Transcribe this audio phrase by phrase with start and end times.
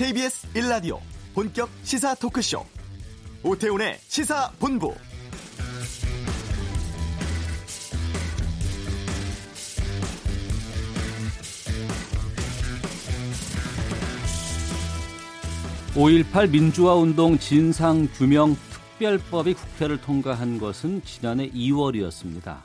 [0.00, 0.98] KBS 1라디오
[1.34, 2.64] 본격 시사 토크쇼
[3.42, 4.94] 오태훈의 시사본부
[15.94, 22.56] (5.18) 민주화운동 진상규명 특별법이 국회를 통과한 것은 지난해 2월이었습니다.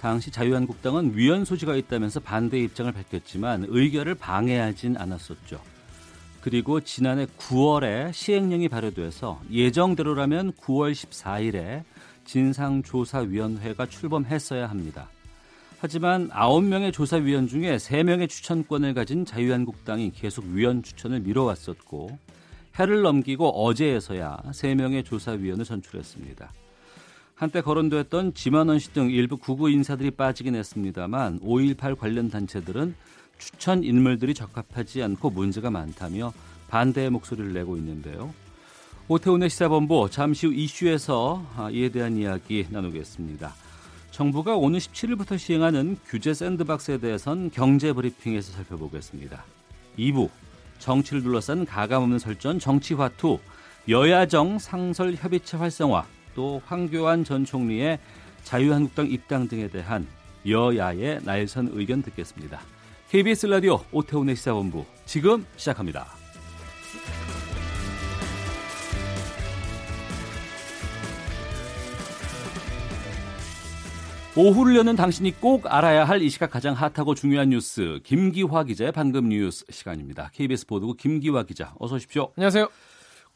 [0.00, 5.73] 당시 자유한국당은 위헌 소지가 있다면서 반대 입장을 밝혔지만 의결을 방해하진 않았었죠.
[6.44, 11.84] 그리고 지난해 9월에 시행령이 발효돼서 예정대로라면 9월 14일에
[12.26, 15.08] 진상조사위원회가 출범했어야 합니다.
[15.78, 22.18] 하지만 9명의 조사위원 중에 3명의 추천권을 가진 자유한국당이 계속 위원 추천을 미뤄왔었고
[22.78, 26.52] 해를 넘기고 어제에서야 3명의 조사위원을 선출했습니다.
[27.36, 32.94] 한때 거론됐던 지만원 씨 등 일부 구구 인사들이 빠지긴 했습니다만 5.18 관련 단체들은
[33.44, 36.32] 추천 인물들이 적합하지 않고 문제가 많다며
[36.68, 38.32] 반대의 목소리를 내고 있는데요.
[39.06, 43.52] 오태훈의 시사본부 잠시 후 이슈에서 아, 이에 대한 이야기 나누겠습니다.
[44.12, 49.44] 정부가 오늘 17일부터 시행하는 규제 샌드박스에 대해선 경제 브리핑에서 살펴보겠습니다.
[49.98, 50.30] 2부
[50.78, 53.38] 정치를 둘러싼 가감없는 설전 정치화투
[53.90, 57.98] 여야정 상설 협의체 활성화 또 황교안 전 총리의
[58.44, 60.06] 자유한국당 입당 등에 대한
[60.48, 62.60] 여야의 날선 의견 듣겠습니다.
[63.10, 66.06] KBS 라디오 오태훈의 시사본부 지금 시작합니다.
[74.36, 79.28] 오후를 여는 당신이 꼭 알아야 할 이 시각 가장 핫하고 중요한 뉴스 김기화 기자의 방금
[79.28, 80.30] 뉴스 시간입니다.
[80.32, 82.32] KBS 보도국 김기화 기자 어서 오십시오.
[82.36, 82.68] 안녕하세요.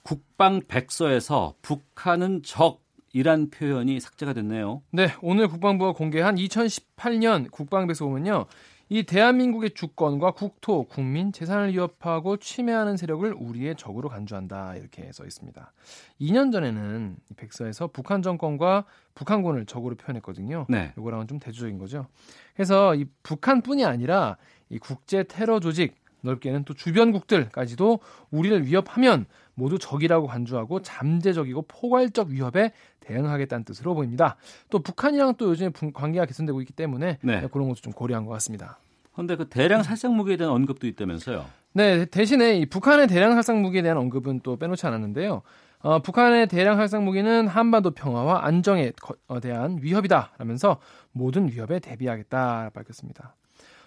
[0.02, 2.80] 국방 백서에서 북한은 적
[3.12, 4.82] 이란 표현이 삭제가 됐네요.
[4.90, 8.46] 네, 오늘 국방부가 공개한 2018년 국방백서 보면요.
[8.90, 15.72] 이 대한민국의 주권과 국토, 국민, 재산을 위협하고 침해하는 세력을 우리의 적으로 간주한다 이렇게 써 있습니다.
[16.20, 18.84] 2년 전에는 백서에서 북한 정권과
[19.14, 20.66] 북한군을 적으로 표현했거든요.
[20.68, 20.92] 네.
[20.96, 22.06] 이거랑은 좀 대조적인 거죠.
[22.54, 24.38] 그래서 이 북한뿐이 아니라
[24.70, 28.00] 이 국제 테러 조직 넓게는 또 주변국들까지도
[28.30, 29.26] 우리를 위협하면
[29.58, 34.36] 모두 적이라고 간주하고 잠재적이고 포괄적 위협에 대응하겠다는 뜻으로 보입니다.
[34.70, 37.48] 또 북한이랑 또 요즘에 관계가 개선되고 있기 때문에 네.
[37.52, 38.78] 그런 것도 좀 고려한 것 같습니다.
[39.12, 41.44] 그런데 그 대량 살상 무기에 대한 언급도 있다면서요?
[41.72, 45.42] 네, 대신에 이 북한의 대량 살상 무기에 대한 언급은 또 빼놓지 않았는데요.
[45.80, 48.92] 어, 북한의 대량 살상 무기는 한반도 평화와 안정에
[49.26, 50.78] 어, 대한 위협이다라면서
[51.10, 53.34] 모든 위협에 대비하겠다 밝혔습니다.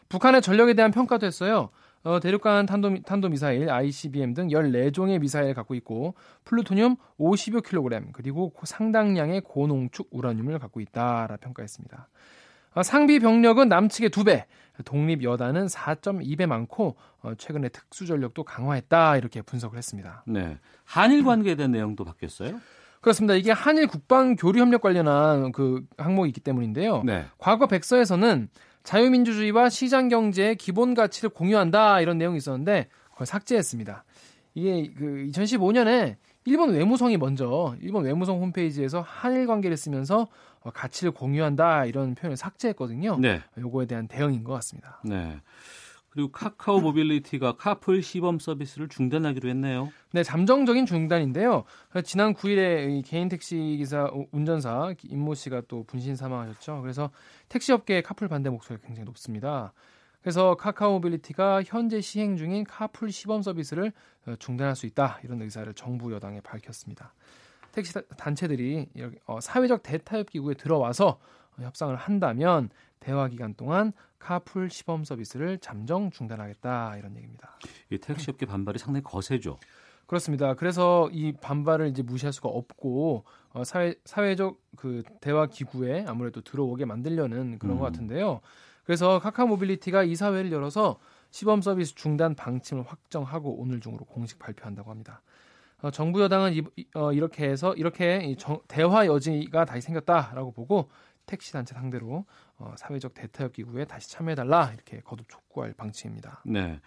[0.09, 1.69] 북한의 전력에 대한 평가도 했어요.
[2.03, 9.41] 어, 대륙간 탄도, 탄도미사일 ICBM 등 14종의 미사일을 갖고 있고 플루토늄 50여 킬로그램 그리고 상당량의
[9.41, 12.07] 고농축 우라늄을 갖고 있다라 평가했습니다.
[12.73, 14.45] 어, 상비 병력은 남측의 2배,
[14.85, 20.23] 독립 여단은 4.2배 많고 어, 최근에 특수 전력도 강화했다 이렇게 분석을 했습니다.
[20.25, 20.57] 네.
[20.85, 22.59] 한일 관계에 대한 내용도 바뀌었어요?
[23.01, 23.33] 그렇습니다.
[23.33, 27.03] 이게 한일 국방 교류 협력 관련한 그 항목이 있기 때문인데요.
[27.03, 27.25] 네.
[27.37, 28.47] 과거 백서에서는
[28.83, 34.03] 자유민주주의와 시장 경제의 기본 가치를 공유한다 이런 내용이 있었는데 그걸 삭제했습니다.
[34.55, 36.15] 이게 그 2015년에
[36.45, 40.27] 일본 외무성이 먼저 일본 외무성 홈페이지에서 한일 관계를 쓰면서
[40.61, 43.17] 어, 가치를 공유한다 이런 표현을 삭제했거든요.
[43.19, 43.41] 네.
[43.57, 44.99] 요거에 대한 대응인 것 같습니다.
[45.03, 45.39] 네.
[46.11, 49.89] 그리고 카카오 모빌리티가 카풀 시범 서비스를 중단하기로 했네요.
[50.11, 51.63] 네, 잠정적인 중단인데요.
[52.03, 56.81] 지난 9일에 개인 택시 기사 운전사 임모 씨가 또 분신 사망하셨죠.
[56.81, 57.11] 그래서
[57.47, 59.71] 택시 업계의 카풀 반대 목소리가 굉장히 높습니다.
[60.21, 63.93] 그래서 카카오 모빌리티가 현재 시행 중인 카풀 시범 서비스를
[64.27, 67.13] 어, 중단할 수 있다 이런 의사를 정부 여당에 밝혔습니다.
[67.71, 68.87] 택시 단체들이
[69.25, 71.19] 어, 사회적 대타협 기구에 들어와서
[71.57, 72.69] 협상을 한다면
[72.99, 77.57] 대화 기간 동안 카풀 시범 서비스를 잠정 중단하겠다 이런 얘기입니다.
[77.89, 79.57] 이 택시업계 반발이 상당히 거세죠.
[80.05, 80.53] 그렇습니다.
[80.53, 83.23] 그래서 이 반발을 이제 무시할 수가 없고
[83.53, 87.79] 어, 사회 사회적 그 대화 기구에 아무래도 들어오게 만들려는 그런 음.
[87.79, 88.41] 것 같은데요.
[88.83, 90.99] 그래서 카카오 모빌리티가 이사회를 열어서
[91.31, 95.21] 시범 서비스 중단 방침을 확정하고 오늘 중으로 공식 발표한다고 합니다.
[95.81, 96.63] 어, 정부 여당은 이,
[96.93, 100.89] 어, 이렇게 해서 이렇게 정, 대화 여지가 다시 생겼다라고 보고
[101.25, 102.25] 택시 단체 상대로
[102.57, 106.43] 어, 사회적 대타협 기구에 다시 참여해달라 이렇게 거듭 촉구할 방침입니다.
[106.45, 106.79] 네,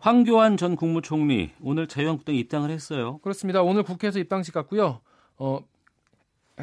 [0.00, 3.18] 황교안 전 국무총리 오늘 자유한국당 입당을 했어요.
[3.18, 3.62] 그렇습니다.
[3.62, 5.00] 오늘 국회에서 입당식 갔고요.
[5.36, 5.60] 어,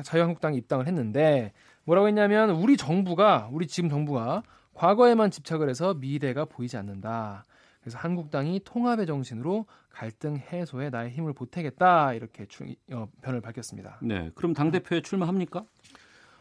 [0.04, 1.54] 자유한국당 입당을 했는데
[1.84, 7.46] 뭐라고 했냐면 우리 정부가 우리 지금 정부가 과거에만 집착을 해서 미래가 보이지 않는다.
[7.82, 13.98] 그래서 한국당이 통합의 정신으로 갈등 해소에 나의 힘을 보태겠다 이렇게 주, 어, 변을 밝혔습니다.
[14.02, 15.64] 네, 그럼 당 대표에 출마합니까?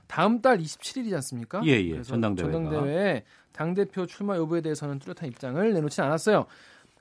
[0.06, 1.60] 다음 달 27일이지 않습니까?
[1.64, 2.02] 예, 예.
[2.02, 2.52] 전당대회가.
[2.52, 6.46] 전당대회에 당 대표 출마 여부에 대해서는 뚜렷한 입장을 내놓지 않았어요.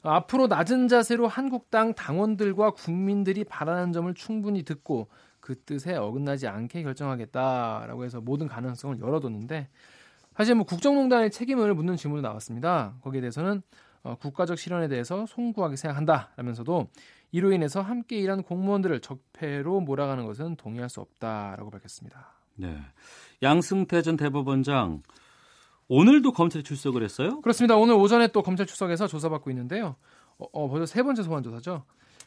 [0.03, 5.07] 앞으로 낮은 자세로 한국당 당원들과 국민들이 바라는 점을 충분히 듣고
[5.39, 9.69] 그 뜻에 어긋나지 않게 결정하겠다라고 해서 모든 가능성을 열어뒀는데
[10.35, 12.95] 사실 뭐 국정농단의 책임을 묻는 질문도 나왔습니다.
[13.01, 13.61] 거기에 대해서는
[14.03, 16.87] 어, 국가적 실현에 대해서 송구하게 생각한다라면서도
[17.31, 22.34] 이로 인해서 함께 일한 공무원들을 적폐로 몰아가는 것은 동의할 수 없다라고 밝혔습니다.
[22.55, 22.77] 네.
[23.43, 25.03] 양승태 전 대법원장
[25.87, 27.41] 오늘도 검찰에 출석을 했어요?
[27.41, 27.75] 그렇습니다.
[27.75, 29.95] 오늘 오전에 또 검찰 출석해서 조사받고 있는데요.
[30.37, 31.83] 어, 어 벌써 세 번째 소환 조사죠.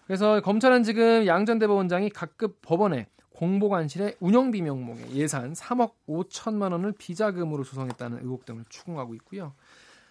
[0.07, 6.93] 그래서 검찰은 지금 양 전 대법원장이 각급 법원에 공보관실의 운영비 명목의 예산 3억 5천만 원을
[6.93, 9.55] 비자금으로 조성했다는 의혹 등을 추궁하고 있고요.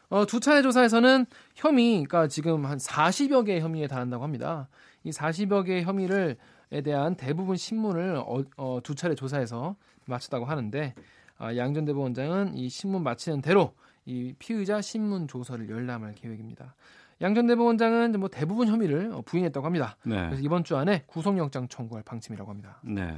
[0.09, 1.25] 어, 두 차례 조사에서는
[1.55, 4.69] 혐의가 지금 한 40여 개의 혐의에 달한다고 합니다.
[5.03, 6.37] 이 40여 개의 혐의를
[6.69, 9.77] 에 대한 대부분 신문을 어, 어, 두 차례 조사해서
[10.07, 10.94] 마쳤다고 하는데
[11.38, 13.74] 아, 양전 대법원장은 이 신문 마치는 대로
[14.06, 16.75] 이 피의자 신문 조서를 열람할 계획입니다.
[17.21, 19.98] 양전 대법원장은 뭐 대부분 혐의를 어, 부인했다고 합니다.
[20.04, 20.15] 네.
[20.27, 22.80] 그래서 이번 주 안에 구속영장 청구할 방침이라고 합니다.
[22.83, 23.18] 네.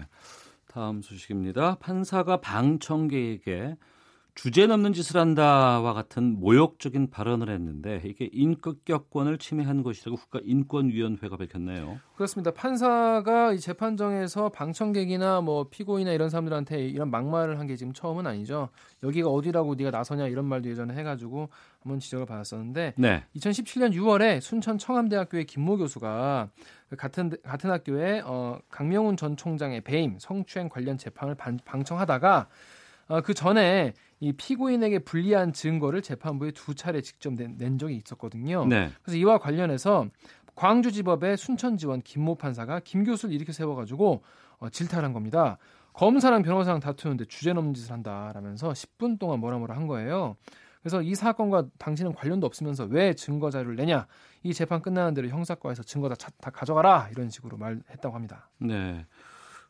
[0.67, 1.75] 다음 소식입니다.
[1.75, 3.75] 판사가 방청객에게
[4.39, 11.99] 주제 넘는 짓을 한다와 같은 모욕적인 발언을 했는데 이게 인격권을 침해한 것이라고 국가인권위원회가 밝혔네요.
[12.15, 12.51] 그렇습니다.
[12.51, 18.69] 판사가 이 재판정에서 방청객이나 뭐 피고인이나 이런 사람들한테 이런 막말을 한 게 지금 처음은 아니죠.
[19.03, 21.49] 여기가 어디라고 네가 나서냐 이런 말도 예전에 해가지고
[21.81, 23.25] 한번 지적을 받았었는데 네.
[23.35, 26.49] 2017년 6월에 순천 청암대학교의 김모 교수가
[26.89, 32.47] 그 같은 같은 학교에 어, 강명훈 전 총장의 배임 성추행 관련 재판을 방, 방청하다가
[33.09, 38.65] 어, 그 전에 이 피고인에게 불리한 증거를 재판부에 두 차례 직접 낸, 낸 적이 있었거든요.
[38.65, 38.89] 네.
[39.01, 40.07] 그래서 이와 관련해서
[40.55, 44.23] 광주지법의 순천지원 김모 판사가 김 교수를 일으켜 세워가지고
[44.59, 45.57] 어, 질타한 겁니다.
[45.93, 50.35] 검사랑 변호사랑 다투는데 주제 넘는 짓을 한다라면서 10분 동안 뭐라 뭐라 한 거예요.
[50.81, 54.07] 그래서 이 사건과 당신은 관련도 없으면서 왜 증거 자료를 내냐?
[54.43, 58.49] 이 재판 끝나는 대로 형사과에서 증거 다, 다 가져가라 이런 식으로 말했다고 합니다.
[58.59, 59.05] 네.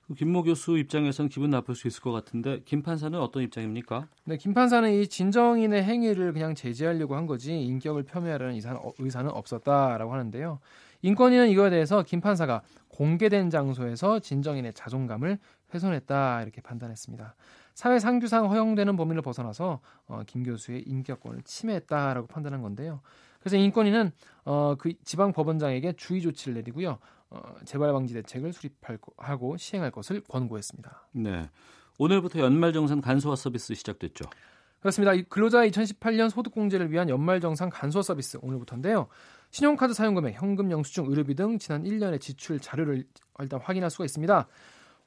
[0.10, 4.08] 그 김모 교수 입장에서는 기분 나쁠 수 있을 것 같은데 김 판사는 어떤 입장입니까?
[4.24, 10.12] 네, 김 판사는 이 진정인의 행위를 그냥 제지하려고 한 거지 인격을 폄훼하려는 의사는, 의사는 없었다라고
[10.12, 10.60] 하는데요.
[11.04, 15.38] 인권위는 이거에 대해서 김 판사가 공개된 장소에서 진정인의 자존감을
[15.76, 17.36] 훼손했다 이렇게 판단했습니다.
[17.76, 23.02] 사회 상규상 허용되는 범위를 벗어나서 어, 김 교수의 인격권을 침해했다라고 판단한 건데요.
[23.40, 24.12] 그래서 인권위는
[24.46, 26.98] 어, 그 지방 법원장에게 주의 조치를 내리고요.
[27.32, 31.08] 어, 재발 방지 대책을 수립하고 시행할 것을 권고했습니다.
[31.14, 31.50] 네.
[31.98, 34.26] 오늘부터 연말정산 간소화 서비스 시작됐죠.
[34.80, 35.12] 그렇습니다.
[35.28, 39.08] 근로자 2018년 소득공제를 위한 연말정산 간소화 서비스 오늘부터인데요.
[39.52, 43.04] 신용카드 사용금액, 현금 영수증, 의료비 등 지난 1년의 지출 자료를
[43.40, 44.48] 일단 확인할 수가 있습니다.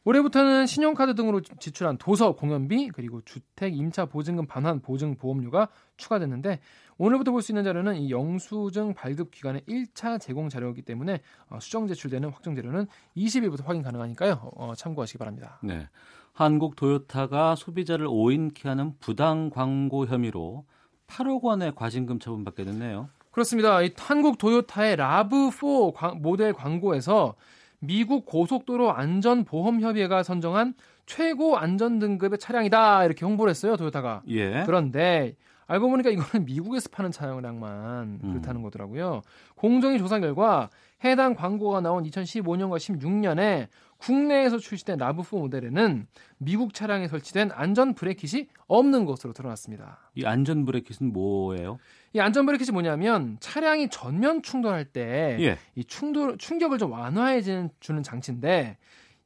[0.04, 6.58] 올해부터는 신용카드 등으로 지출한 도서 공연비 그리고 주택 임차 보증금 반환 보증 보험료가 추가됐는데
[6.98, 11.20] 오늘부터 볼 수 있는 자료는 이 영수증 발급 기간의 1차 제공 자료이기 때문에
[11.50, 14.50] 어, 수정 제출되는 확정 자료는 20일부터 확인 가능하니까요.
[14.56, 15.58] 어, 참고하시기 바랍니다.
[15.62, 15.88] 네.
[16.32, 20.64] 한국 도요타가 소비자를 오인케 하는 부당 광고 협의로
[21.06, 23.08] 8억 원의 과징금 처분받게 됐네요.
[23.30, 23.82] 그렇습니다.
[23.82, 27.34] 이 한국 도요타의 라브4 모델 광고에서
[27.82, 30.74] 미국 고속도로 안전보험협의회가 선정한
[31.04, 34.22] 최고 안전 등급의 차량이다 이렇게 홍보를 했어요 도요타가.
[34.28, 34.62] 예.
[34.64, 35.34] 그런데
[35.66, 38.30] 알고 보니까 이거는 미국에서 파는 차량만 음.
[38.30, 39.22] 그렇다는 거더라고요.
[39.56, 40.70] 공정위 조사 결과
[41.04, 43.66] 해당 광고가 나온 2015년과 16년에
[43.98, 46.06] 국내에서 출시된 라브4 모델에는
[46.38, 49.98] 미국 차량에 설치된 안전 브래킷이 없는 것으로 드러났습니다.
[50.14, 51.78] 이 안전 브래킷은 뭐예요?
[52.14, 55.58] 이 안전 브래킷이 뭐냐면 차량이 전면 충돌할 때 이 예.
[55.86, 58.76] 충돌 충격을 좀 완화해 주는 장치인데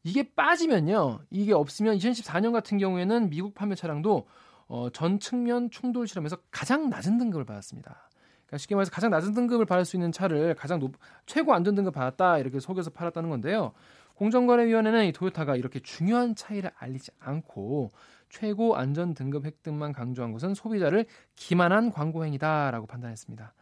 [0.05, 1.19] 이게 빠지면요.
[1.31, 4.29] 이게 없으면 2014년 같은 경우에는 미국 판매 차량도
[4.69, 8.09] 어, 전 측면 충돌 실험에서 가장 낮은 등급을 받았습니다.
[8.47, 10.93] 그러니까 쉽게 말해서 가장 낮은 등급을 받을 수 있는 차를 가장 높,
[11.27, 13.73] 최고 안전 등급 받았다 이렇게 속여서 팔았다는 건데요.
[14.15, 17.91] 공정거래위원회는 이 토요타가 이렇게 중요한 차이를 알리지 않고
[18.29, 23.55] 최고 안전 등급 획득만 강조한 것은 소비자를 기만한 광고 행위다라고 판단했습니다.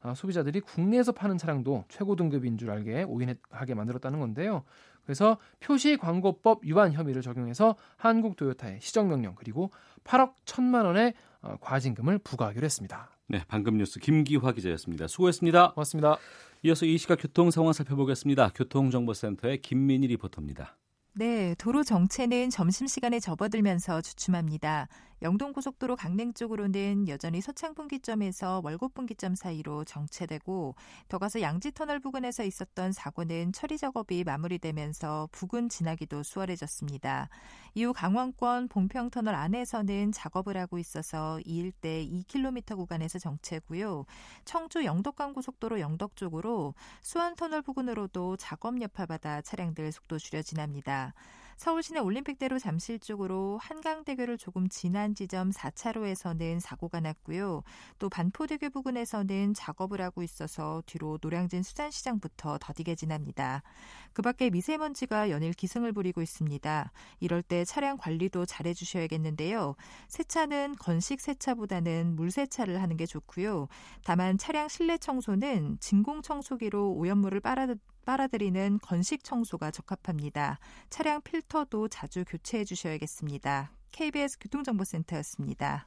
[0.00, 4.64] 아, 소비자들이 국내에서 파는 차량도 최고 등급인 줄 알게 오인하게 만들었다는 건데요.
[5.04, 9.70] 그래서 표시 광고법 위반 혐의를 적용해서 한국 도요타의 시정 명령 그리고
[10.04, 13.10] 8억 1천만 원의 어, 과징금을 부과하기로 했습니다.
[13.26, 15.06] 네, 방금 뉴스 김기화 기자였습니다.
[15.06, 15.72] 수고했습니다.
[15.72, 16.18] 고맙습니다.
[16.62, 18.50] 이어서 이 시각 교통 상황 살펴보겠습니다.
[18.54, 20.76] 교통정보센터의 김민희 리포터입니다.
[21.18, 24.86] 네, 도로 정체는 점심시간에 접어들면서 주춤합니다.
[25.22, 30.74] 영동고속도로 강릉 쪽으로는 여전히 서창분기점에서 월곡분기점 사이로 정체되고
[31.08, 37.28] 더 가서 양지터널 부근에서 있었던 사고는 처리 작업이 마무리되면서 부근 지나기도 수월해졌습니다.
[37.74, 44.04] 이후 강원권 봉평터널 안에서는 작업을 하고 있어서 이 일대 2km 구간에서 정체고요.
[44.44, 51.14] 청주 영덕간 고속도로 영덕 쪽으로 수안터널 부근으로도 작업 여파받아 차량들 속도 줄여 지납니다.
[51.58, 57.64] 서울시내 올림픽대로 잠실 쪽으로 한강대교를 조금 지난 지점 4차로에서는 사고가 났고요.
[57.98, 63.64] 또 반포대교 부근에서는 작업을 하고 있어서 뒤로 노량진 수산시장부터 더디게 지납니다.
[64.12, 66.92] 그 밖에 미세먼지가 연일 기승을 부리고 있습니다.
[67.18, 69.74] 이럴 때 차량 관리도 잘 해 주셔야겠는데요.
[70.08, 73.66] 세차는 건식 세차보다는 물 세차를 하는 게 좋고요.
[74.04, 77.66] 다만 차량 실내 청소는 진공 청소기로 오염물을 빨아
[78.08, 80.58] 빨아들이는 건식 청소가 적합합니다.
[80.88, 83.70] 차량 필터도 자주 교체해 주셔야겠습니다.
[83.92, 85.86] KBS 교통정보센터였습니다.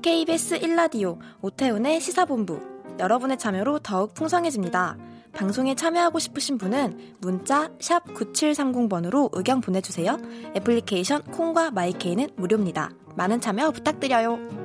[0.00, 4.96] KBS 1라디오 오태훈의 시사본부 여러분의 참여로 더욱 풍성해집니다.
[5.34, 10.16] 방송에 참여하고 싶으신 분은 문자 9730번으로 의견 보내주세요.
[10.56, 12.90] 애플리케이션 콩과 마이케이는 무료입니다.
[13.16, 14.64] 많은 참여 부탁드려요.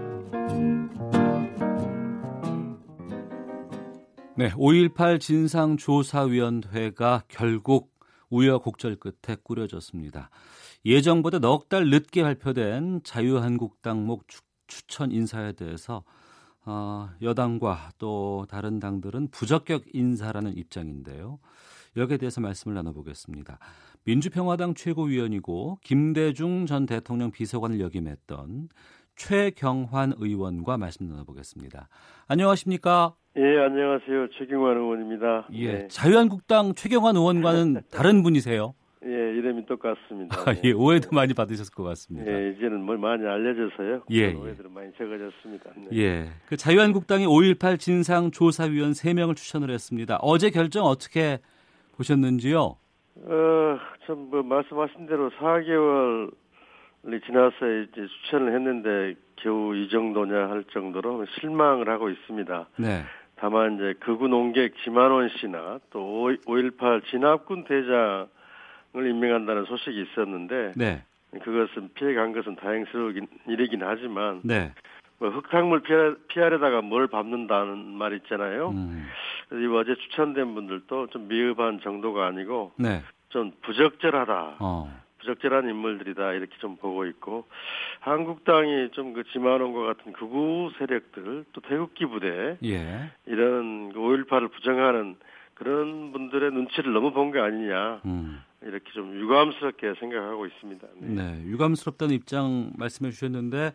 [4.40, 7.92] 네, 5.18 진상조사위원회가 결국
[8.30, 10.30] 우여곡절 끝에 꾸려졌습니다.
[10.86, 14.28] 예정보다 넉 달 늦게 발표된 자유한국당목
[14.68, 16.06] 추천 인사에 대해서
[16.66, 21.40] 어, 여당과 또 다른 당들은 부적격 인사라는 입장인데요.
[21.98, 23.60] 여기에 대해서 말씀을 나눠보겠습니다.
[24.06, 28.70] 민주평화당 최고위원이고 김대중 전 대통령 비서관을 역임했던
[29.18, 31.90] 최경환 의원과 말씀 나눠보겠습니다.
[32.28, 33.16] 안녕하십니까?
[33.42, 34.28] 예, 안녕하세요.
[34.38, 35.48] 최경환 의원입니다.
[35.54, 35.88] 예, 네.
[35.88, 38.74] 자유한국당 최경환 의원과는 다른 분이세요?
[39.06, 40.36] 예, 이름이 똑같습니다.
[40.42, 40.62] 아, 네.
[40.66, 42.30] 예, 오해도 많이 받으셨을 것 같습니다.
[42.30, 44.02] 예, 이제는 뭘 많이 알려져서요.
[44.10, 45.70] 예, 오해들은 많이 적어졌습니다.
[45.90, 45.98] 네.
[45.98, 50.18] 예, 그 자유한국당이 5.18 진상조사위원 3명을 추천을 했습니다.
[50.22, 51.40] 어제 결정 어떻게
[51.96, 52.60] 보셨는지요?
[52.60, 61.26] 어, 참, 뭐, 말씀하신 대로 4개월이 지나서 이제 추천을 했는데 겨우 이 정도냐 할 정도로
[61.40, 62.68] 실망을 하고 있습니다.
[62.80, 63.04] 네,
[63.40, 68.30] 다만 이제 극우 농객 지만원 씨나 또 5.18 진압군 대장을
[68.96, 74.74] 임명한다는 소식이 있었는데 네, 그것은 피해간 것은 다행스러운 일이긴 하지만 네.
[75.20, 78.70] 뭐 흙탕물 피하, 피하려다가 뭘 밟는다는 말 있잖아요.
[78.70, 79.08] 음,
[79.48, 84.56] 그래서 이 어제 추천된 분들도 좀 미흡한 정도가 아니고 네, 좀 부적절하다.
[84.60, 87.46] 어, 부적절한 인물들이다 이렇게 좀 보고 있고
[88.00, 95.16] 한국당이 좀 그 지만원과 같은 극우 세력들 또 태극기 부대 예, 이런 5.18을 부정하는
[95.56, 100.88] 그런 분들의 눈치를 너무 본 게 아니냐 음, 이렇게 좀 유감스럽게 생각하고 있습니다.
[101.00, 101.08] 네.
[101.24, 103.74] 네, 유감스럽다는 입장 말씀해 주셨는데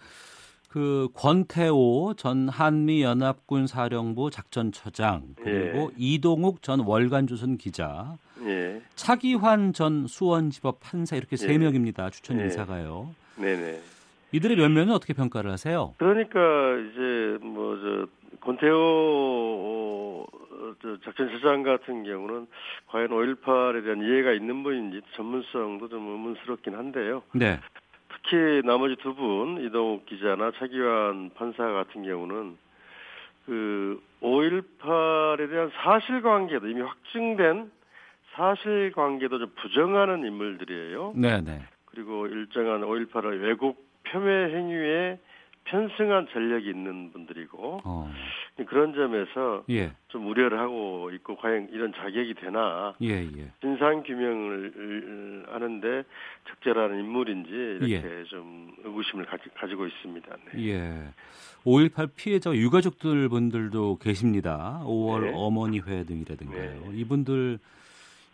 [0.74, 8.82] 그 권태호 전 한미 연합군 사령부 작전처장 그리고 이동욱 전 월간조선 기자 예.
[8.96, 11.58] 차기환 전 수원지법 판사 이렇게 세 예.
[11.58, 12.10] 명입니다.
[12.10, 12.42] 추천 예.
[12.46, 13.14] 인사가요.
[13.36, 13.78] 네네.
[14.32, 15.94] 이들의 면면은 어떻게 평가를 하세요?
[15.98, 16.40] 그러니까
[16.90, 18.08] 이제 뭐 저
[18.40, 20.26] 권태호
[21.04, 22.46] 작전처장 같은 경우는
[22.88, 27.22] 과연 5.18에 대한 이해가 있는 분인지 전문성도 좀 의문스럽긴 한데요.
[27.32, 27.60] 네,
[28.24, 32.56] 특히 나머지 두 분 이동욱 기자나 차기환 판사 같은 경우는
[33.46, 37.70] 그 5.18에 대한 사실관계도 이미 확증된
[38.32, 41.12] 사실관계도 좀 부정하는 인물들이에요.
[41.16, 41.62] 네, 네.
[41.84, 45.18] 그리고 일정한 5.18의 왜곡 폄훼 행위에
[45.64, 48.12] 편승한 전력이 있는 분들이고 어,
[48.66, 53.50] 그런 점에서 예, 좀 우려를 하고 있고 과연 이런 자격이 되나 예, 예.
[53.60, 56.04] 진상 규명을 하는데
[56.48, 60.36] 적절한 인물인지 이렇게 좀 의구심을 가지, 가지고 있습니다.
[60.52, 60.68] 네.
[60.68, 61.08] 예.
[61.64, 64.82] 5.18 피해자 유가족들 분들도 계십니다.
[64.84, 65.32] 5월 네.
[65.34, 66.60] 어머니회 등이라든가요.
[66.60, 66.90] 네.
[66.92, 67.58] 이분들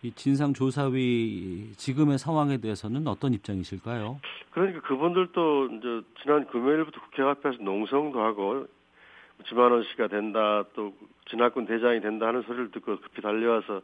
[0.02, 4.20] 이 진상조사위 지금의 상황에 대해서는 어떤 입장이실까요?
[4.50, 8.66] 그러니까 그분들도 이제 지난 금요일부터 국회 앞에서 농성도 하고
[9.48, 10.94] 지만원 씨가 된다 또
[11.28, 13.82] 진학군 대장이 된다 하는 소리를 듣고 급히 달려와서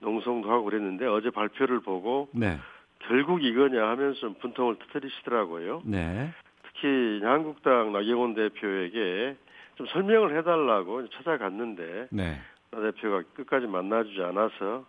[0.00, 2.58] 농성도 하고 그랬는데 어제 발표를 보고 네,
[3.00, 5.82] 결국 이거냐 하면서 좀 분통을 터뜨리시더라고요.
[5.84, 6.32] 네,
[6.62, 9.36] 특히 한국당 나경원 대표에게
[9.76, 14.86] 좀 설명을 해달라고 찾아갔는데 네, 나 대표가 끝까지 만나주지 않아서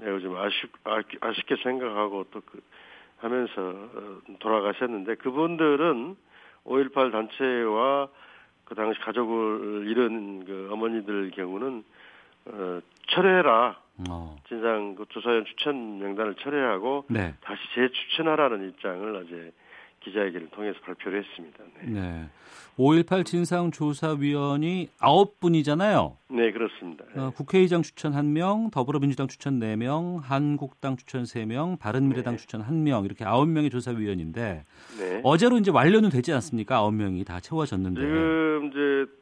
[0.00, 2.60] 매우 좀 아쉽, 아, 쉽게 생각하고 또 그,
[3.18, 6.16] 하면서 어, 돌아가셨는데 그분들은
[6.64, 8.08] 5.18 단체와
[8.64, 11.84] 그 당시 가족을 잃은 그 어머니들 경우는
[12.46, 13.78] 어, 철회해라.
[14.08, 14.36] 어.
[14.48, 17.34] 진상 그 조사위원 추천 명단을 철회하고 네.
[17.42, 19.52] 다시 재추천하라는 입장을 어제
[20.00, 21.58] 기자회견을 통해서 발표를 했습니다.
[21.82, 22.28] 네, 네.
[22.78, 26.16] 5.18 진상조사위원이 9분이잖아요.
[26.28, 27.04] 네 그렇습니다.
[27.14, 27.20] 네.
[27.20, 32.38] 어, 국회의장 추천 1명, 더불어민주당 추천 4명, 한국당 추천 3명, 바른미래당 네.
[32.38, 34.64] 추천 1명 이렇게 9명의 조사위원인데
[34.98, 35.20] 네.
[35.22, 36.80] 어제로 이제 완료는 되지 않습니까?
[36.82, 38.00] 9명이 다 채워졌는데.
[38.00, 39.12] 지금 이제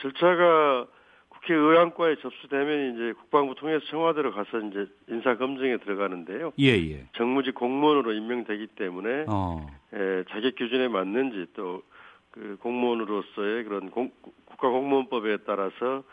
[0.00, 0.86] 절차가
[1.28, 6.52] 국회 의안과에 접수되면 이제 국방부 통해서 청와대로 가서 이제 인사 검증에 들어가는데요.
[6.58, 7.06] 예, 예.
[7.16, 9.66] 정무직 공무원으로 임명되기 때문에 어.
[9.92, 11.82] 에, 자격 기준에 맞는지 또
[12.30, 14.10] 그 공무원으로서의 그런 공,
[14.46, 16.04] 국가공무원법에 따라서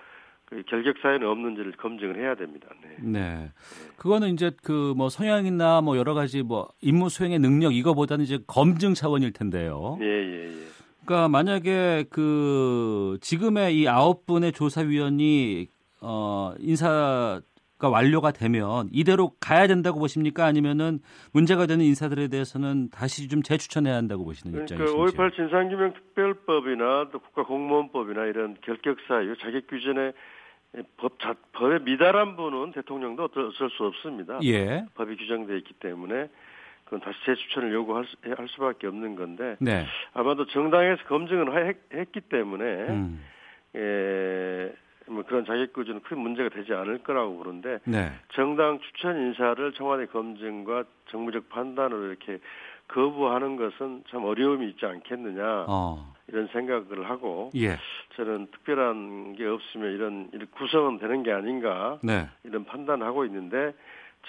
[0.46, 2.68] 그 결격 사유는 없는지를 검증을 해야 됩니다.
[2.82, 2.98] 네.
[3.02, 3.52] 네.
[3.98, 8.94] 그거는 이제 그 뭐 성향이나 뭐 여러 가지 뭐 임무 수행의 능력 이거보다는 이제 검증
[8.94, 9.98] 차원일 텐데요.
[10.02, 10.66] 예, 예, 예.
[11.06, 15.68] 그러니까 만약에 그 지금의 이 아홉 분의 조사위원이
[16.02, 17.42] 어 인사
[17.78, 20.46] 가 완료가 되면 이대로 가야 된다고 보십니까?
[20.46, 21.00] 아니면은
[21.34, 25.18] 문제가 되는 인사들에 대해서는 다시 좀 재추천해야 한다고 보시는 그러니까 입장이신지?
[25.18, 30.14] 5.18 진상규명 특별법이나 또 국가공무원법이나 이런 결격 사유, 자격 규정에
[30.96, 34.40] 법 자, 법에 미달한 분은 대통령도 어쩔 어쩔 수 없습니다.
[34.44, 34.86] 예.
[34.96, 36.30] 법이 규정되어 있기 때문에
[36.86, 39.86] 그건 다시 재추천을 요구할 수, 할 수밖에 없는 건데 네.
[40.14, 43.22] 아마도 정당에서 검증을 했, 했기 때문에 음.
[43.76, 44.74] 예,
[45.08, 48.12] 뭐 그런 자격 구조는 큰 문제가 되지 않을 거라고 보는데 네.
[48.34, 52.40] 정당 추천 인사를 청와대 검증과 정무적 판단으로 이렇게
[52.88, 56.14] 거부하는 것은 참 어려움이 있지 않겠느냐 어.
[56.28, 57.78] 이런 생각을 하고 예.
[58.16, 62.28] 저는 특별한 게 없으면 이런, 이런 구성은 되는 게 아닌가 네.
[62.44, 63.74] 이런 판단을 하고 있는데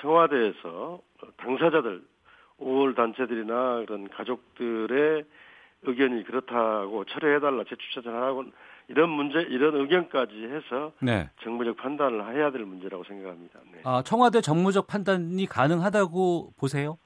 [0.00, 1.00] 청와대에서
[1.38, 2.02] 당사자들
[2.60, 5.24] 5월 단체들이나 그런 가족들의
[5.82, 8.44] 의견이 그렇다고 철회해달라 재추천하고
[8.88, 11.28] 이런 문제 이런 의견까지 해서 네.
[11.42, 13.58] 정무적 판단을 해야 될 문제라고 생각합니다.
[13.72, 13.80] 네.
[13.84, 16.98] 아, 청와대 정무적 판단이 가능하다고 보세요?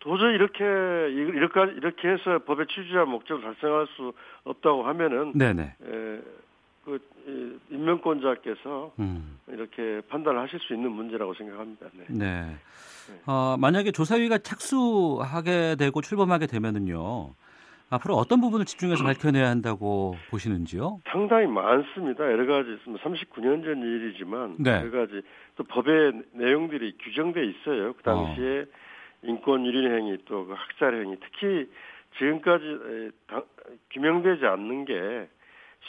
[0.00, 4.12] 도저히 이렇게 이렇게 이렇게 해서 법의 취지와 목적을 달성할 수
[4.44, 5.74] 없다고 하면은 네, 네.
[5.82, 6.20] 에,
[6.84, 9.38] 그 이, 임명권자께서 음.
[9.48, 11.86] 이렇게 판단을 하실 수 있는 문제라고 생각합니다.
[11.94, 12.04] 네.
[12.08, 12.56] 네.
[13.26, 17.30] 어, 만약에 조사위가 착수하게 되고 출범하게 되면은요.
[17.90, 21.00] 앞으로 어떤 부분을 집중해서 밝혀내야 한다고 보시는지요?
[21.10, 22.24] 상당히 많습니다.
[22.24, 24.72] 여러 가지 39년 전 일이지만 네.
[24.72, 25.22] 여러 가지
[25.56, 27.92] 또 법의 내용들이 규정돼 있어요.
[27.94, 28.64] 그 당시에
[29.22, 31.70] 인권 유린 행위 또 그 학살 행위 특히
[32.18, 33.42] 지금까지 에, 당,
[33.92, 35.28] 규명되지 않는 게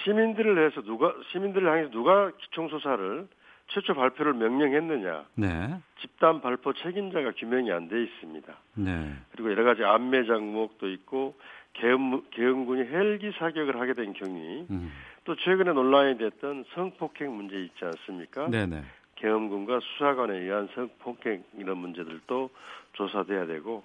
[0.03, 3.27] 시민들을 해서 누가 시민들을 향해서 누가 기총 수사를
[3.67, 5.79] 최초 발표를 명령했느냐 네.
[6.01, 8.53] 집단 발표 책임자가 규명이 안 돼 있습니다.
[8.75, 9.13] 네.
[9.31, 11.35] 그리고 여러 가지 안매 장목도 있고
[11.73, 14.91] 계엄, 계엄군이 헬기 사격을 하게 된 경위 음.
[15.25, 18.47] 또 최근에 논란이 됐던 성폭행 문제 있지 않습니까?
[18.47, 18.81] 네, 네.
[19.15, 22.49] 계엄군과 수사관에 의한 성폭행 이런 문제들도
[22.93, 23.83] 조사돼야 되고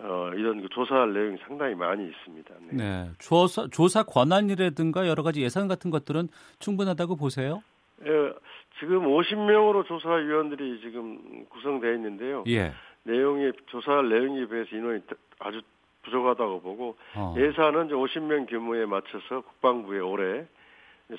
[0.00, 2.54] 어, 이런 그 조사할 내용이 상당히 많이 있습니다.
[2.70, 2.76] 네.
[2.76, 3.10] 네.
[3.18, 6.28] 조사 조사 권한이라든가 여러 가지 예산 같은 것들은
[6.60, 7.62] 충분하다고 보세요?
[8.06, 8.32] 예,
[8.80, 12.44] 지금 50명으로 조사위원들이 지금 구성되어 있는데요.
[12.48, 12.72] 예.
[13.04, 15.00] 내용이 조사할 내용에 비해서 인원이
[15.40, 15.60] 아주
[16.02, 17.34] 부족하다고 보고 어.
[17.36, 20.44] 예산은 이제 50명 규모에 맞춰서 국방부에 올해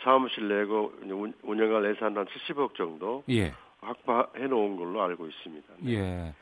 [0.03, 3.53] 사무실 내고 운- 운영할 예산 한 70억 정도 예.
[3.81, 5.67] 확보해 놓은 걸로 알고 있습니다.
[5.79, 5.93] 네.
[5.93, 6.33] 예.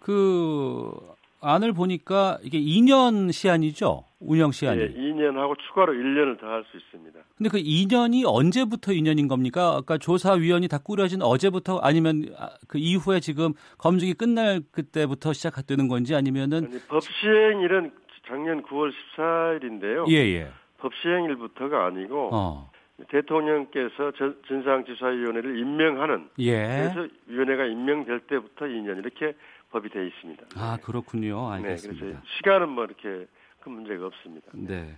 [0.00, 0.92] 그
[1.40, 4.04] 안을 보니까 이게 2년 시한이죠.
[4.20, 4.80] 운영 시한이.
[4.80, 7.18] 예, 2년하고 추가로 1년을 더 할 수 있습니다.
[7.36, 9.76] 근데 그 2년이 언제부터 2년인 겁니까?
[9.76, 16.16] 아까 조사위원이 다 꾸려진 어제부터 아니면 아, 그 이후에 지금 검증이 끝날 그때부터 시작되는 건지
[16.16, 17.92] 아니면은 아니, 법 시행일은
[18.26, 20.10] 작년 9월 14일인데요.
[20.10, 20.48] 예, 예.
[20.78, 22.70] 법 시행일부터가 아니고 어.
[23.10, 26.90] 대통령께서 전- 진상조사위원회를 임명하는 예.
[26.92, 29.34] 그래서 위원회가 임명될 때부터 2년 이렇게
[29.70, 30.46] 법이 되어 있습니다.
[30.56, 31.54] 아, 그렇군요.
[31.56, 32.22] 네, 그래서 알겠습니다.
[32.38, 33.26] 시간은 뭐 이렇게
[33.60, 34.46] 큰 문제가 없습니다.
[34.54, 34.96] 네.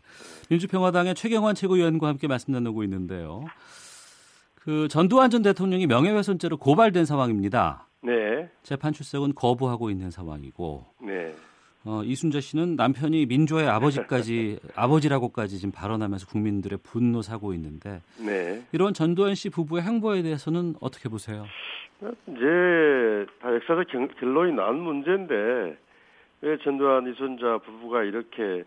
[0.48, 3.44] 민주평화당의 최경환 최고위원과 함께 말씀 나누고 있는데요.
[4.54, 7.86] 그 전두환 전 대통령이 명예훼손죄로 고발된 상황입니다.
[8.02, 11.34] 네, 재판 출석은 거부하고 있는 상황이고 네,
[11.84, 18.62] 어, 이순자 씨는 남편이 민주화의 아버지까지 아버지라고까지 지금 발언하면서 국민들의 분노 사고 있는데 네.
[18.72, 21.44] 이런 전두환 씨 부부의 행보에 대해서는 어떻게 보세요?
[22.28, 25.76] 이제 다 역사적 경- 결론이 난 문제인데
[26.42, 28.64] 왜 전두환 이순자 부부가 이렇게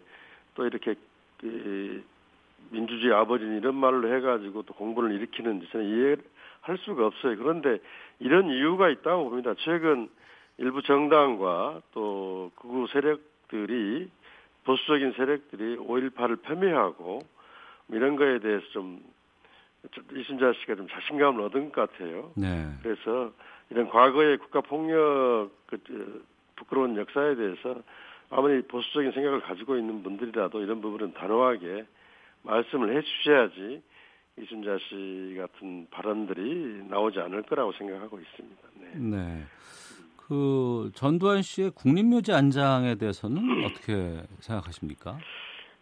[0.54, 0.96] 또 이렇게
[1.40, 2.04] 그
[2.70, 7.38] 민주주의 아버지는 이런 말로 해가지고 또 공분을 일으키는지 저는 이해할 수가 없어요.
[7.38, 7.80] 그런데
[8.20, 9.54] 이런 이유가 있다고 봅니다.
[9.60, 10.10] 최근
[10.58, 14.10] 일부 정당과 또 극우 세력들이
[14.64, 17.20] 보수적인 세력들이 5.18을 폄훼하고
[17.90, 19.02] 이런 거에 대해서 좀
[20.16, 22.32] 이순자 씨가 좀 자신감을 얻은 것 같아요.
[22.36, 22.72] 네.
[22.82, 23.32] 그래서
[23.70, 27.82] 이런 과거의 국가 폭력 그 부끄러운 역사에 대해서
[28.30, 31.86] 아무리 보수적인 생각을 가지고 있는 분들이라도 이런 부분은 단호하게
[32.44, 33.82] 말씀을 해주셔야지
[34.40, 38.62] 이순자 씨 같은 발언들이 나오지 않을 거라고 생각하고 있습니다.
[38.80, 38.96] 네.
[38.96, 39.44] 네.
[40.18, 45.18] 그 전두환 씨의 국립묘지 안장에 대해서는 어떻게 생각하십니까?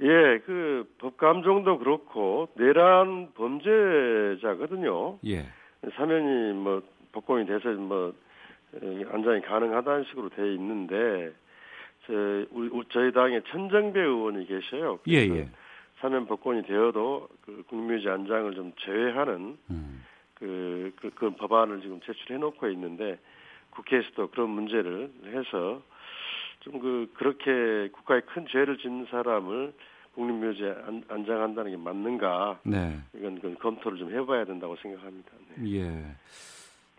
[0.01, 5.19] 예, 그 법감정도 그렇고 내란 범죄자거든요.
[5.25, 5.45] 예.
[5.95, 8.13] 사면이 뭐 법공이 돼서 뭐
[9.11, 11.31] 안장이 가능하다는 식으로 돼 있는데
[12.07, 12.13] 저
[12.51, 14.99] 우리 저희 당에 천정배 의원이 계셔요.
[15.07, 15.49] 예, 예.
[15.99, 20.03] 사면 법권이 되어도 그 국민묘지 안장을 좀 제외하는 음.
[20.33, 23.19] 그, 그, 그 법안을 지금 제출해 놓고 있는데
[23.69, 25.81] 국회에서도 그런 문제를 해서
[26.61, 29.73] 좀 그 그렇게 국가에 큰 죄를 짓는 사람을
[30.15, 32.59] 국립묘지에 안, 안장한다는 게 맞는가?
[32.63, 32.99] 네.
[33.15, 35.31] 이건 그 검토를 좀 해봐야 된다고 생각합니다.
[35.55, 35.75] 네.
[35.79, 36.15] 예.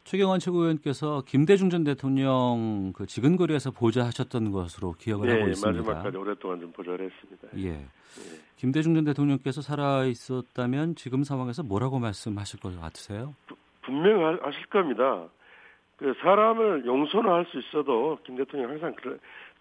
[0.04, 5.78] 최경환 최고위원께서 김대중 전 대통령 그 지근거리에서 보좌하셨던 것으로 기억을 네, 하고 있습니다.
[5.80, 7.48] 마지막까지 오랫동안 좀 보좌를 했습니다.
[7.58, 7.80] 예.
[7.80, 7.86] 예.
[8.56, 13.34] 김대중 전 대통령께서 살아 있었다면 지금 상황에서 뭐라고 말씀하실 것 같으세요?
[13.82, 15.28] 분명 하실 겁니다.
[15.96, 19.16] 그 사람을 용서는 할 수 있어도 김 대통령 항상 그래,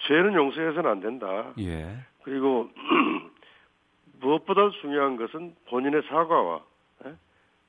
[0.08, 1.54] 죄는 용서해서는 안 된다.
[1.60, 1.98] 예.
[2.24, 2.70] 그리고
[4.22, 6.62] 무엇보다 중요한 것은 본인의 사과와
[7.06, 7.16] 예?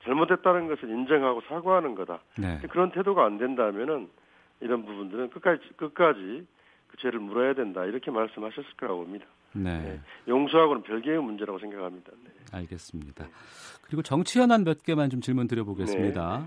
[0.03, 2.19] 잘못했다는 것을 인정하고 사과하는 거다.
[2.37, 2.59] 네.
[2.69, 4.09] 그런 태도가 안 된다면은
[4.61, 6.45] 이런 부분들은 끝까지 끝까지
[6.87, 9.25] 그 죄를 물어야 된다 이렇게 말씀하셨을 거라고 봅니다.
[9.53, 9.79] 네.
[9.79, 9.99] 네.
[10.27, 12.11] 용서하고는 별개의 문제라고 생각합니다.
[12.23, 12.29] 네.
[12.51, 13.27] 알겠습니다.
[13.83, 16.39] 그리고 정치 현안 몇 개만 좀 질문 드려보겠습니다.
[16.39, 16.45] 네.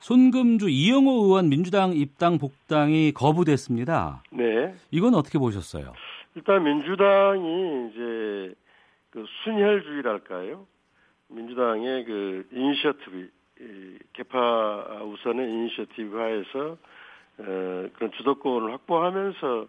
[0.00, 4.22] 손금주 이영호 의원 민주당 입당 복당이 거부됐습니다.
[4.30, 4.74] 네.
[4.90, 5.92] 이건 어떻게 보셨어요?
[6.34, 8.54] 일단 민주당이 이제
[9.18, 10.64] 그 순혈주의랄까요?
[11.28, 13.28] 민주당의 그 이니셔티브
[14.12, 16.76] 계파 우선의 이니셔티브 하에서
[17.38, 19.66] 어, 그런 주도권을 확보하면서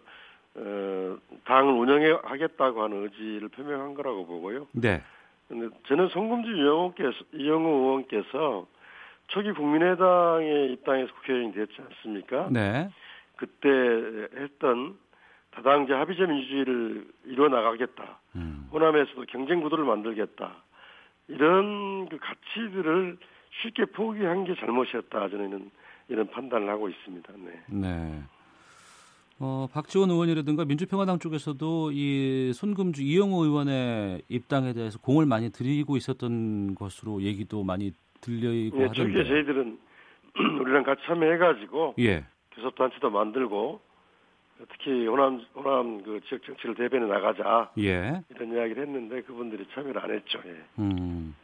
[0.54, 4.68] 어, 당을 운영해 하겠다고 하는 의지를 표명한 거라고 보고요.
[4.72, 5.02] 네.
[5.48, 8.66] 근데 저는 손금주 이용호께서 이용호 의원께서
[9.28, 12.48] 초기 국민의당에 입당해서 국회의원이 됐지 않습니까?
[12.50, 12.88] 네.
[13.36, 13.68] 그때
[14.36, 14.96] 했던
[15.52, 18.20] 다당제 합의제 민주주의를 이뤄 나가겠다.
[18.36, 18.68] 음.
[18.72, 20.62] 호남에서도 경쟁 구도를 만들겠다.
[21.28, 23.18] 이런 그 가치들을
[23.62, 25.28] 쉽게 포기한 게 잘못이었다.
[25.28, 25.70] 저는
[26.08, 27.32] 이런 판단을 하고 있습니다.
[27.38, 27.62] 네.
[27.68, 28.22] 네.
[29.38, 36.74] 어, 박지원 의원이라든가 민주평화당 쪽에서도 이 손금주 이영호 의원의 입당에 대해서 공을 많이 들이고 있었던
[36.74, 39.24] 것으로 얘기도 많이 들리고 예, 하던데.
[39.24, 39.78] 저희들은
[40.60, 42.26] 우리랑 같이 참여해가지고 예.
[42.52, 43.80] 교섭단체도 만들고
[44.72, 48.22] 특히 호남 호남 그 지역 정치를 대변해 나가자 예.
[48.30, 50.40] 이런 이야기를 했는데 그분들이 참여를 안 했죠.
[50.46, 50.56] 예.
[50.78, 51.34] 음.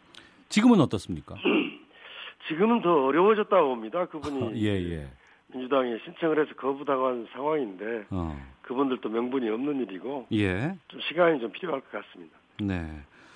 [0.48, 1.34] 지금은 어떻습니까?
[2.48, 4.06] 지금은 더 어려워졌다고 봅니다.
[4.06, 5.08] 그분이 예, 예.
[5.48, 8.36] 민주당이 신청을 해서 거부당한 상황인데 어.
[8.62, 10.76] 그분들도 명분이 없는 일이고 예.
[10.88, 12.36] 좀 시간이 좀 필요할 것 같습니다.
[12.60, 12.82] 네.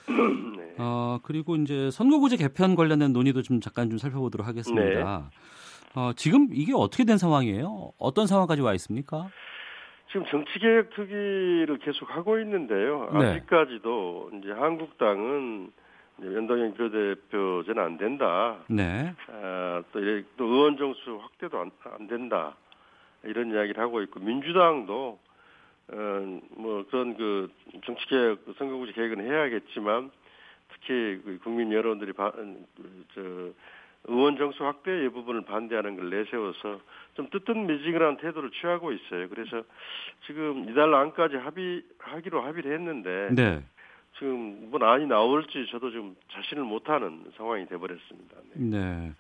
[0.57, 0.75] 네.
[0.79, 5.31] 어, 그리고 이제 선거구제 개편 관련된 논의도 좀 잠깐 좀 살펴보도록 하겠습니다.
[5.95, 7.93] 어, 지금 이게 어떻게 된 상황이에요?
[7.99, 9.29] 어떤 상황까지 와 있습니까?
[10.11, 13.11] 지금 정치개혁 특위를 계속 하고 있는데요.
[13.13, 13.27] 네.
[13.27, 15.71] 아직까지도 이제 한국당은
[16.23, 18.59] 연동형 비례대표 제는 안 된다.
[18.69, 19.15] 네.
[19.29, 20.01] 아, 또,
[20.37, 22.57] 또 의원 정수 확대도 안, 안 된다.
[23.23, 25.19] 이런 이야기를 하고 있고 민주당도
[25.93, 27.49] 어, 뭐 그런 그
[27.85, 30.11] 정치개혁 그 선거구제 개혁은 해야겠지만
[30.73, 33.53] 특히 그 국민 여러분들이 바, 음, 그저
[34.05, 36.81] 의원 정수 확대 이 부분을 반대하는 걸 내세워서
[37.15, 39.29] 좀 뜨뜻미지근한 태도를 취하고 있어요.
[39.29, 39.63] 그래서
[40.27, 43.63] 지금 이달 안까지 합의하기로 합의를 했는데 네.
[44.19, 48.37] 지금 뭐 안이 나올지 저도 좀 자신을 못하는 상황이 돼버렸습니다.
[48.55, 48.79] 네.
[48.79, 49.13] 네.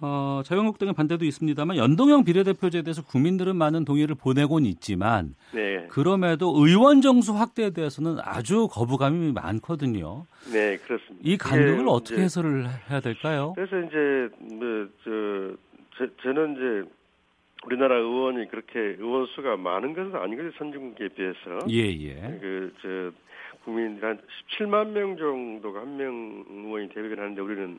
[0.00, 7.00] 어, 자유한국당의 반대도 있습니다만 연동형 비례대표제에 대해서 국민들은 많은 동의를 보내곤 있지만 네, 그럼에도 의원
[7.00, 10.24] 정수 확대에 대해서는 아주 거부감이 많거든요.
[10.52, 11.16] 네 그렇습니다.
[11.22, 13.54] 이 간극을 이게 어떻게 이제 해소를 해야 될까요?
[13.56, 15.56] 그래서 이제 뭐저
[16.22, 16.90] 저는 이제
[17.66, 22.38] 우리나라 의원이 그렇게 의원 수가 많은 것은 아니거든요 선진국에 비해서 예, 예.
[22.40, 23.10] 그 저
[23.64, 24.18] 국민들이 한
[24.56, 27.78] 17만 명 정도가 한 명 의원이 대변을 하는데 우리는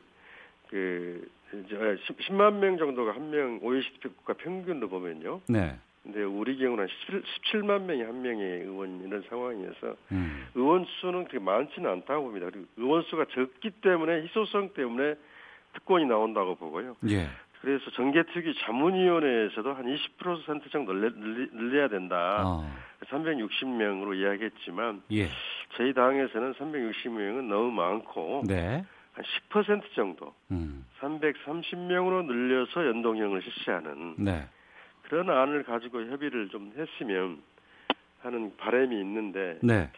[0.68, 5.40] 그 이제 10, 만 명 정도가 한 명 OECD 국가 평균으로 보면요.
[5.48, 5.76] 네.
[6.02, 10.46] 근데 우리 경우는 한 17, 17 만 명이 한 명의 의원 이런 상황이어서 음.
[10.54, 12.46] 의원 수는 그렇게 많지는 않다고 봅니다.
[12.50, 15.14] 그리고 의원 수가 적기 때문에 희소성 때문에
[15.74, 16.96] 특권이 나온다고 보고요.
[17.10, 17.28] 예.
[17.60, 21.10] 그래서 정개특위 자문위원회에서도 한 20% 정도 늘려,
[21.52, 22.42] 늘려야 된다.
[22.46, 22.64] 어.
[23.04, 25.28] 360명으로 이야기했지만 예.
[25.76, 28.84] 저희 당에서는 360명은 너무 많고 네.
[29.12, 30.84] 한 10% 정도 음.
[31.00, 34.46] 330명으로 늘려서 연동형을 실시하는 네.
[35.02, 37.42] 그런 안을 가지고 협의를 좀 했으면
[38.20, 39.90] 하는 바람이 있는데 네.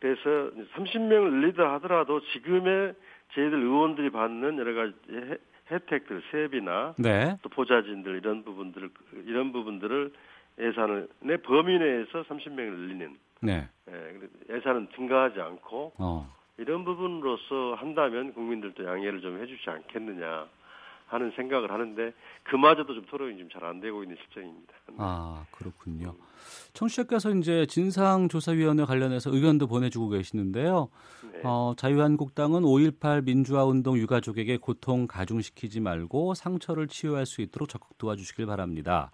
[0.00, 2.94] 그래서 30명을 늘리다 하더라도 지금의
[3.34, 5.38] 저희들 의원들이 받는 여러 가지 혜-
[5.70, 7.36] 혜택들 세비나 네.
[7.42, 8.90] 또 보좌진들 이런 부분들을
[9.26, 10.12] 이런 부분들을
[10.58, 13.68] 예산을 내 범위 내에서 30명을 늘리는 네.
[13.88, 16.39] 예, 예산은 증가하지 않고 어.
[16.58, 20.46] 이런 부분으로서 한다면 국민들도 양해를 좀 해주지 않겠느냐
[21.06, 22.12] 하는 생각을 하는데
[22.44, 24.72] 그마저도 좀 토론이 좀 잘 안 되고 있는 실정입니다.
[24.98, 26.14] 아, 그렇군요.
[26.72, 30.88] 청취자께서 이제 진상조사위원회 관련해서 의견도 보내주고 계시는데요.
[31.32, 31.40] 네.
[31.44, 39.10] 어, 자유한국당은 5.18 민주화운동 유가족에게 고통 가중시키지 말고 상처를 치유할 수 있도록 적극 도와주시길 바랍니다.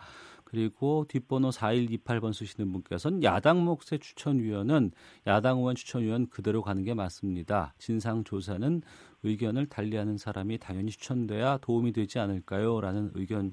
[0.56, 4.90] 그리고 뒷번호 4128번 쓰시는 분께서는 야당 몫의 추천위원은
[5.26, 7.74] 야당 의원 추천위원 그대로 가는 게 맞습니다.
[7.76, 8.80] 진상조사는
[9.22, 12.80] 의견을 달리하는 사람이 당연히 추천돼야 도움이 되지 않을까요?
[12.80, 13.52] 라는 의견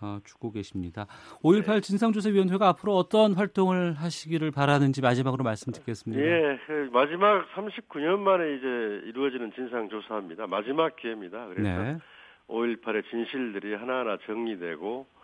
[0.00, 1.08] 어, 주고 계십니다.
[1.42, 6.22] 5.18 진상조사위원회가 앞으로 어떤 활동을 하시기를 바라는지 마지막으로 말씀 듣겠습니다.
[6.22, 10.46] 예, 그 마지막 39년 만에 이제 이루어지는 진상조사입니다.
[10.46, 11.48] 마지막 기회입니다.
[11.48, 11.98] 그래서 네.
[12.46, 15.15] 5.18의 진실들이 하나하나 정리되고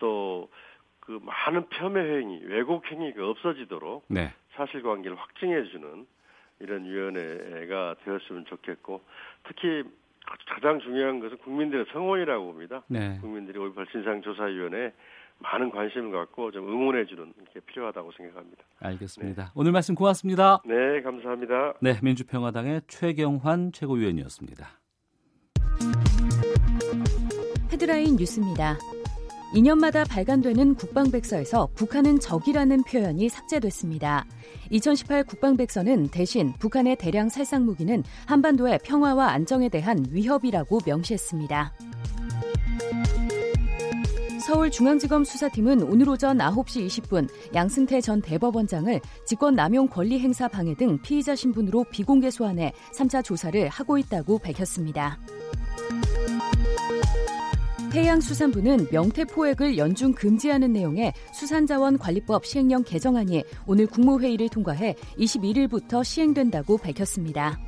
[0.00, 0.48] 또
[1.10, 4.32] 그 많은 폄훼 행위, 왜곡 행위가 없어지도록 네.
[4.54, 6.06] 사실관계를 확증해주는
[6.60, 9.00] 이런 위원회가 되었으면 좋겠고
[9.44, 9.82] 특히
[10.46, 12.84] 가장 중요한 것은 국민들의 성원이라고 봅니다.
[12.86, 13.18] 네.
[13.20, 14.92] 국민들이 5.18 진상조사위원회에
[15.40, 18.62] 많은 관심을 갖고 좀 응원해 주는 게 필요하다고 생각합니다.
[18.78, 19.52] 알겠습니다.
[19.56, 20.60] 오늘 말씀 고맙습니다.
[20.64, 21.74] 네, 감사합니다.
[21.80, 24.68] 네, 민주평화당의 최경환 최고위원이었습니다.
[27.72, 28.76] 헤드라인 뉴스입니다.
[29.54, 34.24] 2년마다 발간되는 국방백서에서 북한은 적이라는 표현이 삭제됐습니다.
[34.70, 41.72] 2018 국방백서는 대신 북한의 대량 살상 무기는 한반도의 평화와 안정에 대한 위협이라고 명시했습니다.
[44.46, 51.84] 서울중앙지검 수사팀은 오늘 오전 9시 20분 양승태 전 대법원장을 직권남용 권리행사 방해 등 피의자 신분으로
[51.90, 55.20] 비공개 소환해 3차 조사를 하고 있다고 밝혔습니다.
[57.92, 67.58] 해양수산부는 명태포획을 연중 금지하는 내용의 수산자원관리법 시행령 개정안이 오늘 국무회의를 통과해 21일부터 시행된다고 밝혔습니다.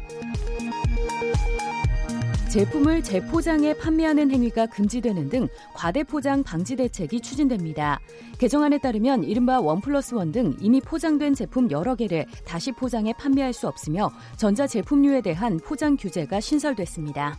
[2.52, 7.98] 제품을 재포장해 판매하는 행위가 금지되는 등 과대포장 방지 대책이 추진됩니다.
[8.38, 13.54] 개정안에 따르면 이른바 원 플러스 원 등 이미 포장된 제품 여러 개를 다시 포장해 판매할
[13.54, 17.38] 수 없으며 전자제품류에 대한 포장 규제가 신설됐습니다.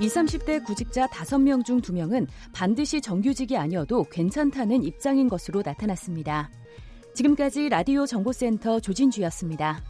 [0.00, 6.50] 20, 30대 구직자 5명 중 2명은 반드시 정규직이 아니어도 괜찮다는 입장인 것으로 나타났습니다.
[7.14, 9.82] 지금까지 라디오 정보센터 조진주였습니다.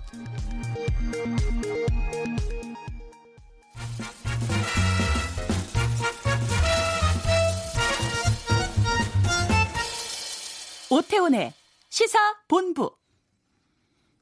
[10.90, 11.52] 오태훈의
[11.90, 12.18] 시사
[12.48, 12.97] 본부.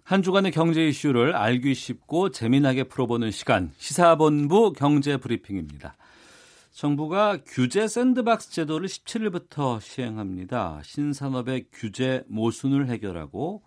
[0.07, 5.97] 한 주간의 경제 이슈를 알기 쉽고 재미나게 풀어보는 시간 시사본부 경제 브리핑입니다.
[6.71, 10.81] 정부가 규제 샌드박스 제도를 17일부터 시행합니다.
[10.85, 13.65] 신산업의 규제 모순을 해결하고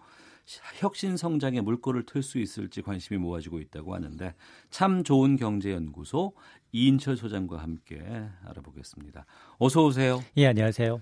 [0.77, 4.33] 혁신 성장에 물꼬를 틀 수 있을지 관심이 모아지고 있다고 하는데
[4.69, 6.31] 참 좋은 경제연구소
[6.71, 8.01] 이인철 소장과 함께
[8.45, 9.25] 알아보겠습니다.
[9.57, 10.23] 어서 오세요.
[10.37, 11.01] 예, 안녕하세요.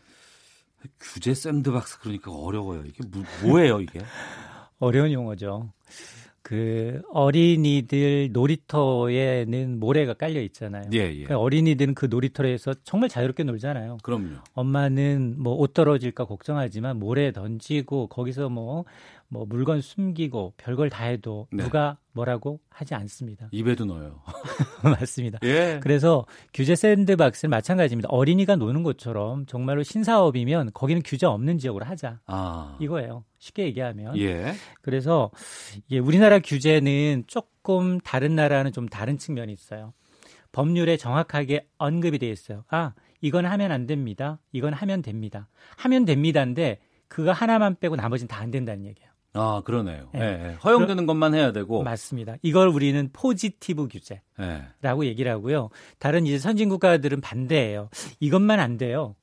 [0.99, 2.85] 규제 샌드박스 그러니까 어려워요.
[2.87, 3.99] 이게 뭐, 뭐예요, 이게?
[4.79, 5.71] 어려운 용어죠.
[6.41, 10.83] 그 어린이들 놀이터에는 모래가 깔려 있잖아요.
[10.93, 11.23] 예, 예.
[11.23, 13.97] 그러니까 어린이들은 그 놀이터에서 정말 자유롭게 놀잖아요.
[14.01, 14.29] 그럼요.
[14.53, 18.85] 엄마는 뭐 옷 떨어질까 걱정하지만 모래 던지고 거기서 뭐,
[19.29, 21.63] 뭐 물건 숨기고 별걸 다 해도 네.
[21.63, 23.49] 누가 뭐라고 하지 않습니다.
[23.51, 24.21] 입에도 넣어요.
[24.83, 25.39] 맞습니다.
[25.43, 25.79] 예.
[25.83, 28.07] 그래서 규제 샌드박스는 마찬가지입니다.
[28.09, 32.21] 어린이가 노는 것처럼 정말로 신사업이면 거기는 규제 없는 지역으로 하자.
[32.25, 32.77] 아.
[32.79, 33.25] 이거예요.
[33.39, 34.17] 쉽게 얘기하면.
[34.17, 34.53] 예.
[34.81, 35.29] 그래서
[35.91, 39.93] 예, 우리나라 규제는 조금 다른 나라는 좀 다른 측면이 있어요.
[40.53, 42.63] 법률에 정확하게 언급이 돼 있어요.
[42.69, 44.39] 아, 이건 하면 안 됩니다.
[44.53, 45.49] 이건 하면 됩니다.
[45.75, 49.11] 하면 됩니다인데 그거 하나만 빼고 나머지는 다 안 된다는 얘기예요.
[49.37, 50.09] 아, 그러네요.
[50.15, 50.19] 예.
[50.19, 50.23] 예.
[50.49, 50.53] 예.
[50.63, 51.83] 허용되는 것만 해야 되고.
[51.83, 52.35] 맞습니다.
[52.41, 55.09] 이걸 우리는 포지티브 규제라고 예.
[55.09, 55.69] 얘기를 하고요.
[55.99, 57.89] 다른 이제 선진 국가들은 반대예요.
[58.19, 59.15] 이것만 안 돼요.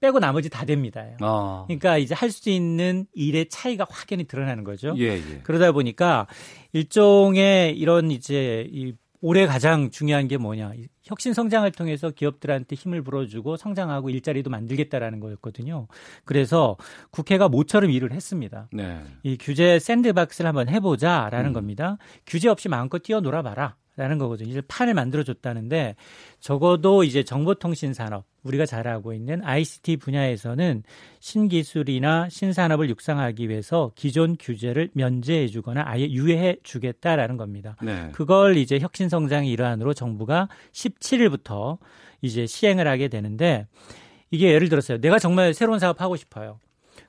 [0.00, 1.04] 빼고 나머지 다 됩니다.
[1.20, 1.64] 아.
[1.66, 4.94] 그러니까 이제 할 수 있는 일의 차이가 확연히 드러나는 거죠.
[4.98, 5.40] 예, 예.
[5.42, 6.26] 그러다 보니까
[6.72, 8.92] 일종의 이런 이제 이
[9.26, 10.70] 올해 가장 중요한 게 뭐냐.
[11.02, 15.88] 혁신 성장을 통해서 기업들한테 힘을 불어주고 성장하고 일자리도 만들겠다라는 거였거든요.
[16.24, 16.76] 그래서
[17.10, 18.68] 국회가 모처럼 일을 했습니다.
[18.72, 19.00] 네.
[19.24, 21.52] 이 규제 샌드박스를 한번 해보자라는 음.
[21.54, 21.98] 겁니다.
[22.24, 23.74] 규제 없이 마음껏 뛰어놀아봐라.
[23.96, 24.50] 라는 거거든요.
[24.50, 25.96] 이제 판을 만들어줬다는데
[26.38, 30.82] 적어도 이제 정보통신 산업 우리가 잘 알고 있는 ICT 분야에서는
[31.20, 37.76] 신기술이나 신산업을 육성하기 위해서 기존 규제를 면제해 주거나 아예 유예해 주겠다라는 겁니다.
[37.82, 38.10] 네.
[38.12, 41.78] 그걸 이제 혁신 성장의 일환으로 정부가 17일부터
[42.20, 43.66] 이제 시행을 하게 되는데
[44.30, 44.98] 이게 예를 들었어요.
[45.00, 46.60] 내가 정말 새로운 사업 하고 싶어요.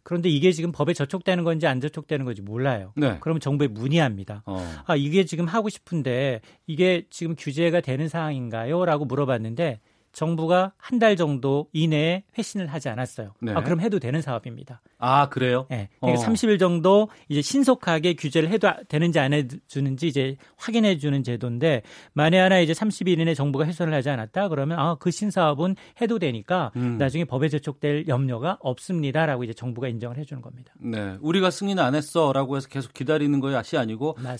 [0.07, 2.93] 그런데 이게 지금 법에 저촉되는 건지 안 저촉되는 건지 몰라요.
[2.95, 3.17] 네.
[3.19, 4.41] 그러면 정부에 문의합니다.
[4.45, 4.57] 어.
[4.85, 8.85] 아, 이게 지금 하고 싶은데 이게 지금 규제가 되는 상황인가요?
[8.85, 9.81] 라고 물어봤는데
[10.17, 13.33] 정부가 한 달 정도 이내에 회신을 하지 않았어요.
[13.39, 13.51] 네.
[13.53, 14.81] 아, 그럼 해도 되는 사업입니다.
[14.97, 15.67] 아, 그래요?
[15.69, 15.89] 네.
[16.01, 16.25] 그러니까 어.
[16.25, 22.57] 30일 정도 이제 신속하게 규제를 해도 되는지 안 해주는지 이제 확인해 주는 제도인데 만에 하나
[22.59, 26.97] 이제 30일 이내 정부가 해소를 하지 않았다 그러면 아, 그 신사업은 해도 되니까 음.
[26.97, 30.73] 나중에 법에 저촉될 염려가 없습니다라고 이제 정부가 인정을 해 주는 겁니다.
[30.79, 31.15] 네.
[31.21, 34.37] 우리가 승인 안 했어라고 해서 계속 기다리는 것이 아니고 맞습니다.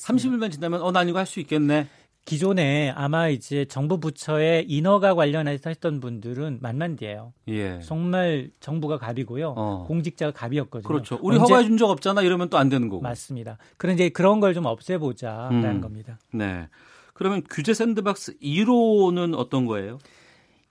[0.47, 1.87] 30일만 지나면 어, 난 이거 할 수 있겠네.
[2.27, 7.31] 기존에 아마 이제 정부 부처의 인허가 관련해서 했던 분들은 만만디예요.
[7.47, 7.79] 예.
[7.79, 9.53] 정말 정부가 갑이고요.
[9.55, 9.85] 어.
[9.87, 10.87] 공직자가 갑이었거든요.
[10.87, 11.17] 그렇죠.
[11.21, 13.01] 우리 허가해 준 적 없잖아 이러면 또 안 되는 거고.
[13.01, 13.57] 맞습니다.
[13.77, 15.81] 그런데 그런 걸 좀 없애보자라는 음.
[15.81, 16.19] 겁니다.
[16.33, 16.67] 네.
[17.13, 19.97] 그러면 규제 샌드박스 1호는 어떤 거예요?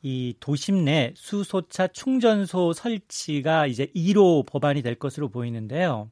[0.02, 6.10] 이 도심 내 수소차 충전소 설치가 이제 1호 법안이 될 것으로 보이는데요.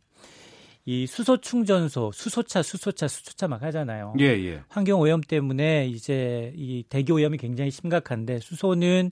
[0.87, 4.15] 이 수소 충전소, 수소차, 수소차, 수소차 막 하잖아요.
[4.21, 4.63] 예, 예.
[4.69, 9.11] 환경 오염 때문에 이제 이 대기 오염이 굉장히 심각한데 수소는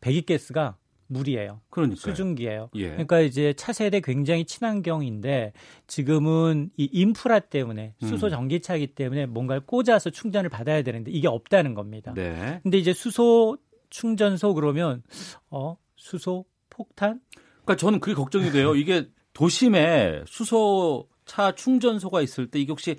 [0.00, 1.60] 배기가스가 물이에요.
[1.70, 2.70] 그러니까 수증기예요.
[2.74, 2.88] 예.
[2.90, 5.52] 그러니까 이제 차세대 굉장히 친환경인데
[5.86, 8.30] 지금은 이 인프라 때문에 수소 음.
[8.30, 12.12] 전기차기 때문에 뭔가를 꽂아서 충전을 받아야 되는데 이게 없다는 겁니다.
[12.14, 12.60] 네.
[12.62, 13.58] 근데 이제 수소
[13.90, 15.02] 충전소 그러면
[15.50, 17.20] 어 수소 폭탄?
[17.64, 18.74] 그러니까 저는 그게 걱정이 돼요.
[18.74, 22.96] 이게 도심에 수소 차 충전소가 있을 때 이게 혹시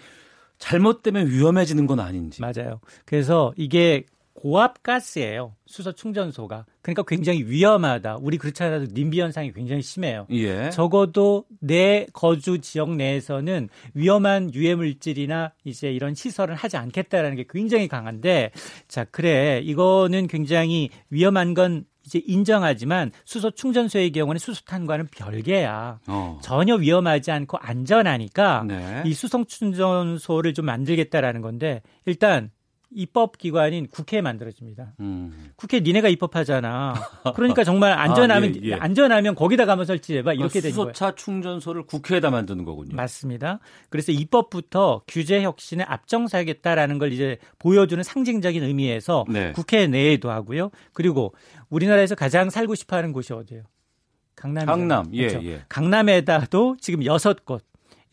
[0.58, 2.42] 잘못되면 위험해지는 건 아닌지.
[2.42, 2.80] 맞아요.
[3.06, 5.56] 그래서 이게 고압 가스예요.
[5.66, 6.66] 수소 충전소가.
[6.82, 8.18] 그러니까 굉장히 위험하다.
[8.22, 10.28] 우리 그렇지 않아도 님비 현상이 굉장히 심해요.
[10.32, 10.70] 예.
[10.70, 17.88] 적어도 내 거주 지역 내에서는 위험한 유해 물질이나 이제 이런 시설을 하지 않겠다라는 게 굉장히
[17.88, 18.52] 강한데
[18.88, 19.62] 자, 그래.
[19.64, 26.00] 이거는 굉장히 위험한 건 이제 인정하지만 수소 충전소의 경우는 수소탄과는 별개야.
[26.08, 26.40] 어.
[26.44, 29.04] 전혀 위험하지 않고 안전하니까 네.
[29.06, 32.52] 이 수소 충전소를 좀 만들겠다라는 건데 일단
[32.96, 34.94] 입법 기관인 국회에 만들어집니다.
[35.02, 35.52] 음.
[35.56, 36.94] 국회 니네가 입법하잖아.
[37.36, 38.74] 그러니까 정말 안전하면 아, 예, 예.
[38.74, 40.94] 안전하면 거기다 가면 설치해봐 이렇게 되는 거예요.
[40.94, 42.96] 수소차 충전소를 국회에다 만드는 거군요.
[42.96, 43.60] 맞습니다.
[43.90, 49.52] 그래서 입법부터 규제 혁신에 앞장서야겠다라는 걸 이제 보여주는 상징적인 의미에서 네.
[49.52, 50.72] 국회 내에도 하고요.
[50.94, 51.34] 그리고
[51.70, 53.64] 우리나라에서 가장 살고 싶어하는 곳이 어디예요?
[54.36, 54.66] 강남.
[54.66, 55.06] 강남.
[55.14, 55.46] 예, 그렇죠?
[55.48, 55.62] 예.
[55.70, 57.64] 강남에다도 지금 여섯 곳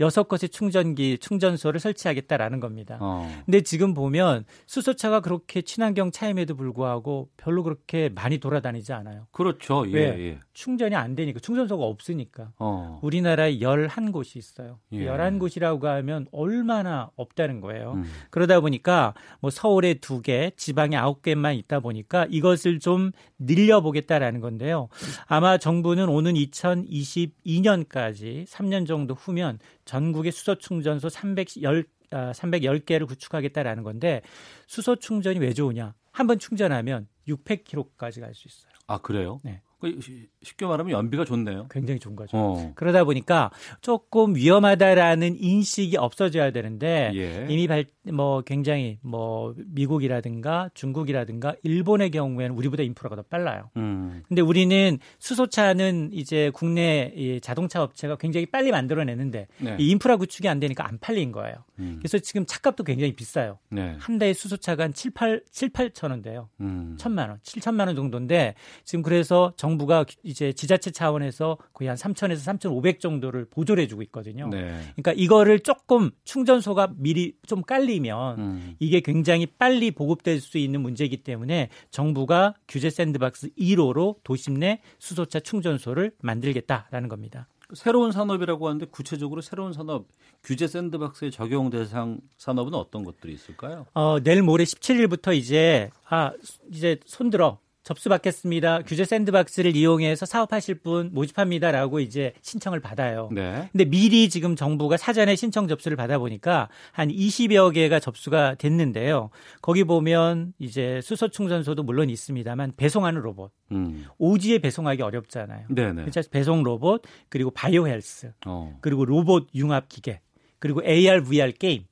[0.02, 2.98] 여섯 곳의 충전기 충전소를 설치하겠다라는 겁니다.
[3.00, 3.26] 어.
[3.46, 9.28] 근데 지금 보면 수소차가 그렇게 친환경 차임에도 불구하고 별로 그렇게 많이 돌아다니지 않아요.
[9.30, 9.84] 그렇죠.
[9.92, 10.40] 예, 예.
[10.54, 12.50] 충전이 안 되니까 충전소가 없으니까.
[12.58, 12.98] 어.
[13.02, 14.80] 우리나라에 11곳이 있어요.
[14.92, 15.06] 예.
[15.06, 17.92] 11곳이라고 하면 얼마나 없다는 거예요.
[17.92, 18.04] 음.
[18.30, 24.88] 그러다 보니까 뭐 서울에 2개, 지방에 9개만 있다 보니까 이것을 좀 늘려 보겠다라는 건데요.
[25.26, 29.60] 아마 정부는 오는 2022년까지 3년 정도 후면
[29.92, 34.22] 전국의 수소 충전소 310 310개를 아, 구축하겠다라는 건데
[34.66, 35.94] 수소 충전이 왜 좋으냐?
[36.12, 38.72] 한 번 충전하면 600km까지 갈 수 있어요.
[38.86, 39.40] 아, 그래요?
[39.44, 39.60] 네.
[39.82, 39.98] 그
[40.42, 41.66] 쉽게 말하면 연비가 좋네요.
[41.68, 42.36] 굉장히 좋은 거죠.
[42.36, 42.72] 어.
[42.76, 47.46] 그러다 보니까 조금 위험하다라는 인식이 없어져야 되는데 예.
[47.50, 53.70] 이미 발, 뭐 굉장히 뭐 미국이라든가 중국이라든가 일본의 경우에는 우리보다 인프라가 더 빨라요.
[53.76, 54.22] 음.
[54.28, 59.76] 근데 우리는 수소차는 이제 국내 이 자동차 업체가 굉장히 빨리 만들어내는데 네.
[59.80, 61.56] 이 인프라 구축이 안 되니까 안 팔린 거예요.
[61.80, 61.96] 음.
[61.98, 63.58] 그래서 지금 차값도 굉장히 비싸요.
[63.68, 63.96] 네.
[63.98, 66.50] 한 대의 수소차가 한 7, 8, 7, 8천 원대요.
[66.60, 66.94] 음.
[67.00, 72.38] 천만 원, 7천만 원 정도인데 지금 그래서 정 정부가 이제 지자체 차원에서 거의 한 3천에서
[72.38, 74.48] 3,500 정도를 보조를 해주고 있거든요.
[74.48, 74.78] 네.
[74.94, 78.76] 그러니까 이거를 조금 충전소가 미리 좀 깔리면 음.
[78.78, 85.40] 이게 굉장히 빨리 보급될 수 있는 문제이기 때문에 정부가 규제 샌드박스 1호로 도심 내 수소차
[85.40, 87.48] 충전소를 만들겠다라는 겁니다.
[87.74, 90.06] 새로운 산업이라고 하는데 구체적으로 새로운 산업
[90.42, 93.86] 규제 샌드박스에 적용 대상 산업은 어떤 것들이 있을까요?
[93.94, 96.32] 어, 내일 모레 17일부터 이제 아
[96.70, 98.82] 이제 손들어 접수받겠습니다.
[98.82, 103.28] 규제 샌드박스를 이용해서 사업하실 분 모집합니다라고 이제 신청을 받아요.
[103.32, 103.68] 네.
[103.72, 109.30] 근데 미리 지금 정부가 사전에 신청 접수를 받아 보니까 한 20여 개가 접수가 됐는데요.
[109.60, 114.06] 거기 보면 이제 수소 충전소도 물론 있습니다만 배송하는 로봇, 음.
[114.18, 115.66] 오지에 배송하기 어렵잖아요.
[115.68, 116.02] 네네.
[116.04, 118.76] 그래서 배송 로봇, 그리고 바이오 헬스, 어.
[118.80, 120.20] 그리고 로봇 융합 기계,
[120.58, 121.84] 그리고 AR, VR 게임,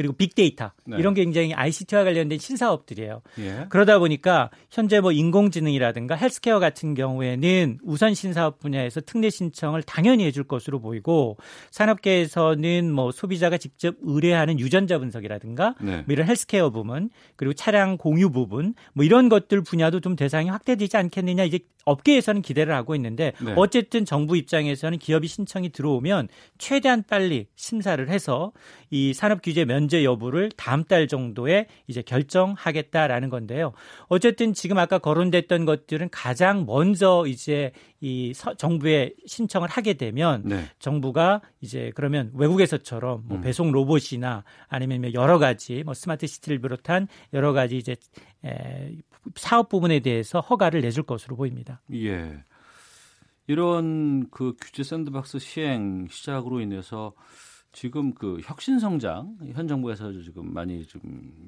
[0.00, 0.96] 그리고 빅데이터 네.
[0.98, 3.20] 이런 게 굉장히 ICT와 관련된 신사업들이에요.
[3.40, 3.66] 예.
[3.68, 10.44] 그러다 보니까 현재 뭐 인공지능이라든가 헬스케어 같은 경우에는 우선 신사업 분야에서 특례 신청을 당연히 해줄
[10.44, 11.36] 것으로 보이고
[11.70, 15.96] 산업계에서는 뭐 소비자가 직접 의뢰하는 유전자 분석이라든가 네.
[15.96, 20.96] 뭐 이런 헬스케어 부분 그리고 차량 공유 부분 뭐 이런 것들 분야도 좀 대상이 확대되지
[20.96, 23.52] 않겠느냐 이제 업계에서는 기대를 하고 있는데 네.
[23.56, 26.28] 어쨌든 정부 입장에서는 기업이 신청이 들어오면
[26.58, 28.52] 최대한 빨리 심사를 해서
[28.90, 33.72] 이 산업 규제 면제 여부를 다음 달 정도에 이제 결정하겠다라는 건데요.
[34.08, 40.64] 어쨌든 지금 아까 거론됐던 것들은 가장 먼저 이제 이 서- 정부에 신청을 하게 되면 네.
[40.78, 43.40] 정부가 이제 그러면 외국에서처럼 뭐 음.
[43.42, 47.96] 배송 로봇이나 아니면 뭐 여러 가지 뭐 스마트 시티를 비롯한 여러 가지 이제
[48.44, 48.92] 에,
[49.34, 51.82] 사업 부분에 대해서 허가를 내줄 것으로 보입니다.
[51.92, 52.38] 예.
[53.46, 57.12] 이런 그 규제 샌드박스 시행 시작으로 인해서
[57.72, 61.00] 지금 그 혁신 성장 현 정부에서 지금 많이 좀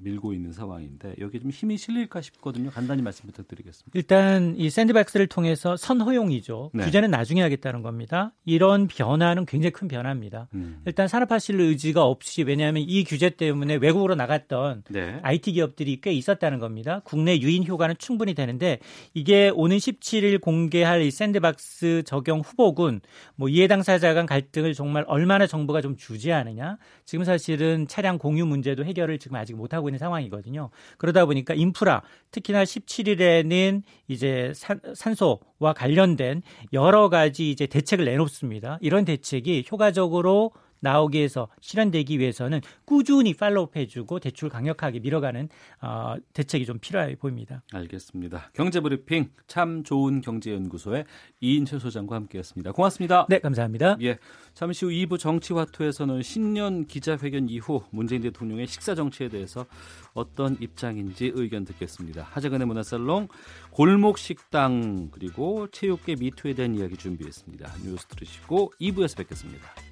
[0.03, 2.71] 밀고 있는 상황인데 여기 좀 힘이 실릴까 싶거든요.
[2.71, 3.91] 간단히 말씀 부탁드리겠습니다.
[3.95, 6.71] 일단 이 샌드박스를 통해서 선허용이죠.
[6.75, 6.85] 네.
[6.85, 8.33] 규제는 나중에 하겠다는 겁니다.
[8.45, 10.49] 이런 변화는 굉장히 큰 변화입니다.
[10.55, 10.81] 음.
[10.87, 15.19] 일단 산업화실 의지가 없이 왜냐하면 이 규제 때문에 외국으로 나갔던 네.
[15.23, 17.01] IT 기업들이 꽤 있었다는 겁니다.
[17.05, 18.79] 국내 유인 효과는 충분히 되는데
[19.13, 23.01] 이게 오는 17일 공개할 이 샌드박스 적용 후보군
[23.35, 26.79] 뭐 이해 당사자 간 갈등을 정말 얼마나 정부가 좀 주지하느냐.
[27.05, 30.71] 지금 사실은 차량 공유 문제도 해결을 지금 아직 못 하고 있는 상황이거든요.
[30.99, 36.43] 그러다 보니까 인프라 특히나 17일에는 이제 산, 산소와 관련된
[36.73, 38.79] 여러 가지 이제 대책을 내놓습니다.
[38.81, 40.53] 이런 대책이 효과적으로
[40.83, 45.49] 나오기 위해서 실현되기 위해서는 꾸준히 팔로우업 해주고 대출 강력하게 밀어가는
[45.81, 47.63] 어, 대책이 좀 필요해 보입니다.
[47.73, 48.51] 알겠습니다.
[48.53, 51.05] 경제브리핑 참 좋은 경제연구소의
[51.41, 52.73] 이인철 소장과 함께했습니다.
[52.73, 53.27] 고맙습니다.
[53.29, 53.97] 네, 감사합니다.
[54.03, 54.19] 예.
[54.55, 59.65] 잠시 후 2부 정치화투에서는 신년 기자회견 이후 문재인 대통령의 식사 정치에 대해서
[60.13, 62.25] 어떤 입장인지 의견 듣겠습니다.
[62.31, 63.29] 하재근의 문화살롱,
[63.71, 67.73] 골목 식당 그리고 체육계 미투에 대한 이야기 준비했습니다.
[67.85, 69.92] 뉴스 들으시고 2부에서 뵙겠습니다.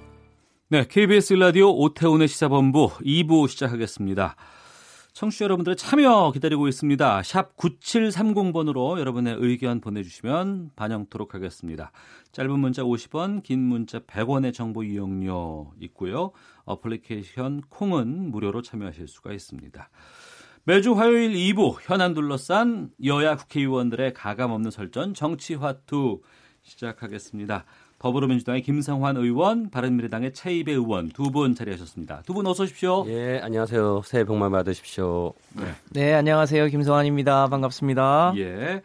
[0.71, 4.37] 네, KBS 라디오 오태훈의 시사본부 2부 시작하겠습니다.
[5.11, 7.23] 청취자 여러분들의 참여 기다리고 있습니다.
[7.23, 11.91] 샵 9730번으로 여러분의 의견 보내주시면 반영토록 하겠습니다.
[12.31, 16.31] 짧은 문자 50원, 긴 문자 100원의 정보 이용료 있고요.
[16.63, 19.89] 어플리케이션 콩은 무료로 참여하실 수가 있습니다.
[20.63, 26.21] 매주 화요일 2부 현안 둘러싼 여야 국회의원들의 가감없는 설전 정치화투
[26.61, 27.65] 시작하겠습니다.
[28.01, 32.23] 더불어민주당의 김성환 의원, 바른미래당의 최이배 의원 두 분 자리하셨습니다.
[32.25, 33.05] 두 분 어서 오십시오.
[33.07, 34.01] 예, 안녕하세요.
[34.05, 35.33] 새해 복 많이 받으십시오.
[35.55, 35.63] 네.
[35.91, 36.65] 네, 안녕하세요.
[36.65, 37.47] 김성환입니다.
[37.49, 38.33] 반갑습니다.
[38.37, 38.81] 예.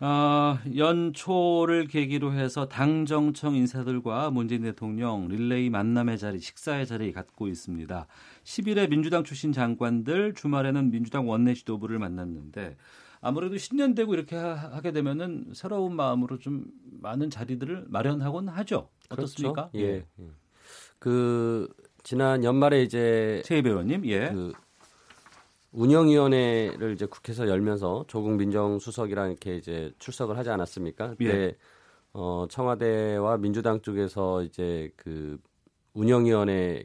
[0.00, 7.46] 어, 연초를 계기로 해서 당 정청 인사들과 문재인 대통령 릴레이 만남의 자리, 식사의 자리 갖고
[7.46, 8.06] 있습니다.
[8.42, 12.76] 10일에 민주당 출신 장관들, 주말에는 민주당 원내 지도부를 만났는데
[13.24, 16.66] 아무래도 신년 되고 이렇게 하, 게 되면은 새로운 마음으로 좀
[17.00, 18.88] 많은 자리들을 마련하곤 하죠.
[19.08, 19.70] 어떻습니까?
[19.70, 19.78] 그렇죠?
[19.78, 20.04] 예.
[20.20, 20.30] 예.
[20.98, 21.68] 그
[22.02, 24.30] 지난 연말에 이제 최 배우님, 예.
[24.30, 24.52] 그
[25.72, 31.16] 운영위원회를 이제 국회에서 열면서 조국 민정수석이랑 이렇게 이제 출석을 하지 않았습니까?
[31.22, 31.56] 예.
[32.12, 35.38] 어, 청와대와 민주당 쪽에서 이제 그
[35.94, 36.84] 운영위원회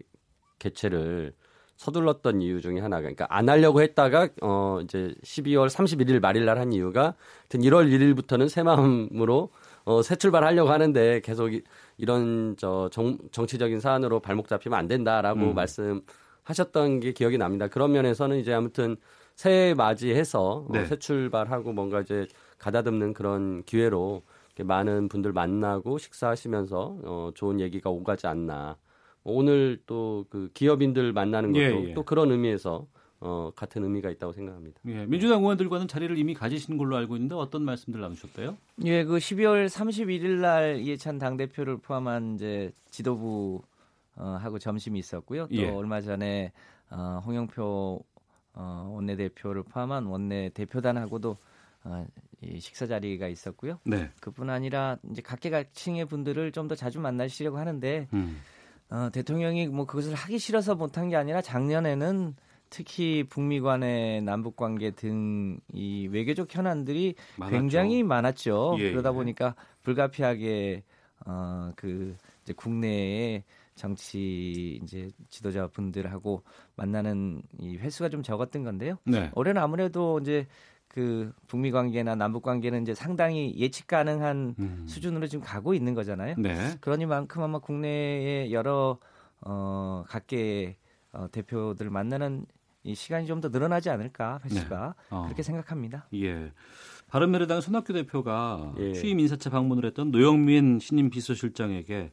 [0.58, 1.34] 개최를
[1.80, 6.74] 서둘렀던 이유 중에 하나가 그러니까 안 하려고 했다가 어 이제 12월 31일 말일 날 한
[6.74, 9.50] 이유가 하여튼 1월 1일부터는 새 마음으로
[9.86, 11.64] 어 새 출발하려고 하는데 계속 이,
[11.98, 15.56] 이런 저 정, 정치적인 사안으로 발목 잡히면 안 된다라고 음.
[15.56, 17.68] 말씀하셨던 게 기억이 납니다.
[17.70, 18.98] 그런 면에서는 이제 아무튼
[19.36, 20.82] 새해 맞이해서 네.
[20.82, 22.28] 어, 새 출발하고 뭔가 이제
[22.58, 24.22] 가다듬는 그런 기회로
[24.62, 28.76] 많은 분들 만나고 식사하시면서 어 좋은 얘기가 오가지 않나
[29.24, 31.94] 오늘 또 그 기업인들 만나는 것도 예, 예.
[31.94, 32.88] 또 그런 의미에서
[33.22, 34.80] 어, 같은 의미가 있다고 생각합니다.
[34.88, 38.58] 예, 민주당 의원들과는 자리를 이미 가지신 걸로 알고 있는데 어떤 말씀들 나누셨대요?
[38.86, 43.62] 예, 그 12월 31일 날 이해찬 당 대표를 포함한 이제 지도부
[44.16, 45.48] 어, 하고 점심이 있었고요.
[45.48, 45.70] 또 예.
[45.70, 46.52] 얼마 전에
[46.90, 48.04] 어, 홍영표
[48.54, 51.38] 어, 원내 대표를 포함한 원내 대표단하고도
[51.86, 52.06] 어,
[52.42, 53.80] 이 식사 자리가 있었고요.
[53.84, 54.10] 네.
[54.22, 58.38] 그뿐 아니라 이제 각계각층의 분들을 좀 더 자주 만나시려고 하는데 음.
[58.90, 62.36] 어, 대통령이 뭐 그것을 하기 싫어서 못한 게 아니라 작년에는
[62.70, 67.58] 특히 북미 간의 남북 관계 등 이 외교적 현안들이 많았죠.
[67.58, 68.76] 굉장히 많았죠.
[68.80, 69.14] 예, 그러다 예.
[69.14, 70.84] 보니까 불가피하게
[71.26, 73.44] 어그 이제 국내에
[73.76, 76.44] 정치 이제 지도자 분들하고
[76.76, 78.98] 만나는 이 횟수가 좀 적었던 건데요.
[79.06, 79.32] 네.
[79.36, 80.48] 올해는 아무래도 이제
[80.90, 84.86] 그 북미 관계나 남북 관계는 이제 상당히 예측 가능한 음.
[84.88, 86.36] 수준으로 지금 가고 있는 거잖아요.
[86.38, 86.76] 네.
[86.82, 88.98] 그러니만큼 아마 국내의 여러
[89.42, 90.76] 어 각계
[91.14, 92.46] 어, 대표들 만나는
[92.84, 95.16] 이 시간이 좀 더 늘어나지 않을까 횟수가 네.
[95.16, 95.24] 어.
[95.26, 96.08] 그렇게 생각합니다.
[96.16, 96.52] 예.
[97.08, 98.94] 바른미래당 손학규 대표가 예.
[98.94, 102.12] 취임 인사차 방문을 했던 노영민 신임 비서실장에게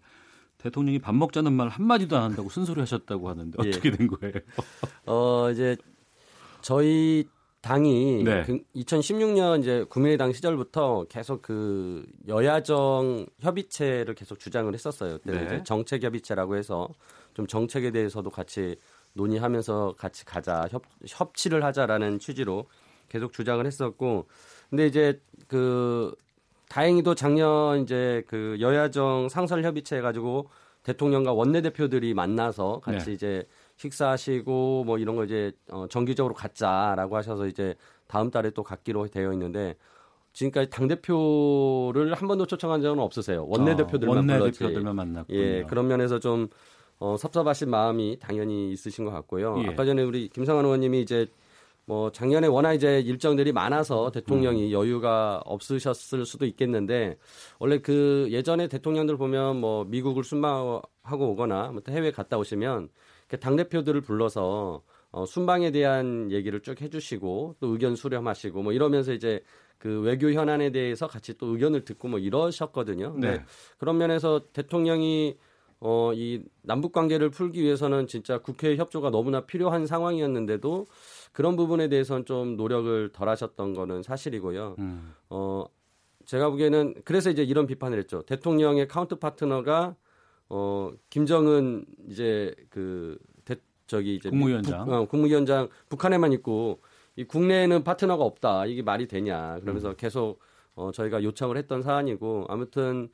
[0.58, 3.68] 대통령이 밥 먹자는 말 한마디도 안 한다고 쓴소리 하셨다고 하는데 예.
[3.68, 4.34] 어떻게 된 거예요?
[5.06, 5.76] 어 이제
[6.60, 7.26] 저희
[7.60, 8.44] 당이 네.
[8.44, 15.18] 그 2016년 이제 국민의당 시절부터 계속 그 여야정 협의체를 계속 주장을 했었어요.
[15.18, 15.44] 그때 네.
[15.44, 16.88] 이제 정책 협의체라고 해서
[17.34, 18.76] 좀 정책에 대해서도 같이
[19.14, 22.66] 논의하면서 같이 가자 협 협치를 하자라는 취지로
[23.08, 24.26] 계속 주장을 했었고
[24.70, 26.14] 근데 이제 그
[26.68, 30.48] 다행히도 작년 이제 그 여야정 상설 협의체 해 가지고
[30.82, 33.12] 대통령과 원내대표들이 만나서 같이 네.
[33.12, 33.44] 이제
[33.76, 37.74] 식사하시고 뭐 이런 거 이제 어, 정기적으로 갖자라고 하셔서 이제
[38.06, 39.76] 다음 달에 또 갖기로 되어 있는데
[40.32, 43.46] 지금까지 당 대표를 한 번도 초청한 적은 없으세요.
[43.46, 44.62] 원내 대표들만 아, 불렀지.
[44.64, 45.38] 원내대표들만 만났군요.
[45.38, 46.48] 예, 그런 면에서 좀
[46.98, 49.62] 어, 섭섭하신 마음이 당연히 있으신 것 같고요.
[49.64, 49.68] 예.
[49.68, 51.26] 아까 전에 우리 김성환 의원님이 이제
[51.86, 54.72] 뭐 작년에 워낙 이제 일정들이 많아서 대통령이 음.
[54.72, 57.16] 여유가 없으셨을 수도 있겠는데
[57.58, 62.88] 원래 그 예전에 대통령들 보면 뭐 미국을 순방하고 오거나 뭐 해외 갔다 오시면
[63.40, 69.42] 당 대표들을 불러서 어, 순방에 대한 얘기를 쭉 해주시고 또 의견 수렴하시고 뭐 이러면서 이제
[69.78, 73.12] 그 외교 현안에 대해서 같이 또 의견을 듣고 뭐 이러셨거든요.
[73.12, 73.44] 근데 네.
[73.78, 75.36] 그런 면에서 대통령이
[75.80, 80.86] 어, 이 남북 관계를 풀기 위해서는 진짜 국회 협조가 너무나 필요한 상황이었는데도
[81.32, 84.76] 그런 부분에 대해서는 좀 노력을 덜 하셨던 거는 사실이고요.
[84.78, 85.14] 음.
[85.28, 85.66] 어,
[86.24, 88.22] 제가 보기에는 그래서 이제 이런 비판을 했죠.
[88.22, 89.96] 대통령의 counter partner가
[90.48, 94.84] 어, 김정은 이제 그 대, 저기 이제 국무위원장.
[94.84, 96.80] 북, 어, 국무위원장 북한에만 있고
[97.16, 98.66] 이 국내에는 파트너가 없다.
[98.66, 99.58] 이게 말이 되냐.
[99.60, 100.38] 그러면서 계속
[100.74, 103.08] 어, 저희가 요청을 했던 사안이고 아무튼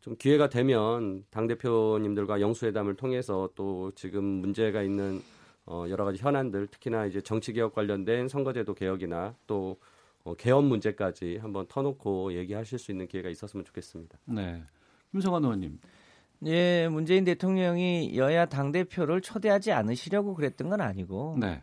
[0.00, 5.20] 좀 기회가 되면 당 대표님들과 영수회담을 통해서 또 지금 문제가 있는
[5.64, 9.76] 어, 여러 가지 현안들 특히나 이제 정치 개혁 관련된 선거제도 개혁이나 또
[10.24, 14.18] 어, 개헌 문제까지 한번 터놓고 얘기하실 수 있는 기회가 있었으면 좋겠습니다.
[14.26, 14.62] 네.
[15.12, 15.78] 김성환 의원님.
[16.46, 21.62] 예, 문재인 대통령이 여야 당 대표를 초대하지 않으시려고 그랬던 건 아니고 네.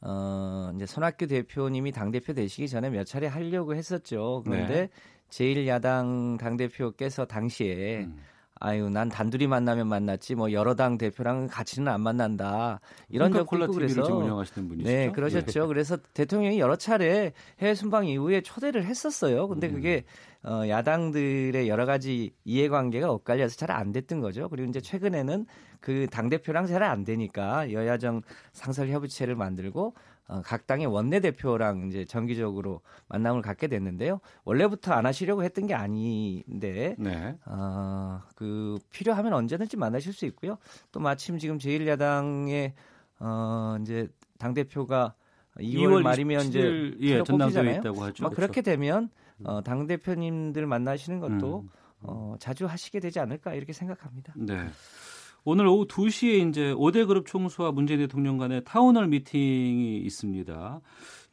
[0.00, 4.42] 어, 이제 손학규 대표님이 당 대표 되시기 전에 몇 차례 하려고 했었죠.
[4.44, 4.88] 그런데 네.
[5.30, 8.16] 제1야당 당 대표께서 당시에 음.
[8.60, 12.80] 아유, 난 단둘이 만나면 만났지 뭐 여러 당 대표랑 같이는 안 만난다.
[13.08, 14.88] 이런 콜라 TV를 지금 운영하시는 분이시죠?
[14.90, 15.66] 네, 그러셨죠.
[15.66, 19.48] 그래서 대통령이 여러 차례 해외 순방 이후에 초대를 했었어요.
[19.48, 19.74] 근데 음.
[19.74, 20.04] 그게
[20.44, 24.48] 어, 야당들의 여러 가지 이해관계가 엇갈려서 잘 안 됐던 거죠.
[24.48, 25.46] 그리고 이제 최근에는
[25.80, 29.94] 그 당 대표랑 잘 안 되니까 여야정 상설 협의체를 만들고
[30.26, 34.20] 어, 각 당의 원내 대표랑 이제 정기적으로 만남을 갖게 됐는데요.
[34.44, 37.36] 원래부터 안 하시려고 했던 게 아닌데 네.
[37.44, 40.56] 어, 그 필요하면 언제든지 만나실 수 있고요.
[40.92, 42.72] 또 마침 지금 제1야당의
[43.20, 44.08] 어, 이제
[44.38, 45.14] 당 대표가
[45.58, 47.78] 2월, 2월 말이면 이제 27일, 예, 뽑히잖아요.
[47.80, 48.24] 있다고 하죠.
[48.24, 49.10] 막 그렇게 되면
[49.44, 51.68] 어, 당 대표님들 만나시는 것도 음.
[52.00, 54.32] 어, 자주 하시게 되지 않을까 이렇게 생각합니다.
[54.36, 54.68] 네.
[55.46, 60.80] 오늘 오후 2시에 이제 5대 그룹 총수와 문재인 대통령 간의 town hall 미팅이 있습니다.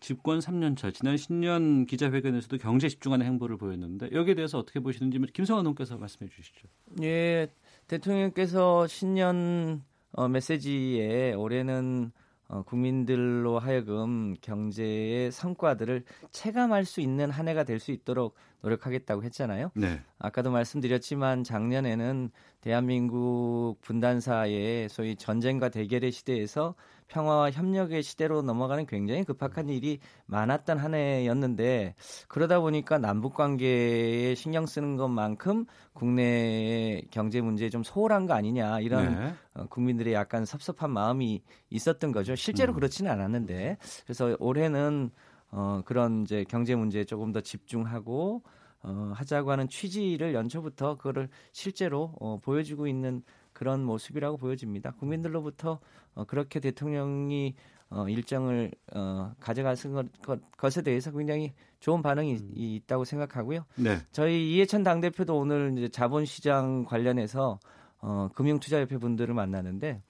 [0.02, 5.98] 집권 3년차 지난 신년 기자회견에서도 경제 집중하는 행보를 보였는데 여기에 대해서 어떻게 보시는지 김성환 의원께서
[5.98, 6.68] 말씀해 주시죠.
[7.04, 7.48] 예,
[7.88, 12.12] 대통령께서 신년 어, 메시지에 올해는
[12.52, 19.72] 어, 국민들로 하여금 경제의 성과들을 체감할 수 있는 한 해가 될 수 있도록 노력하겠다고 했잖아요.
[19.74, 20.02] 네.
[20.20, 22.30] 아까도 말씀드렸지만 작년에는
[22.60, 26.76] 대한민국 분단사의 소위 전쟁과 대결의 시대에서
[27.12, 31.96] 평화와 협력의 시대로 넘어가는 굉장히 급박한 일이 많았던 한 해였는데
[32.30, 39.14] 그러다 보니까 남북 관계에 신경 쓰는 것만큼 국내 경제 문제에 좀 소홀한 거 아니냐 이런
[39.14, 39.34] 네.
[39.56, 42.36] 어, 국민들의 약간 섭섭한 마음이 있었던 거죠.
[42.36, 42.76] 실제로 음.
[42.76, 45.12] 그렇지는 않았는데 그래서 올해는
[45.52, 48.42] 어, 그런 이제 경제 문제에 조금 더 집중하고
[48.84, 53.22] 어, 하자고 하는 취지를 연초부터 그거를 실제로 어, 보여주고 있는
[53.62, 54.90] 그런 모습이라고 보여집니다.
[54.94, 55.78] 국민들로부터
[56.16, 57.54] 어, 그렇게 대통령이
[57.92, 63.64] 어, 일정을 어, 가져가신 것, 것, 것에 대해서 굉장히 좋은 반응이 이- 있다고 생각하고요.
[63.76, 64.00] 네.
[64.12, 67.60] 저희 이해찬 당대표도 오늘 이제 자본시장 관련해서
[68.00, 70.02] 어, 금융투자협회 분들을 만나는데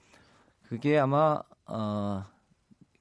[0.62, 2.24] 그게 아마 어,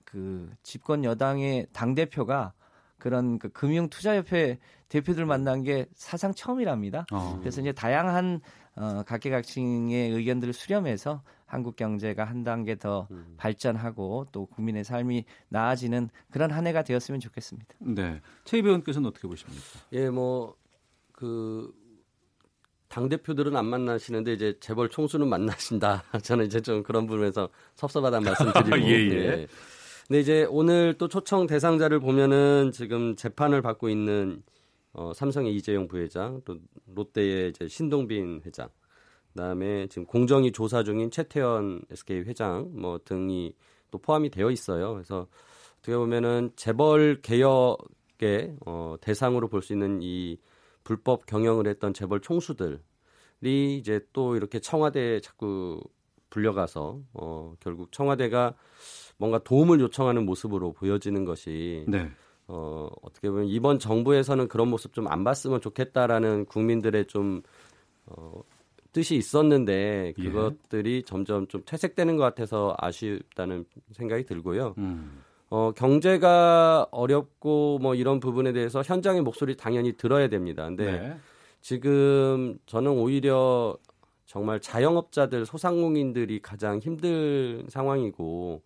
[0.05, 2.55] 그 집권 여당의 당 대표가
[2.99, 7.07] 그런 그 금융투자협회 대표들 만난 게 사상 처음이랍니다.
[7.13, 7.37] 어.
[7.39, 8.41] 그래서 이제 다양한
[8.81, 16.51] 어, 각계각층의 의견들을 수렴해서 한국 경제가 한 단계 더 발전하고 또 국민의 삶이 나아지는 그런
[16.51, 17.75] 한 해가 되었으면 좋겠습니다.
[17.81, 18.23] 네.
[18.45, 19.63] 최 의원께서는 어떻게 보십니까?
[19.93, 21.73] 예, 뭐그당
[23.11, 26.05] 대표들은 안 만나시는데 이제 재벌 총수는 만나신다.
[26.23, 28.79] 저는 이제 좀 그런 부분에서 섭섭하다는 말씀드리고.
[28.89, 29.47] 예, 예.
[30.09, 34.43] 근데 이제 오늘 또 초청 대상자를 보면은 지금 재판을 받고 있는
[34.93, 38.69] 어, 삼성의 이재용 부회장, 또 롯데의 이제 신동빈 회장,
[39.33, 43.55] 그다음에 지금 공정위 조사 중인 최태원 SK 회장 뭐 등이
[43.91, 44.95] 또 포함이 되어 있어요.
[44.95, 45.27] 그래서
[45.79, 50.39] 어떻게 보면은 재벌 개혁의 어, 대상으로 볼 수 있는 이
[50.83, 52.79] 불법 경영을 했던 재벌 총수들이
[53.43, 55.81] 이제 또 이렇게 청와대에 자꾸
[56.31, 58.55] 불려가서 어, 결국 청와대가
[59.19, 62.11] 뭔가 도움을 요청하는 모습으로 보여지는 것이 네.
[62.53, 67.43] 어, 어떻게 보면 이번 정부에서는 그런 모습 좀 안 봤으면 좋겠다라는 국민들의 좀
[68.07, 68.43] 어,
[68.93, 70.23] 뜻이 있었는데 예.
[70.23, 74.75] 그것들이 점점 좀 퇴색되는 것 같아서 아쉽다는 생각이 들고요.
[74.79, 75.23] 음.
[75.49, 80.65] 어, 경제가 어렵고 뭐 이런 부분에 대해서 현장의 목소리 당연히 들어야 됩니다.
[80.65, 81.17] 근데 네.
[81.61, 83.77] 지금 저는 오히려
[84.27, 88.63] 정말 자영업자들, 소상공인들이 가장 힘든 상황이고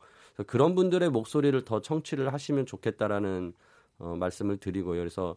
[0.47, 3.53] 그런 분들의 목소리를 더 청취를 하시면 좋겠다라는
[3.99, 4.99] 어, 말씀을 드리고요.
[4.99, 5.37] 그래서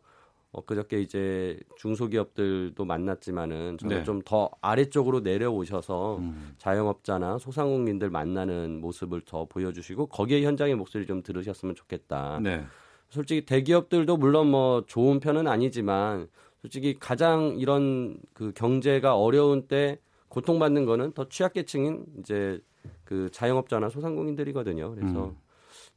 [0.51, 4.03] 엊그저께 이제 중소기업들도 만났지만은 저는 네.
[4.03, 6.55] 좀더 아래쪽으로 내려오셔서 음.
[6.57, 12.39] 자영업자나 소상공인들 만나는 모습을 더 보여주시고 거기에 현장의 목소리 좀 들으셨으면 좋겠다.
[12.41, 12.63] 네.
[13.09, 16.27] 솔직히 대기업들도 물론 뭐 좋은 편은 아니지만
[16.61, 19.99] 솔직히 가장 이런 그 경제가 어려운 때
[20.29, 22.59] 고통받는 거는 더 취약계층인 이제
[23.03, 24.95] 그 자영업자나 소상공인들이거든요.
[24.95, 25.37] 그래서 음.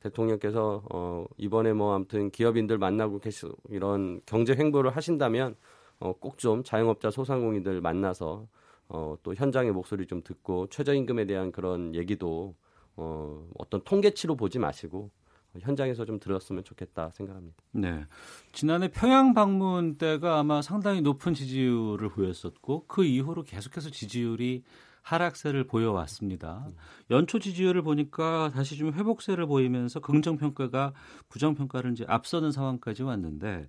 [0.01, 5.57] 대통령께서 어 이번에 뭐 아무튼 기업인들 만나고 계시 이런 경제 횡보를 하신다면
[6.01, 8.47] 어 꼭 좀 자영업자 소상공인들 만나서
[8.89, 12.55] 어 또 현장의 목소리 좀 듣고 최저임금에 대한 그런 얘기도
[12.97, 15.11] 어 어떤 통계치로 보지 마시고
[15.59, 17.57] 현장에서 좀 들었으면 좋겠다 생각합니다.
[17.73, 18.05] 네.
[18.53, 24.63] 지난해 평양 방문 때가 아마 상당히 높은 지지율을 보였었고 그 이후로 계속해서 지지율이
[25.03, 26.67] 하락세를 보여왔습니다.
[27.11, 30.93] 연초 지지율을 보니까 다시 좀 회복세를 보이면서 긍정 평가가
[31.29, 33.69] 부정 평가를 이제 앞서는 상황까지 왔는데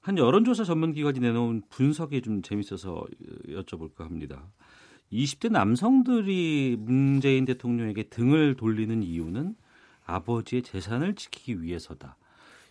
[0.00, 3.04] 한 여론조사 전문기관이 내놓은 분석이 좀 재밌어서
[3.48, 4.50] 여쭤볼까 합니다.
[5.12, 9.54] 20대 남성들이 문재인 대통령에게 등을 돌리는 이유는
[10.04, 12.16] 아버지의 재산을 지키기 위해서다.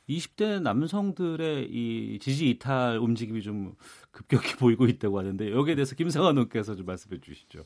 [0.09, 3.73] 20대 남성들의 이 지지 이탈 움직임이 좀
[4.11, 7.63] 급격히 보이고 있다고 하는데 여기에 대해서 김상환 의원께서 좀 말씀해 주시죠.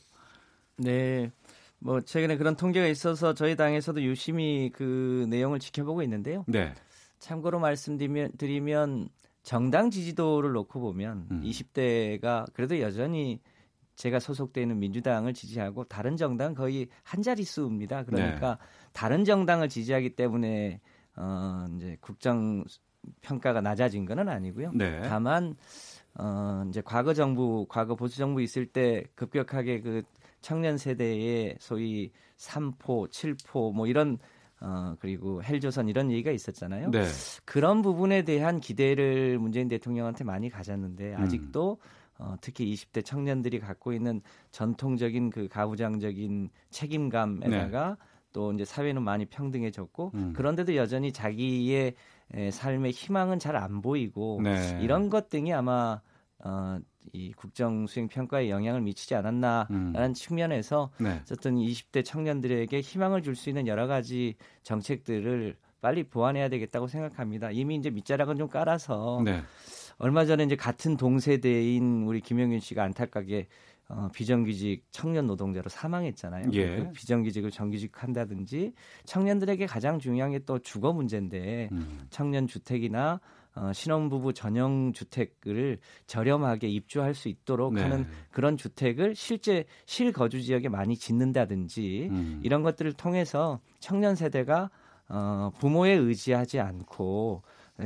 [0.78, 1.32] 네.
[1.80, 6.43] 뭐 최근에 그런 통계가 있어서 저희 당에서도 유심히 그 내용을 지켜보고 있는데요.
[6.47, 6.73] 네.
[7.19, 9.09] 참고로 말씀드리면 드리면
[9.43, 11.41] 정당 지지도를 놓고 보면 음.
[11.43, 13.39] 20대가 그래도 여전히
[13.95, 18.03] 제가 소속돼 있는 민주당을 지지하고 다른 정당 거의 한 자릿수입니다.
[18.03, 18.59] 그러니까
[18.93, 20.80] 다른 정당을 지지하기 때문에
[21.15, 22.63] 어 이제 국정
[23.21, 24.71] 평가가 낮아진 건 아니고요.
[24.75, 25.01] 네.
[25.01, 25.55] 다만
[26.13, 30.03] 어 이제 과거 정부, 과거 보수 정부 있을 때 급격하게 그
[30.41, 34.17] 청년 세대의 소위 3포, 7포 뭐 이런
[34.59, 36.89] 어 그리고 헬조선 이런 얘기가 있었잖아요.
[36.89, 37.05] 네.
[37.45, 41.21] 그런 부분에 대한 기대를 문재인 대통령한테 많이 가졌는데 음.
[41.21, 41.77] 아직도
[42.19, 44.21] 어, 특히 20대 청년들이 갖고 있는
[44.51, 47.97] 전통적인 그 가부장적인 책임감에다가
[48.33, 50.19] 또 이제 사회는 많이 평등해졌고 네.
[50.19, 50.33] 음.
[50.33, 51.93] 그런데도 여전히 자기의
[52.33, 54.79] 에, 삶의 희망은 잘 안 보이고 네.
[54.81, 56.01] 이런 것 등이 아마
[56.39, 56.79] 어,
[57.14, 60.14] 이 국정 수행 평가에 영향을 미치지 않았나라는 음.
[60.14, 61.20] 측면에서 네.
[61.22, 67.51] 어쨌든 20대 청년들에게 희망을 줄 수 있는 여러 가지 정책들을 빨리 보완해야 되겠다고 생각합니다.
[67.51, 69.41] 이미 이제 밑자락은 좀 깔아서 네.
[69.99, 73.47] 얼마 전에 이제 같은 동세대인 우리 김영균 씨가 안타깝게
[73.89, 76.49] 어, 비정규직 청년 노동자로 사망했잖아요.
[76.53, 76.76] 예.
[76.76, 78.74] 그 비정규직을 정규직한다든지
[79.05, 82.08] 청년들에게 가장 중요한 게 또 주거 문제인데 음.
[82.10, 83.22] 청년 주택이나
[83.58, 87.82] 어, 신혼부부 전용 주택을 저렴하게 입주할 수 있도록 네.
[87.82, 92.41] 하는 그런 주택을 실제 실거주 지역에 많이 짓는다든지 음.
[92.43, 94.70] 이런 것들을 통해서 청년 세대가
[95.10, 97.41] 어, 부모에 의지하지 않고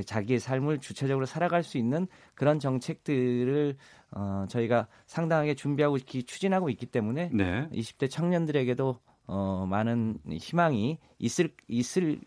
[0.06, 3.76] 자기의 삶을 주체적으로 살아갈 수 있는 그런 정책들을
[4.12, 7.68] 어, 저희가 상당하게 준비하고 있기, 추진하고 있기 때문에 네.
[7.70, 12.20] 20대 청년들에게도 어, 많은 희망이 있을 있을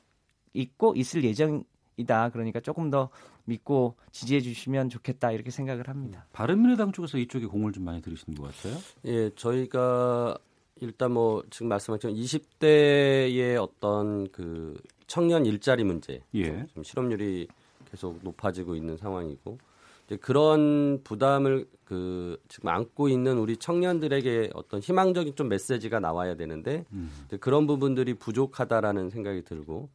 [0.55, 2.31] 있고 있을 예정이다.
[2.31, 3.11] 그러니까 조금 더
[3.45, 6.27] 믿고 지지해 주시면 좋겠다 이렇게 생각을 합니다.
[6.33, 8.79] 바른미래당 쪽에서 이쪽에 공을 좀 많이 들이시는 것 같아요.
[9.05, 10.39] 예, 저희가
[10.81, 16.67] 일단 뭐 지금 말씀하신 20대의 어떤 그 청년 일자리 문제, 예.
[16.75, 17.47] 좀 실업률이
[17.91, 19.59] 계속 높아지고 있는 상황이고
[20.07, 26.85] 이제 그런 부담을 그 지금 안고 있는 우리 청년들에게 어떤 희망적인 좀 메시지가 나와야 되는데
[26.93, 27.11] 음.
[27.27, 29.89] 이제 그런 부분들이 부족하다라는 생각이 들고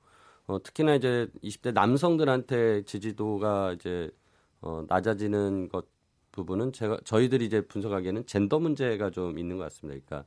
[0.49, 4.09] 어, 특히나 이제 20대 남성들한테 지지도가 이제
[4.61, 5.85] 어, 낮아지는 것
[6.31, 9.99] 부분은 제가 저희들이 이제 분석하기에는 젠더 문제가 좀 있는 것 같습니다.
[10.07, 10.25] 그러니까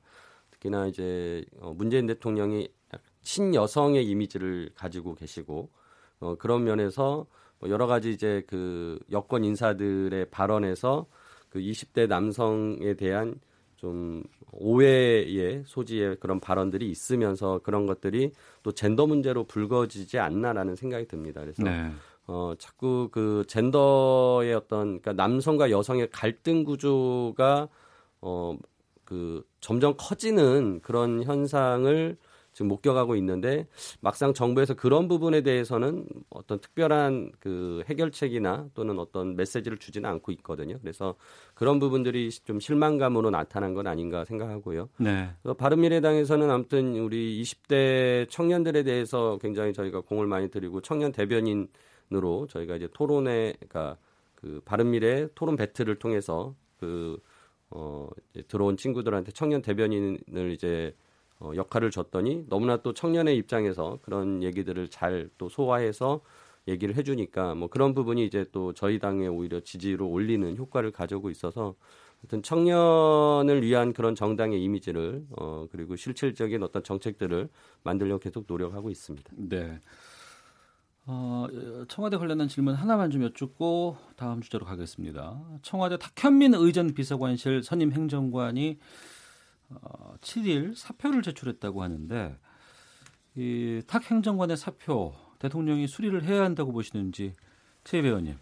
[0.52, 2.68] 특히나 이제 어, 문재인 대통령이
[3.22, 5.70] 친여성의 이미지를 가지고 계시고
[6.20, 7.26] 어, 그런 면에서
[7.58, 11.06] 뭐 여러 가지 이제 그 여권 인사들의 발언에서
[11.48, 13.40] 그 20대 남성에 대한
[13.82, 14.22] 좀
[14.52, 18.30] 오해의 소지의 그런 발언들이 있으면서 그런 것들이
[18.62, 21.40] 또 젠더 문제로 불거지지 않나라는 생각이 듭니다.
[21.40, 21.90] 그래서 네.
[22.28, 27.68] 어 자꾸 그 젠더의 어떤 그러니까 남성과 여성의 갈등 구조가
[28.20, 32.16] 어그 점점 커지는 그런 현상을
[32.52, 33.66] 지금 목격하고 있는데
[34.00, 40.78] 막상 정부에서 그런 부분에 대해서는 어떤 특별한 그 해결책이나 또는 어떤 메시지를 주지는 않고 있거든요.
[40.80, 41.14] 그래서
[41.54, 44.88] 그런 부분들이 좀 실망감으로 나타난 건 아닌가 생각하고요.
[44.98, 45.30] 네.
[45.42, 52.76] 그래서 바른미래당에서는 아무튼 우리 20대 청년들에 대해서 굉장히 저희가 공을 많이 들이고 청년 대변인으로 저희가
[52.76, 53.96] 이제 토론회, 그러니까
[54.34, 57.18] 그 바른미래 토론 배틀을 통해서 그
[57.70, 60.94] 어, 이제 들어온 친구들한테 청년 대변인을 이제
[61.42, 66.20] 어, 역할을 줬더니 너무나 또 청년의 입장에서 그런 얘기들을 잘 또 소화해서
[66.68, 71.74] 얘기를 해주니까 뭐 그런 부분이 이제 또 저희 당에 오히려 지지로 올리는 효과를 가져오고 있어서
[72.20, 77.48] 하여튼 청년을 위한 그런 정당의 이미지를 어, 그리고 실질적인 어떤 정책들을
[77.82, 79.32] 만들려고 계속 노력하고 있습니다.
[79.36, 79.80] 네.
[81.04, 81.48] 어,
[81.88, 85.40] 청와대 관련한 질문 하나만 좀 여쭙고 다음 주제로 가겠습니다.
[85.62, 88.78] 청와대 탁현민 의전 비서관실 선임 행정관이
[89.80, 92.36] 어, 7일 사표를 제출했다고 하는데
[93.34, 97.34] 이탁 행정관의 사표 대통령이 수리를 해야 한다고 보시는지
[97.84, 98.36] 최 의원님.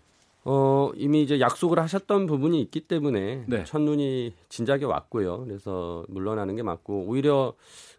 [0.45, 3.64] 어, 이미 이제 약속을 하셨던 부분이 있기 때문에 네.
[3.64, 5.45] 첫눈이 진작에 왔고요.
[5.45, 7.55] 그래서 물러나는 게 맞고 오히려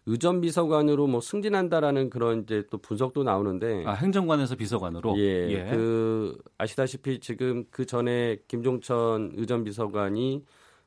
[0.06, 5.70] 의전 비서관으로 뭐 승진한다라는 그런 이제 또 분석도 나오는데 아, 행정관에서 비서관으로 예, 예.
[5.70, 10.44] 그 아시다시피 지금 그 전에 김종천 의전 비서관이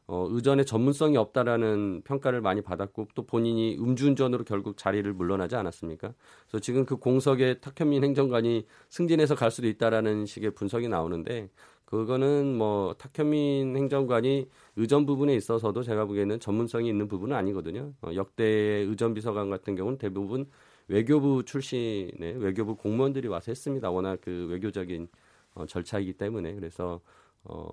[0.08, 6.14] 어, 의전에 전문성이 없다라는 평가를 많이 받았고 또 본인이 음주운전으로 결국 자리를 물러나지 않았습니까?
[6.48, 11.50] 그래서 지금 그 공석에 탁현민 행정관이 승진해서 갈 수도 있다라는 식의 분석이 나오는데
[11.86, 17.94] 그거는 뭐 탁현민 행정관이 의전 부분에 있어서도 제가 보기에는 전문성이 있는 부분은 아니거든요.
[18.02, 20.48] 어, 역대의 의전 비서관 같은 경우는 대부분
[20.88, 23.90] 외교부 출신의 외교부 공무원들이 와서 했습니다.
[23.90, 25.08] 워낙 그 외교적인
[25.56, 27.02] 어, 절차이기 때문에 그래서
[27.46, 27.68] 어,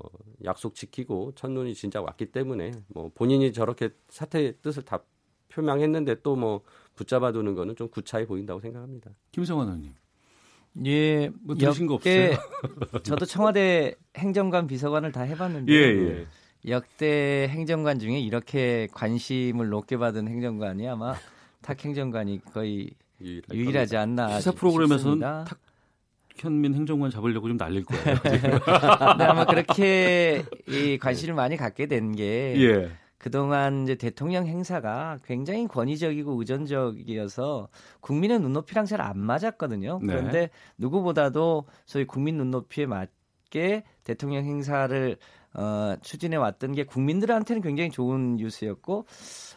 [0.44, 5.00] 약속 지키고 첫눈이 진짜 왔기 때문에 뭐 본인이 저렇게 사퇴의 뜻을 다
[5.48, 6.62] 표명했는데 또 뭐
[6.94, 9.10] 붙잡아두는 거는 좀 구차해 보인다고 생각합니다.
[9.32, 9.92] 김성환 의원님.
[10.86, 12.30] 예, 뭐 들으신 거 없어요?
[13.02, 16.26] 저도 청와대 행정관 비서관을 다 해봤는데 예, 예.
[16.68, 21.14] 역대 행정관 중에 이렇게 관심을 높게 받은 행정관이 아마
[21.60, 25.44] 탁 행정관이 거의 유일하지 않나 시사 프로그램에서는 싶습니다.
[25.44, 25.58] 탁
[26.36, 28.02] 현민 행정관 잡으려고 좀 날릴 거예요.
[29.18, 32.90] 네, 아마 그렇게 이 관심을 많이 갖게 된게 예.
[33.18, 37.68] 그동안 이제 대통령 행사가 굉장히 권위적이고 의존적이어서
[38.00, 40.00] 국민의 눈높이랑 잘 안 맞았거든요.
[40.02, 40.06] 네.
[40.06, 45.16] 그런데 누구보다도 소위 국민 눈높이에 맞게 대통령 행사를
[45.54, 49.06] 어, 추진해 왔던 게 국민들한테는 굉장히 좋은 뉴스였고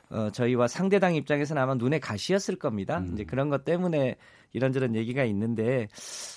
[0.10, 3.00] 어, 저희와 상대당 입장에서는 아마 눈에 가시였을 겁니다.
[3.00, 3.14] 음.
[3.14, 4.18] 이제 그런 것 때문에
[4.54, 5.88] 이런저런 얘기가 있는데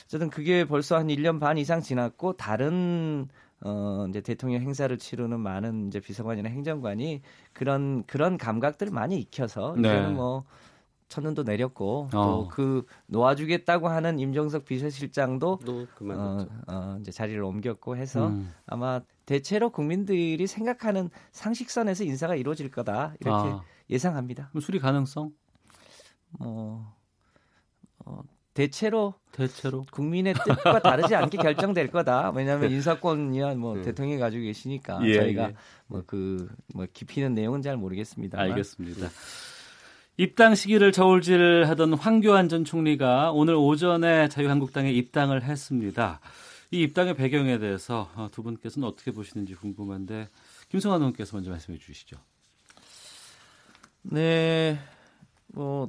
[0.07, 3.29] 어쨌든 그게 벌써 한 1년 반 이상 지났고 다른
[3.61, 9.89] 어 이제 대통령 행사를 치르는 많은 이제 비서관이나 행정관이 그런 그런 감각들을 많이 익혀서 네.
[9.89, 10.45] 이제는 뭐
[11.09, 12.47] 천년도 내렸고 어.
[12.51, 16.51] 또그 놓아주겠다고 하는 임종석 비서실장도 또 어, 그만뒀죠.
[16.69, 18.53] 어, 이제 자리를 옮겼고 해서 음.
[18.67, 23.63] 아마 대체로 국민들이 생각하는 상식선에서 인사가 이루어질 거다 이렇게 아.
[23.91, 24.49] 예상합니다.
[24.51, 25.33] 그럼 수리 가능성?
[26.41, 26.95] 어,
[28.05, 32.31] 어, 대체로 대체로 국민의 뜻과 다르지 않게 결정될 거다.
[32.31, 33.83] 왜냐하면 인사권이야 뭐 네.
[33.83, 35.55] 대통령이 가지고 계시니까 예, 저희가 예.
[35.87, 38.39] 뭐그뭐 깊이 있는 내용은 잘 모르겠습니다.
[38.39, 39.09] 알겠습니다.
[40.21, 46.19] 입당 시기를 저울질하던 황교안 전 총리가 오늘 오전에 자유한국당에 입당을 했습니다.
[46.73, 50.29] 이 입당의 배경에 대해서 어, 두 분께서는 어떻게 보시는지 궁금한데
[50.71, 52.17] 김성환 의원께서 먼저 말씀해 주시죠.
[54.03, 54.81] 네,
[55.55, 55.89] 뭐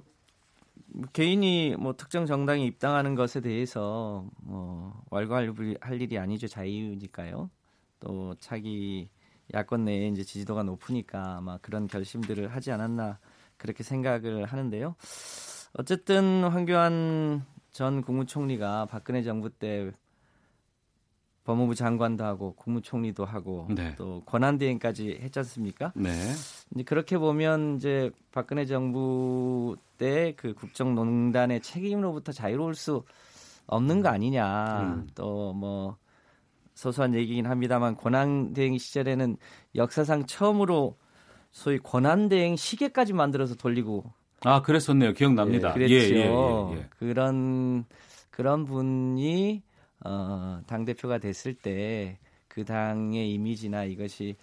[1.12, 7.50] 개인이 뭐 특정 정당에 입당하는 것에 대해서 뭐 왈가왈부할 일이 아니죠 자유니까요.
[8.00, 9.10] 또 차기
[9.56, 13.18] 야권 내에 이제 지지도가 높으니까 아마 그런 결심들을 하지 않았나
[13.60, 14.95] 그렇게 생각을 하는데요.
[15.74, 19.91] 어쨌든 황교안 전 국무총리가 박근혜 정부 때
[21.43, 23.95] 법무부 장관도 하고 국무총리도 하고 네.
[23.95, 25.93] 또 권한대행까지 했지 않습니까?
[25.95, 26.12] 네.
[26.74, 33.03] 이제 그렇게 보면 이제 박근혜 정부 때 그 국정농단의 책임으로부터 자유로울 수
[33.68, 34.82] 없는 거 아니냐.
[34.82, 35.07] 음.
[35.14, 35.97] 또뭐
[36.74, 39.38] 소소한 얘기긴 합니다만 권한대행 시절에는
[39.76, 40.97] 역사상 처음으로
[41.52, 44.12] 소위 권한대행 시계까지 만들어서 돌리고
[44.43, 45.14] 아 그랬었네요.
[45.14, 45.74] 기억납니다.
[45.74, 45.93] 그랬죠.
[45.93, 46.86] 예, 예, 예, 예.
[46.97, 47.86] 그런
[48.30, 49.62] 그런 분이
[50.06, 52.20] 어, 당 대표가 됐을 때
[52.50, 54.36] 그 당의 이미지나 이것이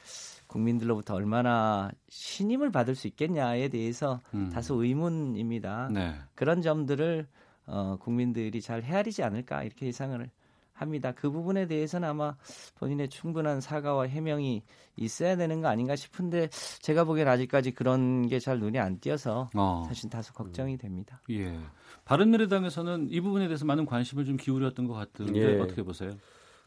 [0.46, 4.48] 국민들로부터 얼마나 신임을 받을 수 있겠냐에 대해서 음.
[4.48, 5.90] 다소 의문입니다.
[5.92, 6.14] 네.
[6.34, 7.26] 그런 점들을
[7.66, 10.30] 어, 국민들이 잘 헤아리지 않을까 이렇게 예상을
[10.76, 11.12] 합니다.
[11.12, 12.36] 그 부분에 대해서는 아마
[12.78, 14.62] 본인의 충분한 사과와 해명이
[14.96, 16.48] 있어야 되는 거 아닌가 싶은데
[16.82, 19.84] 제가 보기엔 아직까지 그런 게 잘 눈에 안 띄어서 어.
[19.88, 21.20] 사실 다소 걱정이 됩니다.
[21.30, 21.58] 예.
[22.04, 25.60] 바른미래당에서는 이 부분에 대해서 많은 관심을 좀 기울였던 것 같은데 예.
[25.60, 26.12] 어떻게 보세요?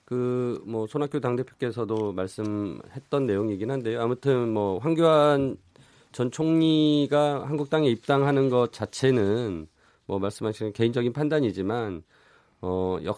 [0.05, 4.01] 그 뭐 손학규 당대표께서도 말씀했던 내용이긴 한데요.
[4.01, 5.57] 아무튼 뭐 황교안
[6.11, 9.67] 전 총리가 한국당에 입당하는 것 자체는
[10.07, 12.01] 뭐 말씀하신 개인적인 판단이지만
[12.61, 13.17] 어 역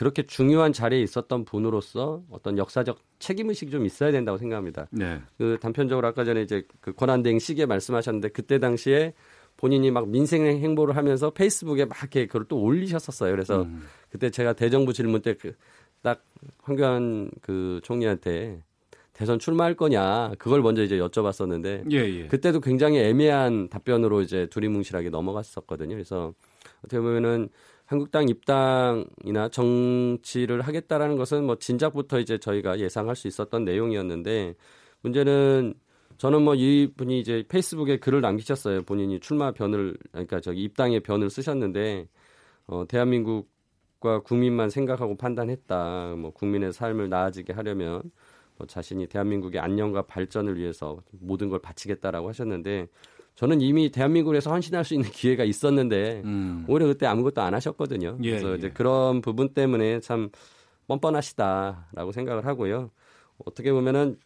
[0.00, 4.88] 그렇게 중요한 자리에 있었던 분으로서 어떤 역사적 책임 의식이 좀 있어야 된다고 생각합니다.
[4.90, 5.20] 네.
[5.36, 9.12] 그 단편적으로 아까 전에 이제 그 권한대행 시기에 말씀하셨는데 그때 당시에
[9.58, 13.30] 본인이 막 민생 행보를 하면서 페이스북에 막 이렇게 그걸 또 올리셨었어요.
[13.30, 13.82] 그래서 음.
[14.10, 15.34] 그때 제가 대정부 질문 때
[16.02, 16.24] 딱
[16.62, 18.62] 황교안 그 총리한테
[19.12, 22.26] 대선 출마할 거냐 그걸 먼저 이제 여쭤봤었는데 예, 예.
[22.26, 25.94] 그때도 굉장히 애매한 답변으로 이제 두리뭉실하게 넘어갔었거든요.
[25.94, 26.32] 그래서
[26.78, 27.50] 어떻게 보면은
[27.90, 34.54] 한국당 입당이나 정치를 하겠다라는 것은 뭐 진작부터 이제 저희가 예상할 수 있었던 내용이었는데
[35.00, 35.74] 문제는
[36.16, 38.82] 저는 뭐 이분이 이제 페이스북에 글을 남기셨어요.
[38.82, 42.06] 본인이 출마 변을 그러니까 저기 입당의 변을 쓰셨는데
[42.68, 46.14] 어 대한민국과 국민만 생각하고 판단했다.
[46.16, 48.02] 뭐 국민의 삶을 나아지게 하려면
[48.56, 52.86] 뭐 자신이 대한민국의 안녕과 발전을 위해서 모든 걸 바치겠다라고 하셨는데
[53.40, 56.66] 저는 이미 대한민국에서 헌신할 수 있는 기회가 있었는데 음.
[56.68, 58.18] 오히려 그때 아무것도 안 하셨거든요.
[58.22, 58.56] 예, 그래서 예.
[58.56, 60.28] 이제 그런 부분 때문에 참
[60.86, 62.90] 뻔뻔하시다라고 생각을 하고요.
[63.46, 64.18] 어떻게 보면은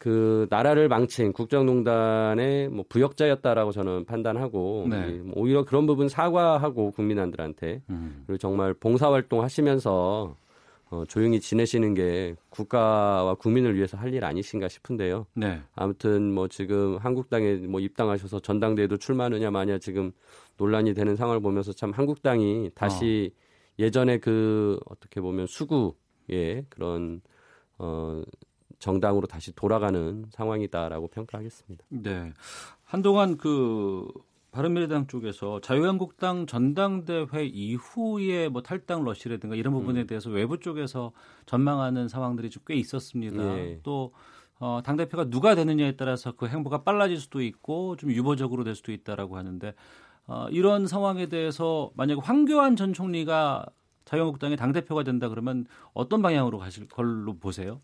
[0.00, 5.10] 그 나라를 망친 국정농단의 뭐 부역자였다라고 저는 판단하고 네.
[5.10, 8.24] 이뭐 오히려 그런 부분 사과하고 국민들한테 음.
[8.26, 10.34] 그리고 정말 봉사활동 하시면서
[10.92, 15.26] 어, 조용히 지내시는 게 국가와 국민을 위해서 할 일 아니신가 싶은데요.
[15.32, 15.58] 네.
[15.74, 20.12] 아무튼 뭐 지금 한국당에 뭐 입당하셔서 전당대회도 출마하느냐 마냐 지금
[20.58, 23.32] 논란이 되는 상황을 보면서 참 한국당이 다시
[23.78, 27.22] 예전에 그 어떻게 보면 수구의 그런
[27.78, 28.22] 어
[28.78, 31.86] 정당으로 다시 돌아가는 상황이다라고 평가하겠습니다.
[31.88, 32.34] 네.
[32.84, 34.06] 한동안 그
[34.52, 41.12] 바른미래당 쪽에서 자유한국당 전당대회 이후에 뭐 탈당 러시라든가 이런 부분에 대해서 외부 쪽에서
[41.46, 43.58] 전망하는 상황들이 좀 꽤 있었습니다.
[43.58, 43.80] 예.
[43.82, 44.12] 또
[44.60, 48.92] 어, 당 대표가 누가 되느냐에 따라서 그 행보가 빨라질 수도 있고 좀 유보적으로 될 수도
[48.92, 49.74] 있다라고 하는데
[50.26, 53.66] 어, 이런 상황에 대해서 만약 황교안 전 총리가
[54.04, 57.80] 자유한국당의 당 대표가 된다 그러면 어떤 방향으로 가실 걸로 보세요?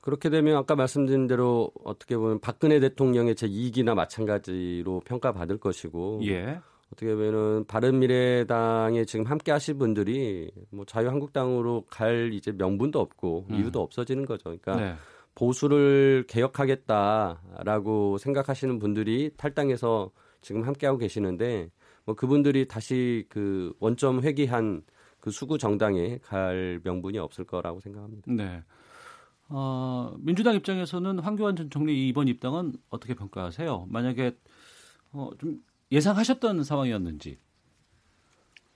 [0.00, 6.60] 그렇게 되면 아까 말씀드린 대로 어떻게 보면 박근혜 대통령의 제 2기나 마찬가지로 평가받을 것이고 예.
[6.92, 13.54] 어떻게 보면은 바른미래당에 지금 함께 하실 분들이 뭐 자유한국당으로 갈 이제 명분도 없고 음.
[13.54, 14.44] 이유도 없어지는 거죠.
[14.44, 14.94] 그러니까 네.
[15.34, 21.70] 보수를 개혁하겠다라고 생각하시는 분들이 탈당해서 지금 함께 하고 계시는데
[22.04, 24.82] 뭐 그분들이 다시 그 원점 회귀한
[25.20, 28.32] 그 수구 정당에 갈 명분이 없을 거라고 생각합니다.
[28.32, 28.62] 네.
[29.52, 33.86] 어, 민주당 입장에서는 황교안 전 총리 이번 입당은 어떻게 평가하세요?
[33.88, 34.36] 만약에
[35.12, 37.38] 어, 좀 예상하셨던 상황이었는지.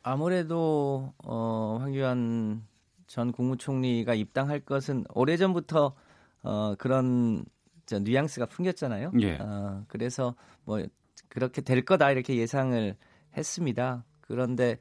[0.02, 2.66] 아무래도 어, 황교안
[3.06, 5.94] 전 국무총리가 입당할 것은 오래전부터
[6.42, 7.44] 어, 그런
[7.86, 9.12] 저 뉘앙스가 풍겼잖아요.
[9.20, 9.36] 예.
[9.36, 10.84] 어, 그래서 뭐
[11.28, 12.96] 그렇게 될 거다 이렇게 예상을
[13.36, 14.04] 했습니다.
[14.20, 14.78] 그런데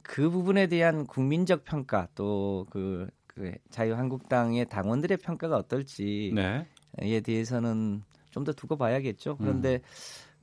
[0.00, 7.20] 그 부분에 대한 국민적 평가 또 그 그 자유한국당의 당원들의 평가가 어떨지에 네.
[7.20, 9.36] 대해서는 좀 더 두고 봐야겠죠.
[9.38, 9.80] 그런데 음.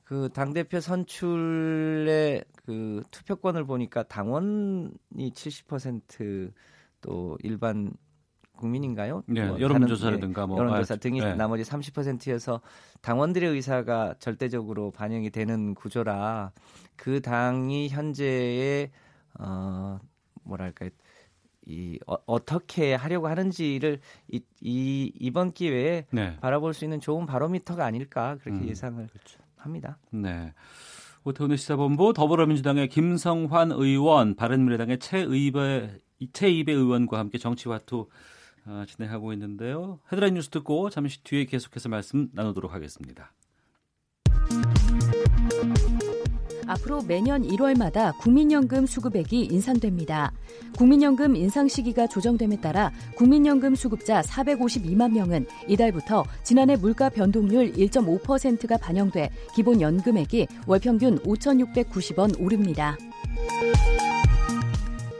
[0.04, 7.92] 그 당 대표 선출의 그 투표권을 보니까 당원이 70%또 일반
[8.56, 9.22] 국민인가요?
[9.26, 10.58] 네, 뭐 여론조사라든가 다른, 뭐.
[10.58, 11.34] 예, 여론조사 아, 등이 네.
[11.34, 12.60] 나머지 30%여서
[13.00, 16.52] 당원들의 의사가 절대적으로 반영이 되는 구조라
[16.96, 18.90] 그 당이 현재의
[19.38, 19.98] 어
[20.44, 20.88] 뭐랄까
[21.66, 26.36] 이 어, 떻게 하려고 하는지를 이, 이 이번 기회에 네.
[26.40, 29.08] 바라볼 수 있는 좋은 바로미터가 아닐까 그렇게 음, 예상을
[29.56, 29.98] 합니다.
[30.10, 30.52] 네.
[31.24, 36.00] 오태훈의 시사본부 더불어민주당의 김성환 의원, 바른미래당의 최의배
[36.32, 38.08] 최이배 의원과 함께 정치와투
[38.66, 40.00] 어, 진행하고 있는데요.
[40.12, 43.32] 헤드라인 뉴스 듣고 잠시 뒤에 계속해서 말씀 나누도록 하겠습니다.
[46.66, 50.32] 앞으로 매년 1월마다 국민연금 수급액이 인상됩니다.
[50.76, 59.30] 국민연금 인상 시기가 조정됨에 따라 국민연금 수급자 452만 명은 이달부터 지난해 물가 변동률 1.5%가 반영돼
[59.54, 62.96] 기본 연금액이 월 평균 5,690원 오릅니다.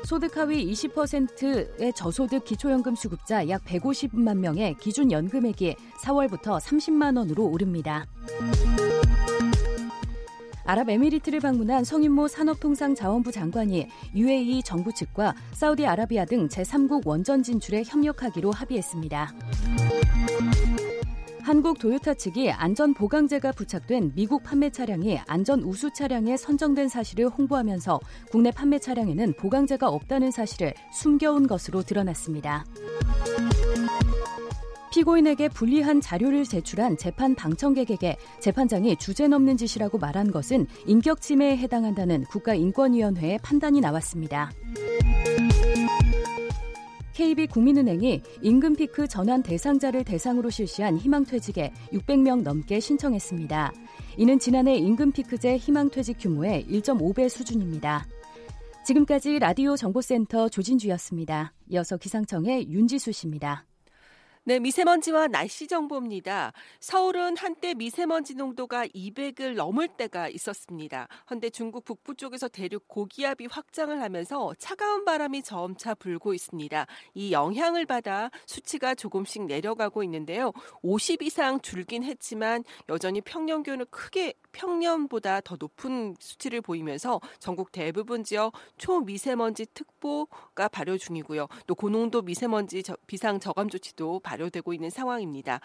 [0.04, 8.06] 소득 하위 20%의 저소득 기초연금 수급자 약 150만 명의 기준 연금액이 4월부터 30만 원으로 오릅니다.
[10.64, 19.34] 아랍에미리트를 방문한 성인모 산업통상자원부 장관이 UAE 정부 측과 사우디아라비아 등 제3국 원전 진출에 협력하기로 합의했습니다.
[21.42, 28.00] 한국 도요타 측이 안전 보강제가 부착된 미국 판매 차량이 안전 우수 차량에 선정된 사실을 홍보하면서
[28.30, 32.64] 국내 판매 차량에는 보강제가 없다는 사실을 숨겨온 것으로 드러났습니다.
[34.94, 42.22] 피고인에게 불리한 자료를 제출한 재판 방청객에게 재판장이 주제 넘는 짓이라고 말한 것은 인격 침해에 해당한다는
[42.26, 44.52] 국가인권위원회의 판단이 나왔습니다.
[47.14, 53.72] KB국민은행이 임금 피크 전환 대상자를 대상으로 실시한 희망퇴직에 600명 넘게 신청했습니다.
[54.16, 58.06] 이는 지난해 임금 피크제 희망퇴직 규모의 1.5배 수준입니다.
[58.84, 61.52] 지금까지 라디오 정보센터 조진주였습니다.
[61.70, 63.64] 이어서 기상청의 윤지수 씨입니다.
[64.46, 66.52] 네, 미세먼지와 날씨 정보입니다.
[66.78, 71.08] 서울은 한때 미세먼지 농도가 200을 넘을 때가 있었습니다.
[71.30, 76.86] 헌데 중국 북부 쪽에서 대륙 고기압이 확장을 하면서 차가운 바람이 점차 불고 있습니다.
[77.14, 80.52] 이 영향을 받아 수치가 조금씩 내려가고 있는데요.
[80.82, 88.24] 50 이상 줄긴 했지만 여전히 평년 기온을 크게 평년보다 더 높은 수치를 보이면서 전국 대부분
[88.24, 91.48] 지역 초미세먼지 특보가 발효 중이고요.
[91.66, 95.60] 또 고농도 미세먼지 비상 저감 조치도 발효되고 있는 상황입니다.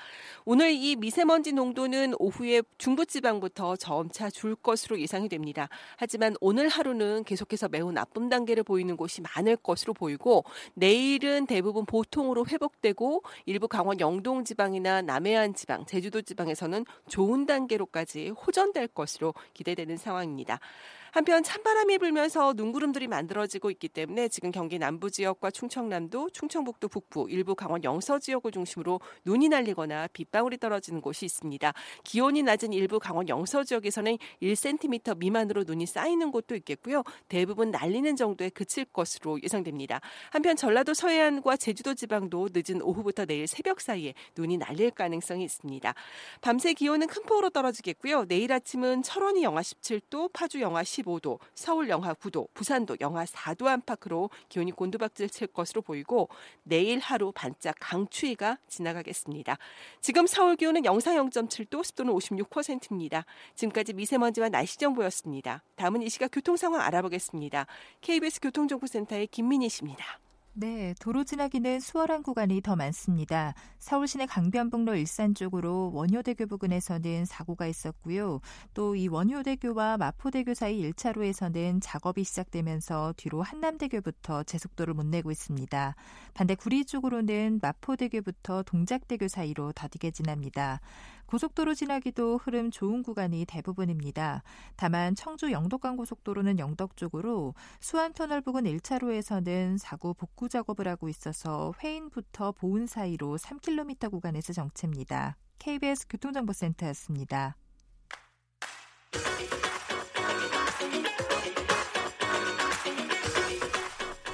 [0.45, 5.69] 오늘 이 미세먼지 농도는 오후에 중부지방부터 점차 줄 것으로 예상이 됩니다.
[5.97, 10.43] 하지만 오늘 하루는 계속해서 매우 나쁨 단계를 보이는 곳이 많을 것으로 보이고
[10.75, 18.89] 내일은 대부분 보통으로 회복되고 일부 강원 영동 지방이나 남해안 지방, 제주도 지방에서는 좋은 단계로까지 호전될
[18.89, 20.59] 것으로 기대되는 상황입니다.
[21.11, 27.55] 한편 찬바람이 불면서 눈구름들이 만들어지고 있기 때문에 지금 경기 남부 지역과 충청남도, 충청북도 북부, 일부
[27.55, 31.73] 강원 영서 지역을 중심으로 눈이 날리거나 빗방울이 떨어지는 곳이 있습니다.
[32.03, 37.03] 기온이 낮은 일부 강원 영서 지역에서는 1cm 미만으로 눈이 쌓이는 곳도 있겠고요.
[37.27, 40.01] 대부분 날리는 정도에 그칠 것으로 예상됩니다.
[40.29, 45.93] 한편 전라도 서해안과 제주도 지방도 늦은 오후부터 내일 새벽 사이에 눈이 날릴 가능성이 있습니다.
[46.41, 48.25] 밤새 기온은 큰 폭으로 떨어지겠고요.
[48.25, 53.67] 내일 아침은 철원이 영하 17도, 파주 영하 10 15도, 서울 영하 9도, 부산도 영하 4도
[53.67, 56.29] 안팎으로 기온이 곤두박질 칠 것으로 보이고
[56.63, 59.57] 내일 하루 반짝 강추위가 지나가겠습니다.
[60.01, 63.25] 지금 서울 기온은 영상 0.7도, 습도는 56%입니다.
[63.55, 65.63] 지금까지 미세먼지와 날씨 정보였습니다.
[65.75, 67.65] 다음은 이 시각 교통 상황 알아보겠습니다.
[68.01, 70.19] KBS 교통정보센터의 김민희 씨입니다.
[70.53, 73.53] 네, 도로 지나기는 수월한 구간이 더 많습니다.
[73.77, 78.41] 서울 시내 강변북로 일산 쪽으로 원효대교 부근에서는 사고가 있었고요.
[78.73, 85.95] 또 이 원효대교와 마포대교 사이 1차로에서는 작업이 시작되면서 뒤로 한남대교부터 제속도를 못 내고 있습니다.
[86.33, 90.81] 반대 구리 쪽으로는 마포대교부터 동작대교 사이로 더디게 지납니다.
[91.29, 94.41] 고속도로 지나기도 흐름 좋은 구간이 대부분입니다.
[94.75, 102.53] 다만 청주 영덕간 고속도로는 영덕 쪽으로 수안터널 부근 1차로에서는 사고 복구 작업을 하고 있어서 회인부터
[102.53, 105.37] 보은 사이로 3km 구간에서 정체입니다.
[105.59, 107.55] KBS 교통정보센터였습니다.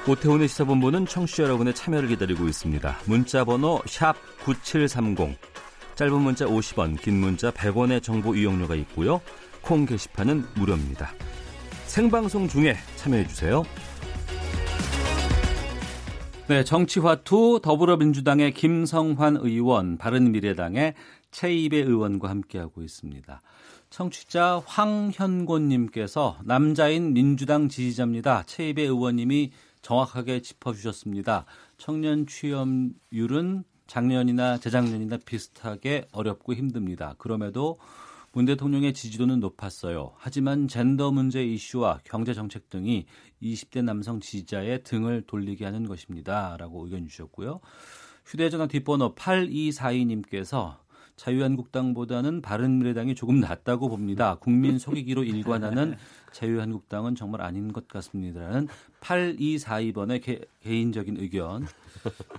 [0.07, 2.99] 오태훈의 시사본부는 청취자 여러분의 참여를 기다리고 있습니다.
[3.05, 3.81] 문자 번호
[4.45, 5.35] 9730,
[5.95, 9.21] 짧은 문자 50원, 긴 문자 100원의 정보 이용료가 있고요.
[9.61, 11.11] 콩 게시판은 무료입니다.
[11.85, 13.63] 생방송 중에 참여해 주세요.
[16.47, 20.93] 네, 정치화투 더불어민주당의 김성환 의원, 바른미래당의
[21.31, 23.41] 최입의 의원과 함께하고 있습니다.
[23.89, 28.43] 청취자 황현곤님께서 남자인 민주당 지지자입니다.
[28.43, 31.45] 최입의 의원님이 정확하게 짚어주셨습니다.
[31.77, 37.15] 청년 취업률은 작년이나 재작년이나 비슷하게 어렵고 힘듭니다.
[37.17, 37.77] 그럼에도
[38.31, 40.11] 문 대통령의 지지도는 높았어요.
[40.17, 43.05] 하지만 젠더 문제 이슈와 경제 정책 등이
[43.41, 46.57] 20대 남성 지지자의 등을 돌리게 하는 것입니다.
[46.57, 47.61] 라고 의견 주셨고요.
[48.25, 50.77] 휴대전화 뒷번호 8242님께서
[51.15, 54.35] 자유한국당보다는 바른미래당이 조금 낫다고 봅니다.
[54.35, 55.95] 국민 속이기로 일관하는
[56.31, 58.67] 자유한국당은 정말 아닌 것 같습니다라는
[59.01, 61.65] 8242번의 개, 개인적인 의견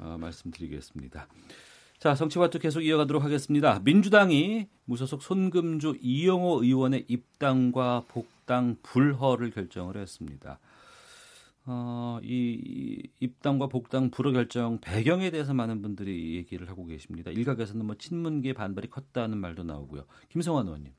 [0.00, 1.26] 어, 말씀드리겠습니다.
[1.98, 3.80] 자, 정치와투 계속 이어가도록 하겠습니다.
[3.82, 10.58] 민주당이 무소속 손금주 이영호 의원의 입당과 복당 불허를 결정을 했습니다.
[11.66, 17.30] 어, 이 입당과 복당 불허 결정 배경에 대해서 많은 분들이 얘기를 하고 계십니다.
[17.32, 20.04] 일각에서는 뭐 친문계 반발이 컸다는 말도 나오고요.
[20.28, 20.92] 김성환 의원님.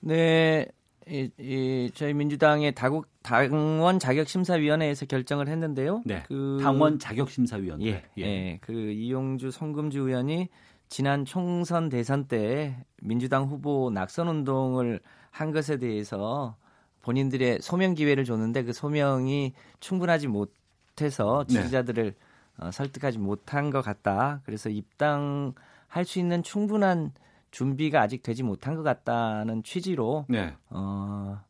[0.00, 0.66] 네,
[1.08, 6.02] 이, 이 저희 민주당의 다국 당원 자격 심사위원회에서 결정을 했는데요.
[6.04, 6.24] 네.
[6.26, 7.86] 그 당원 자격 심사위원회.
[7.86, 8.22] 예, 예.
[8.22, 8.58] 예.
[8.60, 10.48] 그 이용주 송금주 의원이
[10.88, 15.00] 지난 총선 대선 때 민주당 후보 낙선 운동을
[15.30, 16.56] 한 것에 대해서
[17.04, 21.60] 본인들의 소명 기회를 줬는데 그 소명이 충분하지 못해서 네.
[21.60, 22.16] 지지자들을 네.
[22.56, 24.40] 어, 설득하지 못한 것 같다.
[24.46, 27.12] 그래서 입당할 수 있는 충분한
[27.50, 30.54] 준비가 아직 되지 못한 것 같다는 취지로 네.
[30.70, 31.40] 어,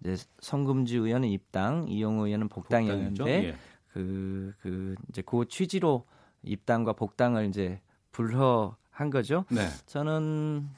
[0.00, 3.56] 이제 성금주 의원은 입당, 이용호 의원은 복당이었는데 예.
[3.92, 6.04] 그, 그 이제 그 취지로
[6.42, 7.80] 입당과 복당을 이제
[8.12, 9.46] 불허한 거죠.
[9.50, 9.68] 네.
[9.86, 10.68] 저는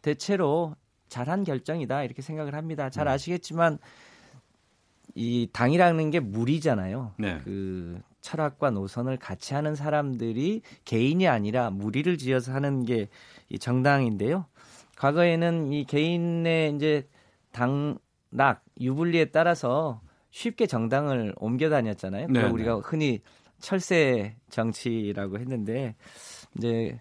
[0.00, 0.74] 대체로
[1.08, 2.90] 잘한 결정이다 이렇게 생각을 합니다.
[2.90, 3.12] 잘 음.
[3.12, 3.78] 아시겠지만
[5.14, 7.12] 이 당이라는 게 무리잖아요.
[7.18, 7.38] 네.
[7.44, 13.08] 그 철학과 노선을 같이 하는 사람들이 개인이 아니라 무리를 지어서 하는 게
[13.48, 14.46] 이 정당인데요.
[14.96, 17.08] 과거에는 이 개인의 이제
[17.52, 20.00] 당락 유불리에 따라서
[20.30, 22.28] 쉽게 정당을 옮겨 다녔잖아요.
[22.28, 22.80] 네, 우리가 네.
[22.84, 23.20] 흔히
[23.60, 25.94] 철새 정치라고 했는데
[26.56, 27.00] 이제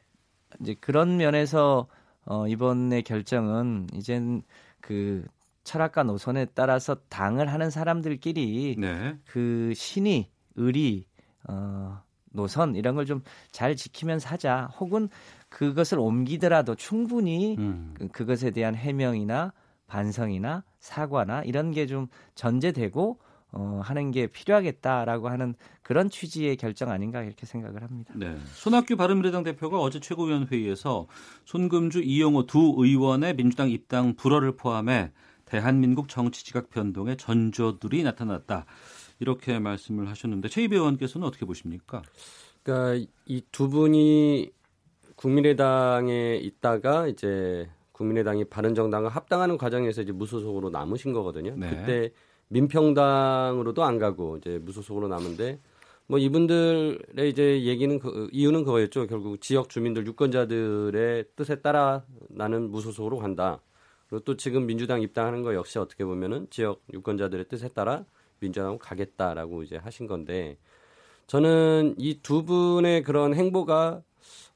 [0.62, 1.88] 이제 그런 면에서
[2.26, 4.44] 어, 이번의 결정은 이젠
[4.82, 5.26] 그
[5.64, 9.18] 철학과 노선에 따라서 당을 하는 사람들끼리 네.
[9.26, 11.06] 그 신의, 의리,
[11.48, 12.02] 어,
[12.32, 13.22] 노선 이런 걸 좀
[13.52, 14.72] 잘 지키면서 하자.
[14.80, 15.08] 혹은
[15.50, 17.94] 그것을 옮기더라도 충분히 음.
[17.98, 19.54] 그, 그것에 대한 해명이나
[19.88, 23.20] 반성이나 사과나 이런 게 좀 전제되고
[23.54, 28.14] 어, 하는 게 필요하겠다라고 하는 그런 취지의 결정 아닌가 이렇게 생각을 합니다.
[28.18, 28.36] 네.
[28.54, 31.08] 손학규 바른미래당 대표가 어제 최고위원 회의에서
[31.46, 35.12] 손금주 이용호 두 의원의 민주당 입당 불허를 포함해
[35.46, 38.66] 대한민국 정치 지각 변동의 전조들이 나타났다.
[39.20, 42.02] 이렇게 말씀을 하셨는데 최이배 의원께서는 어떻게 보십니까?
[42.64, 44.52] 그러니까 이 두 분이
[45.16, 51.54] 국민의당에 있다가 이제 국민의당이 바른정당과 합당하는 과정에서 이제 무소속으로 남으신 거거든요.
[51.56, 51.70] 네.
[51.70, 52.12] 그때
[52.50, 55.60] 민평당으로도 안 가고 이제 무소속으로 남은데
[56.08, 59.08] 뭐 이분들의 이제 얘기는 그, 이유는 그거였죠.
[59.08, 63.62] 결국 지역 주민들 유권자들의 뜻에 따라 나는 무소속으로 간다.
[64.10, 68.06] 그리고 또 지금 민주당 입당하는 거 역시 어떻게 보면은 지역 유권자들의 뜻에 따라
[68.40, 70.58] 민주당으로 가겠다라고 이제 하신 건데
[71.28, 74.02] 저는 이 두 분의 그런 행보가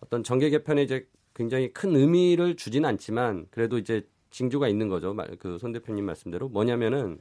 [0.01, 5.15] 어떤 정계 개편에 이제 굉장히 큰 의미를 주진 않지만 그래도 이제 징조가 있는 거죠.
[5.39, 7.19] 그 손 대표님 말씀대로 뭐냐면은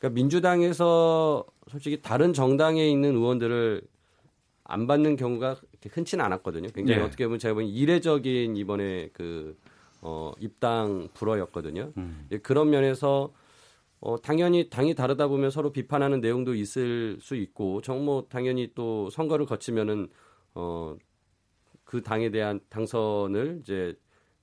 [0.00, 3.82] 그러니까 민주당에서 솔직히 다른 정당에 있는 의원들을
[4.64, 5.56] 안 받는 경우가
[5.90, 6.70] 흔치는 않았거든요.
[6.74, 7.06] 굉장히 네.
[7.06, 9.56] 어떻게 보면 제가 보기엔 이례적인 이번에 그
[10.00, 11.92] 어, 입당 불허였거든요.
[11.98, 12.26] 음.
[12.32, 13.32] 예, 그런 면에서
[14.00, 19.10] 어, 당연히 당이 다르다 보면 서로 비판하는 내용도 있을 수 있고 정뭐 뭐 당연히 또
[19.10, 20.08] 선거를 거치면은
[20.54, 20.96] 어,
[21.84, 23.94] 그 당에 대한 당선을 이제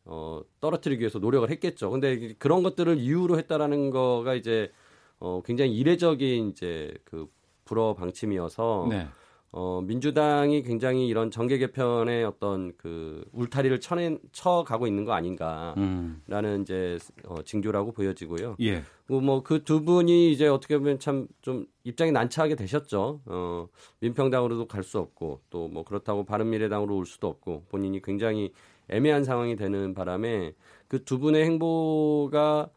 [0.05, 1.89] 어, 떨어뜨리기 위해서 노력을 했겠죠.
[1.89, 4.71] 근데 그런 것들을 이유로 했다라는 거가 이제
[5.19, 7.27] 어, 굉장히 이례적인 이제 그
[7.65, 9.07] 불어 방침이어서 네.
[9.51, 16.61] 어, 민주당이 굉장히 이런 정계 개편의 어떤 그 울타리를 쳐낸, 쳐가고 있는 거 아닌가라는 음.
[16.61, 18.57] 이제 어, 징조라고 보여지고요.
[18.59, 18.83] 예.
[19.07, 23.21] 뭐그 두 분이 이제 어떻게 보면 참 좀 입장이 난처하게 되셨죠.
[23.25, 23.67] 어,
[24.01, 28.51] 민평당으로도 갈 수 없고 또 뭐 그렇다고 바른미래당으로 올 수도 없고 본인이 굉장히
[28.89, 30.53] 애매한 상황이 되는 바람에
[30.89, 32.69] 그 두 분의 행보가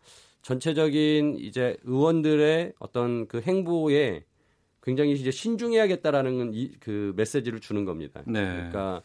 [0.43, 4.25] 전체적인 이제 의원들의 어떤 그 행보에
[4.83, 8.23] 굉장히 이제 신중해야겠다라는 이, 그 메시지를 주는 겁니다.
[8.27, 8.41] 네.
[8.45, 9.03] 그러니까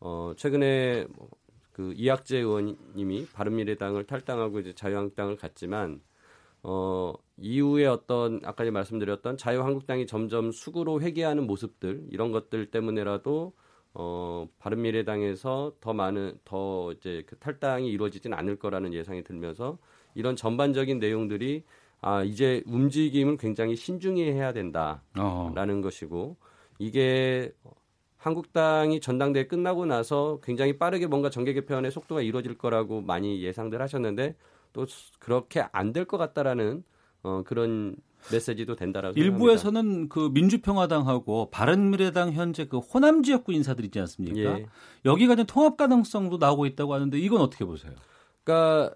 [0.00, 6.02] 어 최근에 뭐그 이학재 의원님이 바른미래당을 탈당하고 이제 자유한국당을 갔지만
[6.62, 13.54] 어 이후에 어떤 아까 말씀드렸던 자유한국당이 점점 수구로 회귀하는 모습들 이런 것들 때문에라도
[13.94, 19.78] 어 바른미래당에서 더 많은 더 이제 그 탈당이 이루어지진 않을 거라는 예상이 들면서
[20.14, 21.64] 이런 전반적인 내용들이
[22.00, 25.80] 아 이제 움직임을 굉장히 신중히 해야 된다라는 어.
[25.82, 26.36] 것이고
[26.78, 27.52] 이게
[28.16, 34.36] 한국당이 전당대회 끝나고 나서 굉장히 빠르게 뭔가 정계 개편의 속도가 이루어질 거라고 많이 예상들 하셨는데
[34.72, 34.86] 또
[35.18, 36.84] 그렇게 안 될 것 같다라는
[37.22, 37.96] 어, 그런
[38.32, 40.14] 메시지도 된다라고 일부에서는 생각합니다.
[40.14, 44.58] 그 민주평화당하고 바른미래당 현재 그 호남 지역구 인사들 있지 않습니까?
[44.58, 44.66] 예.
[45.04, 47.92] 여기가 좀 통합 가능성도 나오고 있다고 하는데 이건 어떻게 보세요?
[48.42, 48.94] 그러니까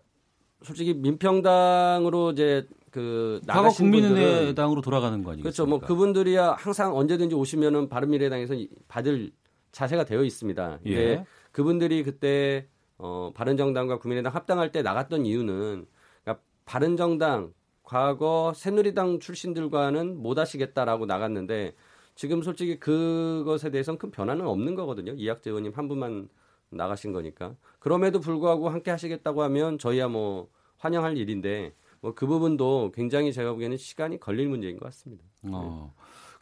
[0.62, 5.42] 솔직히 민평당으로 이제 그 과거 국민의당으로 돌아가는 거 아니겠습니까?
[5.42, 5.66] 그렇죠.
[5.66, 8.54] 뭐 그분들이야 항상 언제든지 오시면은 바른미래당에서
[8.88, 9.30] 받을
[9.72, 10.80] 자세가 되어 있습니다.
[10.86, 11.24] 예.
[11.52, 12.66] 그분들이 그때
[12.96, 15.86] 어 바른정당과 국민의당 합당할 때 나갔던 이유는
[16.24, 17.52] 그러니까 바른정당
[17.82, 21.74] 과거 새누리당 출신들과는 못 하시겠다라고 나갔는데
[22.14, 25.12] 지금 솔직히 그것에 대해서는 큰 변화는 없는 거거든요.
[25.12, 26.28] 이학재 의원님 한 분만
[26.70, 27.54] 나가신 거니까.
[27.78, 33.76] 그럼에도 불구하고 함께 하시겠다고 하면 저희야 뭐 환영할 일인데 뭐 그 부분도 굉장히 제가 보기에는
[33.76, 35.24] 시간이 걸릴 문제인 것 같습니다.
[35.44, 35.92] 어.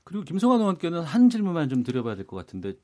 [0.05, 2.75] 그리고 김성환 의원께는 한 질문만 좀 드려봐야 될 것 같은데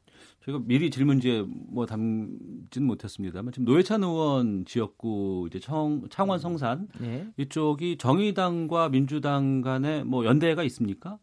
[0.45, 7.29] 저희가 미리 질문지에 뭐 담지는 못했습니다만 지금 노회찬 의원 지역구 이제 청, 창원 성산 네.
[7.37, 11.19] 이쪽이 정의당과 민주당 간에 뭐 연대가 있습니까?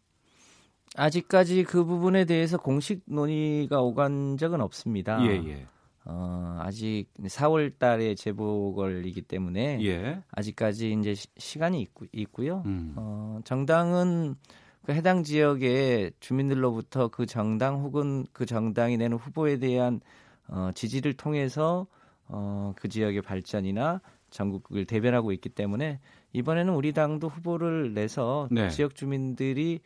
[0.95, 5.21] 아직까지 그 부분에 대해서 공식 논의가 오간 적은 없습니다.
[5.25, 5.65] 예, 예.
[6.11, 10.23] 어, 아직 4월 달에 재보궐이기 때문에 예.
[10.31, 12.63] 아직까지 이제 시, 간이 있고, 있고요.
[12.65, 12.93] 음.
[12.95, 14.35] 어, 정당은
[14.83, 20.01] 그 해당 지역의 주민들로부터 그 정당 혹은 그 정당이 내는 후보에 대한
[20.47, 21.85] 어, 지지를 통해서
[22.25, 25.99] 어, 그 지역의 발전이나 전국을 대변하고 있기 때문에
[26.33, 28.69] 이번에는 우리 당도 후보를 내서 네.
[28.69, 29.81] 지역 주민들이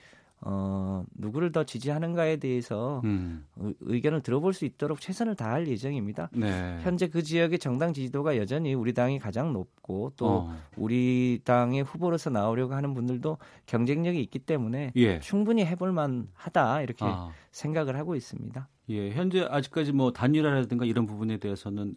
[0.45, 3.45] 어, 누구를 더 지지하는가에 대해서 음.
[3.79, 6.29] 의견을 들어볼 수 있도록 최선을 다할 예정입니다.
[6.33, 6.79] 네.
[6.81, 10.57] 현재 그 지역의 정당 지지도가 여전히 우리 당이 가장 높고 또 어.
[10.75, 13.37] 우리 당의 후보로서 나오려고 하는 분들도
[13.67, 15.19] 경쟁력이 있기 때문에 예.
[15.19, 17.31] 충분히 해볼 만하다 이렇게 아.
[17.51, 18.67] 생각을 하고 있습니다.
[18.89, 21.95] 예, 현재 아직까지 뭐 단일화라든가 이런 부분에 대해서는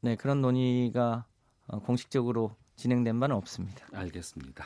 [0.00, 1.26] 네 그런 논의가
[1.66, 3.86] 어, 공식적으로 진행된 바는 없습니다.
[3.92, 4.64] 알겠습니다.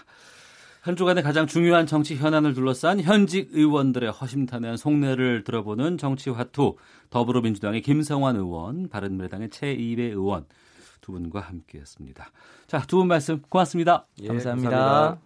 [0.89, 6.77] 한 주간의 가장 중요한 정치 현안을 둘러싼 현직 의원들의 허심탄회한 속내를 들어보는 정치화투
[7.10, 10.47] 더불어민주당의 김성환 의원, 바른미래당의 최이배 의원
[11.02, 12.31] 두 분과 함께했습니다.
[12.69, 14.06] 자, 두 분 말씀 고맙습니다.
[14.23, 14.70] 예, 감사합니다.
[14.70, 15.20] 감사합니다.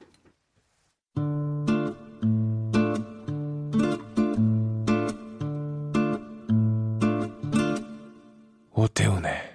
[8.74, 9.51] 오태훈의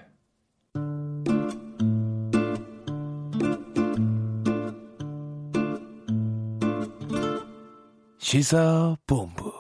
[8.28, 9.54] 시사본부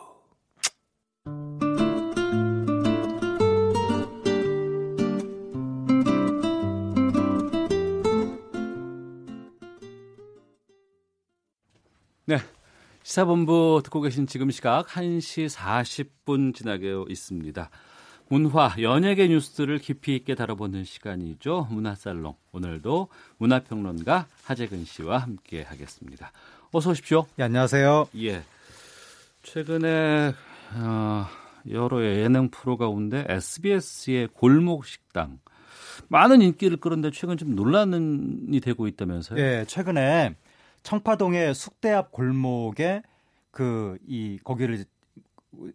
[12.25, 12.39] 네.
[13.03, 17.69] 시사본부 듣고 계신 지금 시각 1시 40분 지나게 있습니다.
[18.27, 21.69] 문화, 연예계 뉴스들을 깊이 있게 다뤄보는 시간이죠.
[21.71, 22.35] 문화살롱.
[22.51, 23.07] 오늘도
[23.37, 26.33] 문화평론가 하재근 씨와 함께 하겠습니다.
[26.73, 27.27] 어서 오십시오.
[27.39, 28.09] 예, 안녕하세요.
[28.17, 28.43] 예.
[29.47, 30.33] 최근에
[30.75, 31.25] 어,
[31.71, 35.39] 여러 예능 프로 가운데 SBS의 골목 식당
[36.09, 39.39] 많은 인기를 끌었는데 최근 좀 논란이 되고 있다면서요?
[39.39, 40.35] 예, 최근에
[40.83, 43.01] 청파동의 숙대 앞 골목에
[43.51, 44.83] 그 이 거기를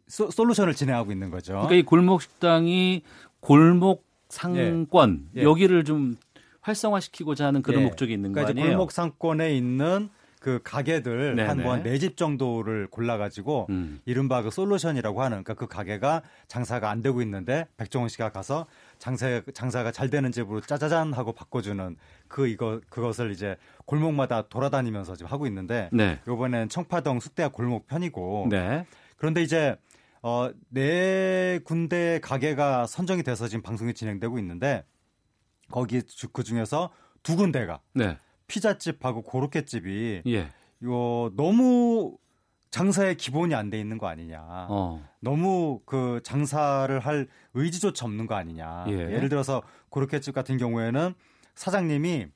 [0.07, 1.55] 소, 솔루션을 진행하고 있는 거죠.
[1.55, 3.03] 그러니까 이 골목 식당이
[3.40, 5.40] 골목 상권 예.
[5.40, 5.44] 예.
[5.44, 6.16] 여기를 좀
[6.61, 7.85] 활성화시키고자 하는 그런 예.
[7.86, 8.77] 목적이 있는 그러니까 거 이제 아니에요?
[8.77, 10.11] 골목 상권에 있는
[10.43, 11.48] 그 가게들 네네.
[11.48, 14.01] 한뭐네집 정도를 골라가지고 음.
[14.05, 18.66] 이른바 그 솔루션이라고 하는 그러니까 그 가게가 장사가 안 되고 있는데 백종원 씨가 가서
[18.98, 21.97] 장사 장사가 잘 되는 집으로 짜자잔 하고 바꿔주는
[22.27, 26.19] 그 이거 그것을 이제 골목마다 돌아다니면서 지금 하고 있는데 네.
[26.27, 28.85] 이번엔 청파동 숙대학 골목 편이고 네.
[29.16, 29.77] 그런데 이제
[30.23, 34.85] 어, 네 군데 가게가 선정이 돼서 지금 방송이 진행되고 있는데
[35.70, 36.02] 거기
[36.32, 36.90] 그 중에서
[37.23, 38.19] 두 군데가 네.
[38.47, 40.48] 피자집하고 고로케집이 예.
[40.82, 42.16] 이거 너무
[42.70, 44.40] 장사의 기본이 안 돼 있는 거 아니냐.
[44.70, 45.02] 어.
[45.20, 48.86] 너무 그 장사를 할 의지조차 없는 거 아니냐.
[48.89, 48.93] 예.
[48.93, 51.12] 예를 들어서 고로케집 같은 경우에는
[51.55, 52.28] 사장님이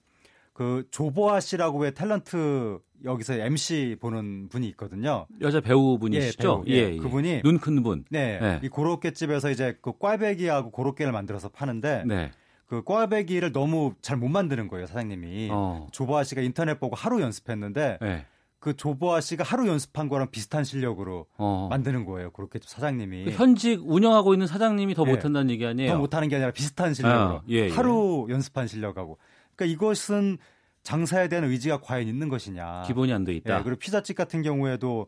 [0.52, 5.26] 그 조보아 씨라고 의 탤런트 여기서 MC 보는 분이 있거든요.
[5.40, 6.64] 여자 배우분이시죠?
[6.66, 6.94] 예, 배우.
[6.94, 8.04] 예, 그분이 눈 큰 분.
[8.10, 8.60] 네, 네.
[8.62, 12.30] 이 고로케 집에서 이제 그 꽈배기하고 고로케를 만들어서 파는데 네.
[12.66, 15.48] 그 꽈배기를 너무 잘 못 만드는 거예요 사장님이.
[15.52, 15.86] 어.
[15.92, 18.26] 조보아 씨가 인터넷 보고 하루 연습했는데 네.
[18.58, 21.68] 그 조보아 씨가 하루 연습한 거랑 비슷한 실력으로 어.
[21.70, 22.30] 만드는 거예요.
[22.32, 25.10] 그렇게 사장님이 현직 운영하고 있는 사장님이 더 예.
[25.12, 25.92] 못한다는 얘기 아니에요?
[25.92, 27.68] 더 못하는 게 아니라 비슷한 실력으로 아, 예, 예.
[27.70, 29.18] 하루 연습한 실력하고.
[29.54, 30.38] 그러니까 이것은
[30.82, 32.82] 장사에 대한 의지가 과연 있는 것이냐.
[32.86, 33.58] 기본이 안 돼 있다.
[33.58, 35.06] 예, 그리고 피자집 같은 경우에도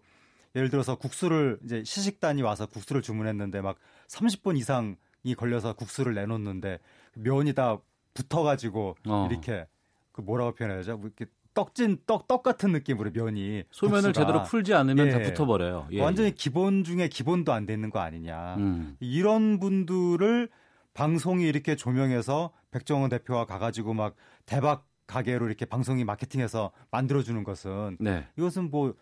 [0.55, 3.77] 예를 들어서 국수를 이제 시식단이 와서 국수를 주문했는데 막
[4.09, 6.79] 30분 이상이 걸려서 국수를 내놓는데
[7.15, 7.79] 면이 다
[8.15, 9.29] 붙어가지고 어.
[9.31, 9.67] 이렇게
[10.13, 10.97] 그 뭐라고 표현해야 되죠?
[10.97, 14.27] 뭐 이렇게 떡진 떡, 떡 같은 느낌으로 면이 소면을 국수가.
[14.27, 15.23] 제대로 풀지 않으면 다 예.
[15.25, 15.89] 붙어버려요.
[15.93, 18.57] 예, 완전히 기본 중에 기본도 안 되는 거 아니냐.
[18.59, 18.97] 음.
[19.01, 20.49] 이런 분들을
[20.95, 24.15] 방송이 이렇게 조명해서 백종원 대표가 가가지고 막
[24.47, 28.27] 대박 가게로 이렇게 방송이 마케팅해서 만들어주는 것은 네.
[28.37, 28.93] 이것은 뭐 마-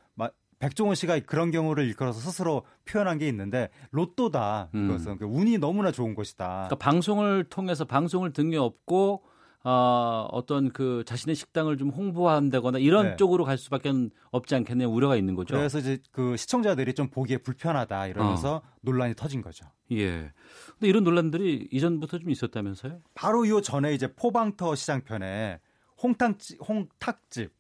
[0.59, 4.87] 백종원 씨가 그런 경우를 일컬어서 스스로 표현한 게 있는데 로또다 음.
[4.87, 6.47] 이것은 그 운이 너무나 좋은 것이다.
[6.47, 9.23] 그러니까 방송을 통해서 방송을 등에 업고
[9.69, 13.17] 어, 어떤 그 자신의 식당을 좀 홍보한다거나 이런 네.
[13.17, 13.93] 쪽으로 갈 수밖에
[14.31, 14.89] 없지 않겠네요.
[14.89, 15.57] 우려가 있는 거죠.
[15.57, 19.67] 그래서 이제 그 시청자들이 좀 보기에 불편하다 이러면서 논란이 터진 거죠.
[19.91, 20.31] 예.
[20.75, 23.01] 근데 이런 논란들이 이전부터 좀 있었다면서요?
[23.15, 25.59] 바로 요 전에 이제 포방터 시장편에
[26.01, 27.51] 홍탕집, 홍탁집,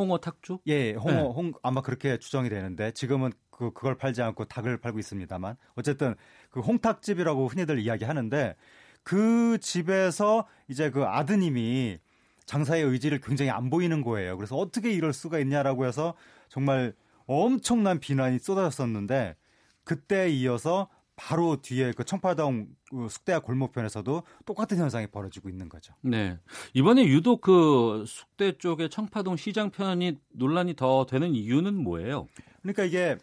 [0.00, 0.60] 홍어 탁주?
[0.66, 1.20] 예, 홍어, 네.
[1.20, 6.14] 홍 아마 그렇게 추정이 되는데 지금은 그 그걸 팔지 않고 닭을 팔고 있습니다만 어쨌든
[6.48, 8.56] 그 홍탁집이라고 흔히들 이야기하는데
[9.02, 11.98] 그 집에서 이제 그 아드님이
[12.46, 14.36] 장사의 의지를 굉장히 안 보이는 거예요.
[14.36, 16.14] 그래서 어떻게 이럴 수가 있냐라고 해서
[16.48, 16.94] 정말
[17.26, 19.36] 엄청난 비난이 쏟아졌었는데
[19.84, 20.88] 그때 이어서
[21.20, 25.92] 바로 뒤에 그 청파동 그 숙대야 골목편에서도 똑같은 현상이 벌어지고 있는 거죠.
[26.00, 26.38] 네.
[26.72, 32.26] 이번에 유독 그 숙대 쪽의 청파동 시장 편이 논란이 더 되는 이유는 뭐예요?
[32.62, 33.18] 그러니까 이게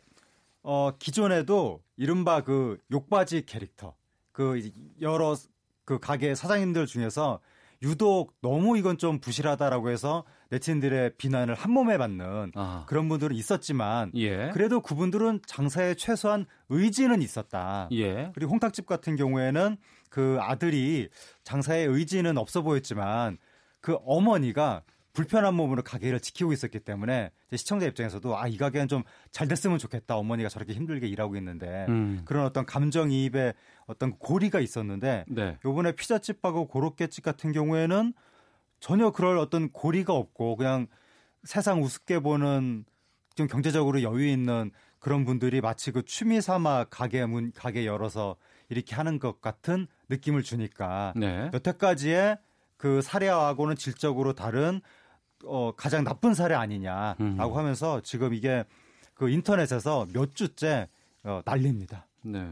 [0.62, 3.96] 어 기존에도 이른바 그 욕바지 캐릭터
[4.32, 4.70] 그
[5.02, 5.36] 여러
[5.84, 7.40] 그 가게 사장님들 중에서
[7.84, 12.86] 유독 너무 이건 좀 부실하다라고 해서 네티즌들의 비난을 한 몸에 받는 아.
[12.88, 14.50] 그런 분들은 있었지만 예.
[14.54, 17.88] 그래도 그분들은 장사에 최소한 의지는 있었다.
[17.92, 18.32] 예.
[18.34, 19.78] 그리고 홍탁집 같은 경우에는
[20.10, 21.10] 그 아들이
[21.44, 23.38] 장사에 의지는 없어 보였지만
[23.82, 24.82] 그 어머니가
[25.14, 30.16] 불편한 몸으로 가게를 지키고 있었기 때문에 시청자 입장에서도 아 이 가게는 좀 잘 됐으면 좋겠다
[30.16, 32.22] 어머니가 저렇게 힘들게 일하고 있는데 음.
[32.26, 33.54] 그런 어떤 감정이입에
[33.88, 35.58] 어떤 고리가 있었는데 네.
[35.66, 38.14] 요번에 피자집하고 고로케집 같은 경우에는
[38.80, 40.88] 전혀 그럴 어떤 고리가 없고 그냥
[41.44, 42.86] 세상 우습게 보는
[43.36, 48.36] 좀 경제적으로 여유 있는 그런 분들이 마치 그 취미 삼아 가게 문 가게 열어서
[48.70, 51.50] 이렇게 하는 것 같은 느낌을 주니까 네.
[51.54, 52.38] 여태까지의
[52.76, 54.82] 그 사례하고는 질적으로 다른
[55.46, 57.58] 어 가장 나쁜 사례 아니냐라고 음.
[57.58, 58.66] 하면서 지금 이게
[59.14, 60.90] 그 인터넷에서 몇 주째
[61.24, 62.07] 어 난립니다.
[62.32, 62.48] 네.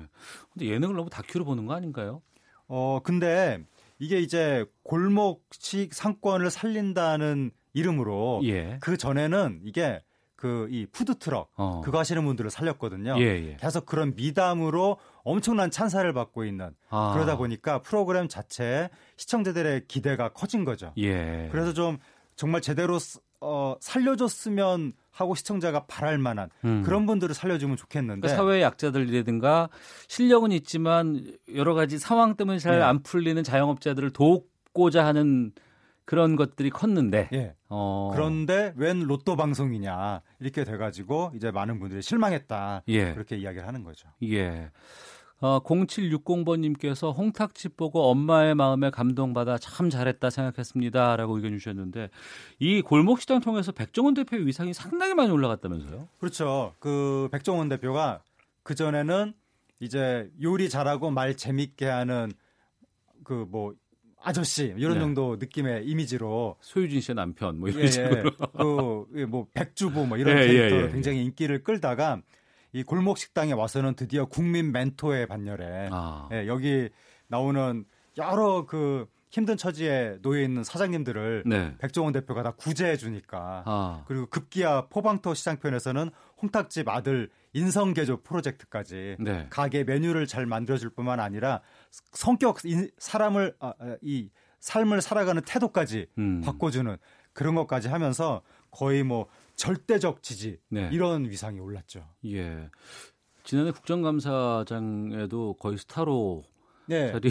[0.54, 2.22] 근데 예능을 너무 다큐로 보는 거 아닌가요?
[2.68, 3.64] 어 근데
[4.00, 8.78] 이게 이제 골목식 상권을 살린다는 이름으로 예.
[8.82, 10.02] 그 전에는 이게
[10.36, 11.82] 그 이 푸드 트럭 어.
[11.84, 13.16] 그거 하시는 분들을 살렸거든요.
[13.20, 13.58] 예, 예.
[13.60, 17.14] 계속 그런 미담으로 엄청난 찬사를 받고 있는 아.
[17.14, 20.92] 그러다 보니까 프로그램 자체에 시청자들의 기대가 커진 거죠.
[20.98, 21.48] 예.
[21.52, 21.98] 그래서 좀
[22.36, 26.84] 정말 제대로 쓰- 어, 살려줬으면 하고 시청자가 바랄 만한 음.
[26.84, 29.70] 그런 분들을 살려주면 좋겠는데 그러니까 사회 약자들이라든가
[30.10, 31.24] 실력은 있지만
[31.56, 32.82] 여러 가지 상황 때문에 잘 예.
[32.82, 35.54] 안 풀리는 자영업자들을 돕고자 하는
[36.04, 37.56] 그런 것들이 컸는데 예.
[37.70, 38.12] 어.
[38.14, 43.14] 그런데 웬 로또 방송이냐 이렇게 돼가지고 이제 많은 분들이 실망했다 예.
[43.14, 44.10] 그렇게 이야기를 하는 거죠.
[44.24, 44.70] 예.
[45.42, 51.18] 어, 0760번님께서 홍탁집 보고 엄마의 마음에 감동받아 참 잘했다 생각했습니다.
[51.18, 52.10] 라고 의견 주셨는데,
[52.60, 56.08] 이 골목시장 통해서 백종원 대표의 위상이 상당히 많이 올라갔다면서요?
[56.20, 56.74] 그렇죠.
[56.80, 58.22] 그 백종원 대표가
[58.64, 59.34] 그 전에는
[59.82, 62.32] 이제 요리 잘하고 말 재밌게 하는
[63.24, 63.76] 그 뭐
[64.26, 65.00] 아저씨 이런 네.
[65.02, 67.92] 정도 느낌의 이미지로 소유진 씨의 남편, 뭐 이런 예, 예.
[67.92, 68.32] 식으로.
[69.08, 72.22] 그뭐 백주부 뭐 이런 예, 예, 캐릭터로 예, 굉장히 인기를 끌다가
[72.76, 76.28] 이 골목 식당에 와서는 드디어 국민 멘토의 반열에 아.
[76.34, 76.90] 예, 여기
[77.30, 77.86] 나오는
[78.18, 81.74] 여러 그 힘든 처지에 놓여 있는 사장님들을 네.
[81.78, 84.04] 백종원 대표가 다 구제해 주니까 아.
[84.08, 86.10] 그리고 급기야 포방터 시장편에서는
[86.42, 89.48] 홍탁집 아들 인성 개조 프로젝트까지 네.
[89.50, 91.62] 가게 메뉴를 잘 만들어 줄 뿐만 아니라
[92.12, 94.30] 성격 인- 사람을 아, 아, 이
[94.60, 96.42] 삶을 살아가는 태도까지 음.
[96.42, 96.98] 바꿔주는
[97.32, 100.90] 그런 것까지 하면서 거의 뭐 절대적 지지 네.
[100.92, 102.08] 이런 위상이 올랐죠.
[102.26, 102.70] 예.
[103.44, 106.44] 지난해 국정감사장에도 거의 스타로
[106.88, 107.12] 네.
[107.12, 107.30] 자리.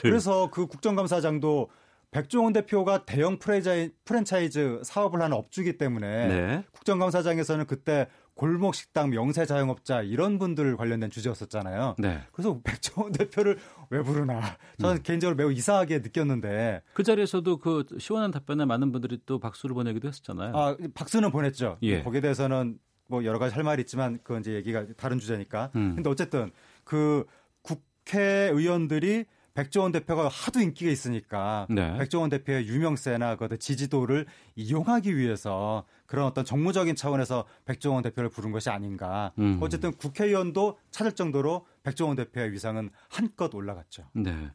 [0.00, 1.70] 그래서 그 국정감사장도
[2.10, 6.64] 백종원 대표가 대형 프랜차이즈 사업을 하는 업주기 때문에 네.
[6.72, 11.96] 국정감사장에서는 그때 골목 식당 명세 자영업자 이런 분들 관련된 주제였었잖아요.
[11.98, 12.20] 네.
[12.32, 13.58] 그래서 백종원 대표를
[13.88, 14.40] 왜 부르나
[14.78, 20.06] 저는 개인적으로 매우 이상하게 느꼈는데 그 자리에서도 그 시원한 답변에 많은 분들이 또 박수를 보내기도
[20.08, 20.54] 했었잖아요.
[20.54, 21.78] 아, 박수는 보냈죠.
[21.82, 22.02] 예.
[22.02, 25.70] 거기에 대해서는 뭐 여러 가지 할 말이 있지만 그건 이제 얘기가 다른 주제니까.
[25.74, 25.94] 음.
[25.94, 26.50] 근데 어쨌든
[26.84, 27.24] 그
[27.62, 29.24] 국회의원들이
[29.56, 31.96] 백종원 대표가 하도 인기가 있으니까 네.
[31.96, 38.68] 백종원 대표의 유명세나 그 지지도를 이용하기 위해서 그런 어떤 정무적인 차원에서 백종원 대표를 부른 것이
[38.68, 39.32] 아닌가.
[39.38, 39.58] 음.
[39.62, 44.04] 어쨌든 국회의원도 찾을 정도로 백종원 대표의 위상은 한껏 올라갔죠.
[44.12, 44.50] 네.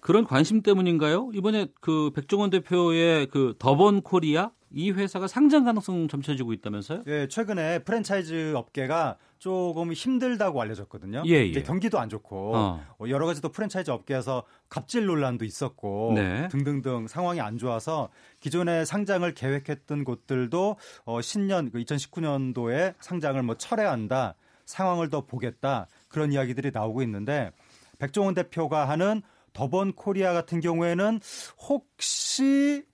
[0.00, 1.30] 그런 관심 때문인가요?
[1.32, 7.04] 이번에 그 백종원 대표의 그 더번 코리아 이 회사가 상장 가능성 점쳐지고 있다면서요?
[7.06, 11.22] 예, 최근에 프랜차이즈 업계가 조금 힘들다고 알려졌거든요.
[11.26, 11.44] 예, 예.
[11.44, 12.80] 이제 경기도 안 좋고 어.
[12.98, 16.48] 어, 여러 가지 또 프랜차이즈 업계에서 갑질 논란도 있었고 네.
[16.48, 18.08] 등등등 상황이 안 좋아서
[18.40, 24.34] 기존에 상장을 계획했던 곳들도 어, 신년 그 2019년도에 상장을 뭐 철회한다.
[24.64, 25.88] 상황을 더 보겠다.
[26.08, 27.50] 그런 이야기들이 나오고 있는데
[27.98, 29.20] 백종원 대표가 하는
[29.52, 31.20] 더번 코리아 같은 경우에는
[31.68, 32.86] 혹시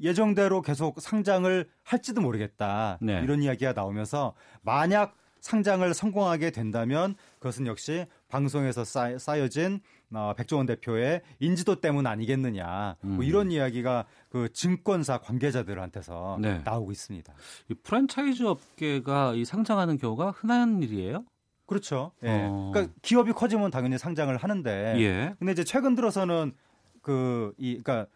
[0.00, 2.98] 예정대로 계속 상장을 할지도 모르겠다.
[3.00, 3.20] 네.
[3.22, 9.80] 이런 이야기가 나오면서 만약 상장을 성공하게 된다면 그것은 역시 방송에서 쌓, 쌓여진
[10.14, 12.96] 어, 백종원 대표의 인지도 때문 아니겠느냐.
[13.02, 13.22] 뭐 음.
[13.22, 16.62] 이런 이야기가 그 증권사 관계자들한테서 네.
[16.64, 17.34] 나오고 있습니다.
[17.70, 21.24] 이 프랜차이즈 업계가 이 상장하는 경우가 흔한 일이에요?
[21.66, 22.12] 그렇죠.
[22.22, 22.46] 예.
[22.48, 22.70] 어.
[22.72, 25.34] 그러니까 기업이 커지면 당연히 상장을 하는데 예.
[25.38, 26.52] 근데 이제 최근 들어서는
[27.02, 28.06] 그 이 그러니까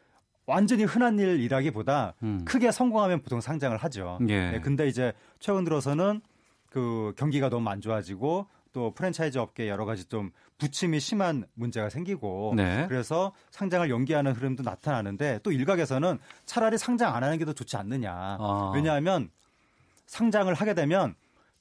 [0.47, 2.45] 완전히 흔한 일이라기보다 음.
[2.45, 4.19] 크게 성공하면 보통 상장을 하죠.
[4.29, 4.53] 예.
[4.53, 6.21] 네, 근데 이제 최근 들어서는
[6.71, 12.53] 그 경기가 너무 안 좋아지고 또 프랜차이즈 업계에 여러 가지 좀 부침이 심한 문제가 생기고
[12.57, 12.85] 네.
[12.89, 18.13] 그래서 상장을 연기하는 흐름도 나타나는데 또 일각에서는 차라리 상장 안 하는 게 더 좋지 않느냐.
[18.13, 18.73] 아.
[18.75, 19.31] 왜냐하면
[20.07, 21.15] 상장을 하게 되면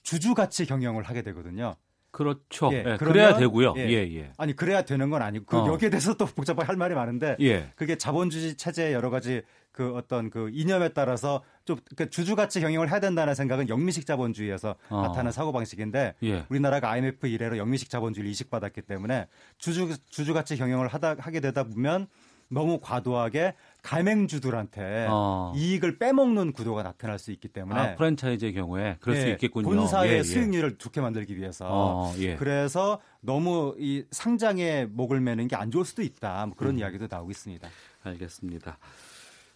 [0.03, 1.75] 주주 가치 경영을 하게 되거든요.
[2.11, 2.69] 그렇죠.
[2.71, 3.73] 예, 예, 그러면- 그래야 되고요.
[3.77, 3.89] 예.
[3.89, 4.31] 예, 예.
[4.37, 5.67] 아니 그래야 되는 건 아니고 그 어.
[5.67, 7.71] 여기에 대해서 또 복잡하게 할 말이 많은데 예.
[7.75, 9.41] 그게 자본주의 체제의 여러 가지
[9.73, 14.75] 그 어떤 그 이념에 따라서 좀 그 주주 가치 경영을 해야 된다는 생각은 영미식 자본주의에서
[14.89, 15.01] 어.
[15.01, 16.45] 나타난 사고 방식인데 예.
[16.49, 19.27] 우리나라가 IMF 이래로 영미식 자본주의를 이식받았기 때문에
[19.57, 22.07] 주주 주주 가치 경영을 하다 하게 되다 보면
[22.47, 25.53] 너무 과도하게 가맹주들한테 어.
[25.55, 29.67] 이익을 빼먹는 구도가 나타날 수 있기 때문에 아, 프랜차이즈의 경우에 그럴 수 예, 있겠군요.
[29.67, 30.23] 본사의 예, 예.
[30.23, 32.35] 수익률을 좋게 만들기 위해서 어, 예.
[32.35, 36.79] 그래서 너무 이 상장에 목을 매는 게 안 좋을 수도 있다 뭐 그런 음.
[36.79, 37.67] 이야기도 나오고 있습니다.
[38.03, 38.77] 알겠습니다.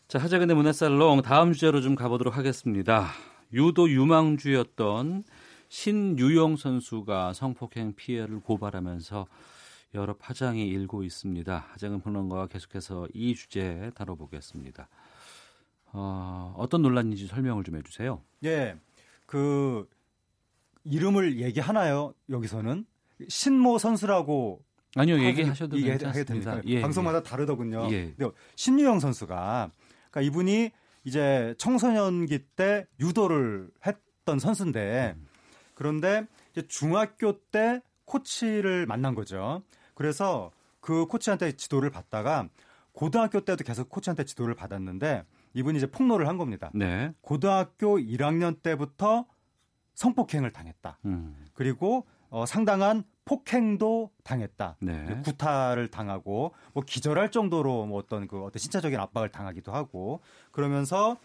[0.10, 3.10] 자, 하재근의 문화살롱 다음 주제로 좀 가보도록 하겠습니다.
[3.53, 5.23] 유도 유망주였던
[5.69, 9.27] 신유영 선수가 성폭행 피해를 고발하면서
[9.94, 11.65] 여러 파장이 일고 있습니다.
[11.73, 14.90] 하재근 평론가와 계속해서 이 주제 다뤄보겠습니다.
[15.94, 18.19] 어, 어떤 논란인지 설명을 좀 해주세요.
[18.45, 18.76] 예,
[19.27, 19.88] 그
[20.86, 22.15] 이름을 얘기하나요?
[22.31, 22.86] 여기서는
[23.27, 24.64] 신모 선수라고
[24.95, 26.10] 아니요, 얘기하셔도 얘기해- 괜찮습니다.
[26.10, 27.23] 하게 되니까 예, 방송마다 예.
[27.23, 27.90] 다르더군요.
[27.91, 28.14] 예.
[28.18, 29.69] 근데 신유영 선수가
[30.10, 30.72] 그러니까 이분이
[31.03, 35.27] 이제 청소년기 때 유도를 했던 선수인데 음.
[35.73, 39.61] 그런데 이제 중학교 때 코치를 만난 거죠.
[39.94, 42.49] 그래서 그 코치한테 지도를 받다가
[42.91, 45.23] 고등학교 때도 계속 코치한테 지도를 받았는데
[45.53, 46.69] 이분이 이제 폭로를 한 겁니다.
[46.73, 47.14] 네.
[47.22, 49.26] 고등학교 1학년 때부터
[49.94, 50.99] 성폭행을 당했다.
[51.06, 51.45] 음.
[51.53, 54.77] 그리고 어, 상당한 폭행도 당했다.
[54.80, 55.22] 네.
[55.23, 61.15] 구타를 당하고 뭐 기절할 정도로 뭐 어떤 그 어떤 신체적인 압박을 당하기도 하고 그러면서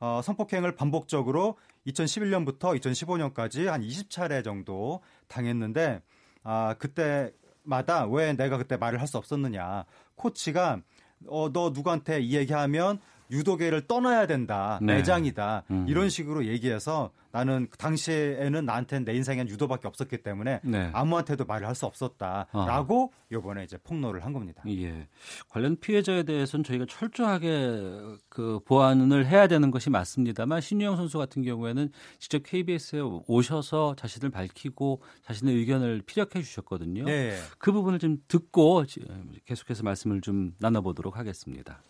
[0.00, 1.56] 어, 성폭행을 반복적으로
[1.86, 6.02] 2011년부터 2015년까지 한 20차례 정도 당했는데
[6.42, 9.84] 아 그때마다 왜 내가 그때 말을 할 수 없었느냐
[10.16, 10.80] 코치가
[11.28, 12.98] 어 너 누구한테 이 얘기하면
[13.32, 14.96] 유도계를 떠나야 된다 네.
[14.96, 15.86] 매장이다 음.
[15.88, 20.90] 이런 식으로 얘기해서 나는 그 당시에는 나한테는 내 인생엔 유도밖에 없었기 때문에 네.
[20.92, 24.62] 아무한테도 말을 할 수 없었다라고 요번에 이제 폭로를 한 겁니다.
[24.68, 25.08] 예.
[25.48, 31.90] 관련 피해자에 대해서는 저희가 철저하게 그 보완을 해야 되는 것이 맞습니다만 신유영 선수 같은 경우에는
[32.18, 37.04] 직접 KBS에 오셔서 자신을 밝히고 자신의 의견을 피력해 주셨거든요.
[37.04, 37.34] 네.
[37.58, 39.00] 그 부분을 좀 듣고 지-
[39.46, 41.82] 계속해서 말씀을 좀 나눠보도록 하겠습니다.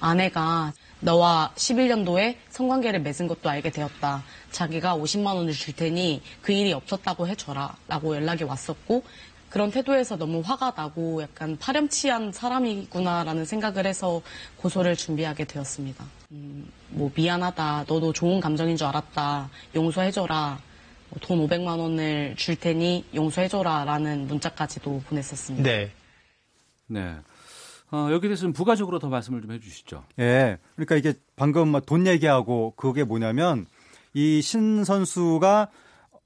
[0.00, 4.22] 아내가 너와 11년도에 성관계를 맺은 것도 알게 되었다.
[4.50, 7.76] 자기가 50만 원을 줄 테니 그 일이 없었다고 해줘라.
[7.88, 9.04] 라고 연락이 왔었고
[9.48, 14.22] 그런 태도에서 너무 화가 나고 약간 파렴치한 사람이구나라는 생각을 해서
[14.56, 16.04] 고소를 준비하게 되었습니다.
[16.32, 17.86] 음, 뭐 미안하다.
[17.88, 19.50] 너도 좋은 감정인 줄 알았다.
[19.74, 20.60] 용서해줘라.
[21.10, 23.84] 뭐돈 500만 원을 줄 테니 용서해줘라.
[23.84, 25.68] 라는 문자까지도 보냈었습니다.
[26.86, 27.16] 네.
[27.92, 30.04] 어, 여기에 대해서 좀 부가적으로 더 말씀을 좀 해주시죠.
[30.20, 30.58] 예.
[30.76, 33.66] 그러니까 이게 방금 뭐돈 얘기하고 그게 뭐냐면
[34.14, 35.68] 이 신 선수가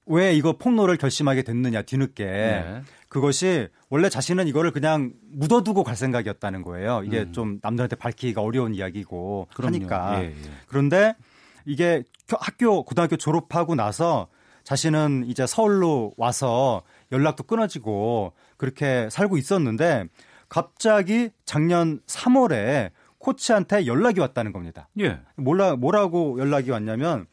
[0.07, 2.83] 왜 이거 폭로를 결심하게 됐느냐 뒤늦게 네.
[3.09, 7.03] 그것이 원래 자신은 이거를 그냥 묻어두고 갈 생각이었다는 거예요.
[7.07, 7.33] 이게 음.
[7.33, 9.75] 좀 남들한테 밝히기가 어려운 이야기고 그럼요.
[9.77, 10.35] 하니까 예, 예.
[10.67, 11.15] 그런데
[11.65, 14.29] 이게 겨- 학교 고등학교 졸업하고 나서
[14.65, 16.83] 자신은 이제 서울로 와서
[17.13, 20.05] 연락도 끊어지고 그렇게 살고 있었는데
[20.55, 24.89] 갑자기 작년 3월에 코치한테 연락이 왔다는 겁니다.
[25.01, 25.19] 예.
[25.35, 27.27] 몰라 뭐라고 연락이 왔냐면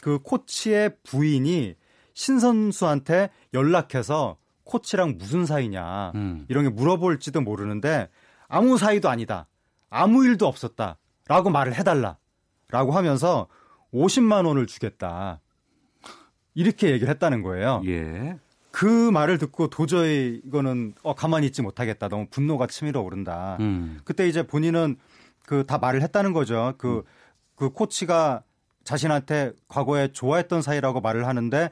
[0.00, 1.76] 그 코치의 부인이
[2.14, 6.46] 신 선수한테 연락해서 코치랑 무슨 사이냐 음.
[6.48, 8.08] 이런 게 물어볼지도 모르는데
[8.48, 9.46] 아무 사이도 아니다.
[9.88, 13.46] 아무 일도 없었다라고 말을 해달라라고 하면서
[13.92, 15.40] 50만 원을 주겠다.
[16.54, 17.82] 이렇게 얘기를 했다는 거예요.
[17.86, 18.36] 예.
[18.74, 22.08] 그 말을 듣고 도저히 이거는 어, 가만히 있지 못하겠다.
[22.08, 23.56] 너무 분노가 치밀어 오른다.
[23.60, 24.00] 음.
[24.04, 24.96] 그때 이제 본인은
[25.46, 26.74] 그 다 말을 했다는 거죠.
[26.76, 27.04] 그,
[27.54, 28.42] 그 코치가
[28.82, 31.70] 자신한테 과거에 좋아했던 사이라고 말을 하는데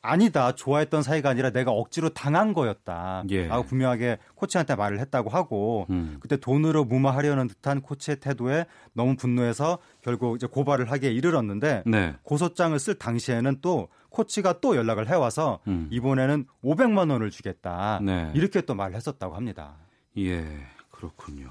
[0.00, 0.52] 아니다.
[0.52, 3.24] 좋아했던 사이가 아니라 내가 억지로 당한 거였다.
[3.30, 3.48] 예.
[3.48, 6.18] 라고 분명하게 코치한테 말을 했다고 하고 음.
[6.20, 12.14] 그때 돈으로 무마하려는 듯한 코치의 태도에 너무 분노해서 결국 이제 고발을 하기에 이르렀는데 네.
[12.22, 13.88] 고소장을 쓸 당시에는 또
[14.18, 15.88] 코치가 또 연락을 해와서 음.
[15.92, 18.00] 이번에는 500만 원을 주겠다.
[18.02, 18.32] 네.
[18.34, 19.76] 이렇게 또 말을 했었다고 합니다.
[20.18, 20.44] 예,
[20.90, 21.50] 그렇군요.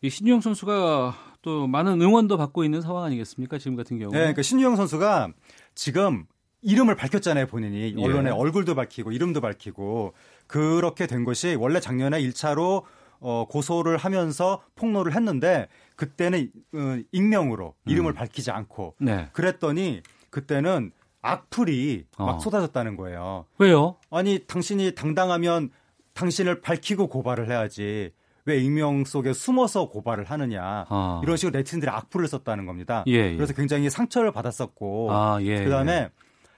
[0.00, 3.58] 이 신유영 선수가 또 많은 응원도 받고 있는 상황 아니겠습니까?
[3.58, 4.12] 지금 같은 경우.
[4.12, 5.32] 네, 그러니까 신유영 선수가
[5.74, 6.24] 지금
[6.62, 7.94] 이름을 밝혔잖아요, 본인이.
[7.96, 8.02] 예.
[8.02, 10.14] 언론에 얼굴도 밝히고 이름도 밝히고
[10.46, 12.84] 그렇게 된 것이 원래 작년에 1차로
[13.18, 15.66] 어, 고소를 하면서 폭로를 했는데
[15.96, 18.14] 그때는 어, 익명으로 이름을 음.
[18.14, 19.30] 밝히지 않고 네.
[19.32, 20.92] 그랬더니 그때는
[21.24, 22.38] 악플이 막 어.
[22.38, 23.46] 쏟아졌다는 거예요.
[23.58, 23.96] 왜요?
[24.10, 25.70] 아니 당신이 당당하면
[26.12, 28.12] 당신을 밝히고 고발을 해야지
[28.44, 31.20] 왜 익명 속에 숨어서 고발을 하느냐 아.
[31.24, 33.04] 이런 식으로 네티즌들이 악플을 썼다는 겁니다.
[33.06, 33.36] 예, 예.
[33.36, 36.10] 그래서 굉장히 상처를 받았었고 아, 예, 그다음에 예.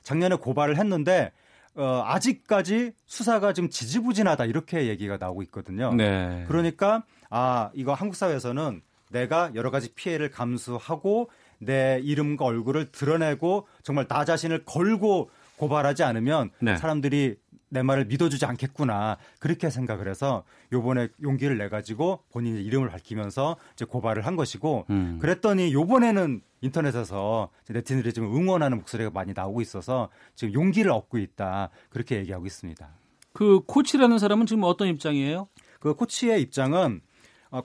[0.03, 1.33] 작년에 고발을 했는데
[1.77, 5.93] 어, 아직까지 수사가 좀 지지부진하다 이렇게 얘기가 나오고 있거든요.
[5.95, 6.45] 네.
[6.49, 14.07] 그러니까 아 이거 한국 사회에서는 내가 여러 가지 피해를 감수하고 내 이름과 얼굴을 드러내고 정말
[14.07, 16.77] 나 자신을 걸고 고발하지 않으면 네.
[16.77, 17.37] 사람들이
[17.69, 23.85] 내 말을 믿어주지 않겠구나 그렇게 생각을 해서 요번에 용기를 내 가지고 본인의 이름을 밝히면서 이제
[23.85, 25.19] 고발을 한 것이고 음.
[25.21, 32.17] 그랬더니 요번에는 인터넷에서 네티즌들이 좀 응원하는 목소리가 많이 나오고 있어서 지금 용기를 얻고 있다 그렇게
[32.17, 32.89] 얘기하고 있습니다.
[33.33, 35.49] 그 코치라는 사람은 지금 어떤 입장이에요?
[35.81, 37.16] 그 코치의 입장은 어,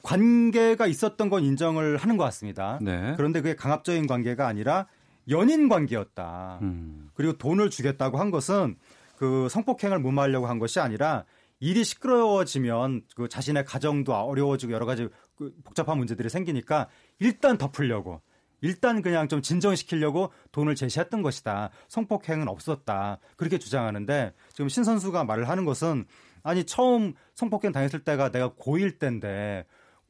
[0.01, 2.79] 관계가 있었던 건 인정을 하는 것 같습니다.
[2.81, 3.13] 네.
[3.17, 4.87] 그런데 그게 강압적인 관계가 아니라
[5.29, 6.59] 연인 관계였다.
[6.61, 7.09] 음.
[7.13, 8.75] 그리고 돈을 주겠다고 한 것은
[9.17, 11.25] 그 성폭행을 무마하려고 한 것이 아니라
[11.59, 16.87] 일이 시끄러워지면 그 자신의 가정도 어려워지고 여러 가지 그 복잡한 문제들이 생기니까
[17.19, 18.21] 일단 덮으려고
[18.61, 21.71] 일단 그냥 좀 진정시키려고 돈을 제시했던 것이다.
[21.87, 23.19] 성폭행은 없었다.
[23.35, 26.05] 그렇게 주장하는데 지금 신 선수가 말을 하는 것은
[26.43, 29.65] 아니 처음 성폭행 당했을 때가 내가 고1 때인데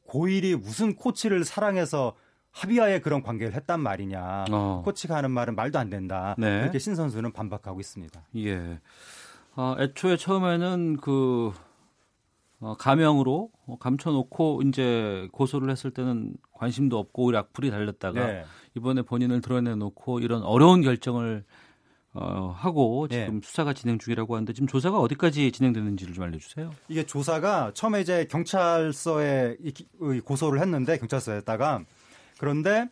[0.08, 2.14] 고1이 무슨 코치를 사랑해서
[2.52, 4.44] 합의하에 그런 관계를 했단 말이냐.
[4.50, 4.82] 어.
[4.84, 6.34] 코치가 하는 말은 말도 안 된다.
[6.38, 6.60] 네.
[6.60, 8.22] 그렇게 신 선수는 반박하고 있습니다.
[8.36, 8.80] 예.
[9.54, 11.52] 아, 애초에 처음에는 그
[12.60, 18.44] 어, 가명으로 어, 감춰놓고 이제 고소를 했을 때는 관심도 없고 오히려 악플이 달렸다가 네.
[18.76, 21.44] 이번에 본인을 드러내놓고 이런 어려운 결정을
[22.14, 26.70] 어, 하고 지금 수사가 진행 중이라고 하는데 지금 조사가 어디까지 진행되는지를 좀 알려주세요.
[26.88, 29.56] 이게 조사가 처음에 이제 경찰서에
[30.24, 31.84] 고소를 했는데 경찰서에다가
[32.38, 32.86] 그런데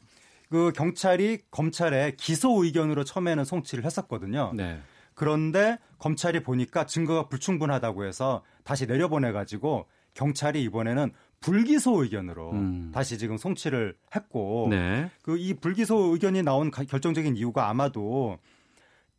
[0.49, 4.53] 그 경찰이 검찰에 기소 의견으로 처음에는 송치를 했었거든요.
[4.55, 4.81] 네.
[5.15, 12.91] 그런데 검찰이 보니까 증거가 불충분하다고 해서 다시 내려보내 가지고 경찰이 이번에는 불기소 의견으로 음.
[12.93, 15.11] 다시 지금 송치를 했고 네.
[15.23, 18.39] 그이 불기소 의견이 나온 가- 결정적인 이유가 아마도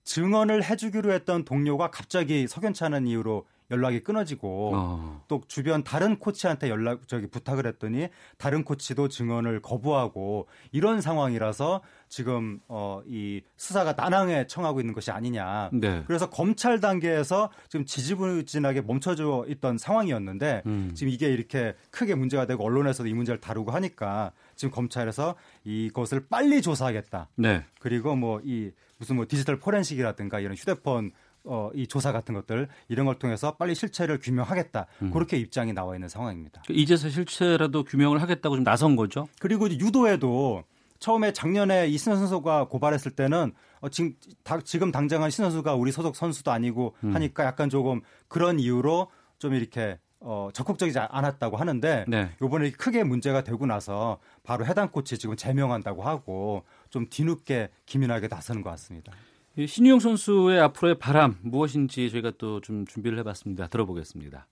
[0.04, 5.24] 증언을 해주기로 했던 동료가 갑자기 석연치 않은 이유로 연락이 끊어지고 어.
[5.28, 12.60] 또 주변 다른 코치한테 연락 저기 부탁을 했더니 다른 코치도 증언을 거부하고 이런 상황이라서 지금
[12.68, 15.70] 어 이 수사가 난항에 청하고 있는 것이 아니냐.
[15.74, 16.04] 네.
[16.08, 20.92] 그래서 검찰 단계에서 지금 지지부진하게 멈춰져 있던 상황이었는데 음.
[20.94, 26.62] 지금 이게 이렇게 크게 문제가 되고 언론에서도 이 문제를 다루고 하니까 지금 검찰에서 이것을 빨리
[26.62, 27.30] 조사하겠다.
[27.36, 27.64] 네.
[27.80, 31.12] 그리고 뭐 이 무슨 뭐 디지털 포렌식이라든가 이런 휴대폰
[31.44, 34.86] 어, 이 조사 같은 것들 이런 걸 통해서 빨리 실체를 규명하겠다.
[35.02, 35.12] 음.
[35.12, 36.62] 그렇게 입장이 나와 있는 상황입니다.
[36.70, 39.28] 이제서 실체라도 규명을 하겠다고 좀 나선 거죠.
[39.40, 40.64] 그리고 유도에도
[41.00, 44.14] 처음에 작년에 이신현 선수가 고발했을 때는 어, 지금,
[44.44, 47.16] 다, 지금 당장은 신 선수가 우리 소속 선수도 아니고 음.
[47.16, 49.08] 하니까 약간 조금 그런 이유로
[49.40, 52.30] 좀 이렇게 어, 적극적이지 않았다고 하는데 네.
[52.42, 58.62] 이번에 크게 문제가 되고 나서 바로 해당 코치 지금 제명한다고 하고 좀 뒤늦게 기민하게 나서는
[58.62, 59.12] 것 같습니다.
[59.58, 63.68] 이 신유영 선수의 앞으로의 바람 무엇인지 저희가 또 좀 준비를 해봤습니다.
[63.68, 64.48] 들어보겠습니다.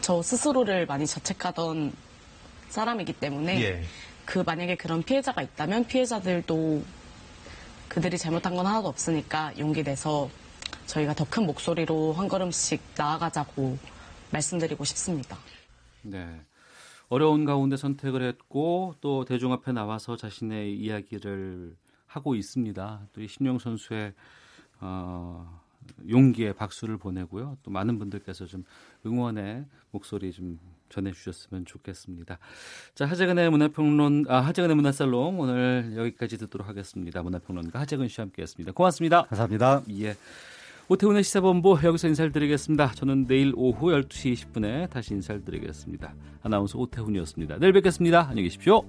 [0.00, 1.92] 저 스스로를 많이 자책하던
[2.68, 3.82] 사람이기 때문에 예.
[4.24, 6.82] 그 만약에 그런 피해자가 있다면 피해자들도
[7.88, 10.28] 그들이 잘못한 건 하나도 없으니까 용기 내서
[10.86, 13.78] 저희가 더 큰 목소리로 한 걸음씩 나아가자고
[14.30, 15.38] 말씀드리고 싶습니다.
[16.02, 16.40] 네.
[17.08, 21.74] 어려운 가운데 선택을 했고 또 대중 앞에 나와서 자신의 이야기를
[22.08, 23.08] 하고 있습니다.
[23.12, 24.12] 또 이 신용 선수의
[24.80, 25.60] 어,
[26.08, 27.56] 용기에 박수를 보내고요.
[27.62, 28.64] 또 많은 분들께서 좀
[29.06, 30.58] 응원의 목소리 좀
[30.88, 32.38] 전해주셨으면 좋겠습니다.
[32.94, 37.22] 자, 하재근의 문화평론, 아, 하재근의 문화살롱 오늘 여기까지 듣도록 하겠습니다.
[37.22, 38.72] 문화평론가 하재근 씨와 함께했습니다.
[38.72, 39.22] 고맙습니다.
[39.24, 39.82] 감사합니다.
[40.00, 40.16] 예.
[40.90, 42.92] 오태훈의 시사본부 여기서 인사를 드리겠습니다.
[42.92, 46.14] 저는 내일 오후 12시 20분에 다시 인사를 드리겠습니다.
[46.42, 47.58] 아나운서 오태훈이었습니다.
[47.58, 48.20] 내일 뵙겠습니다.
[48.22, 48.82] 안녕히 계십시오.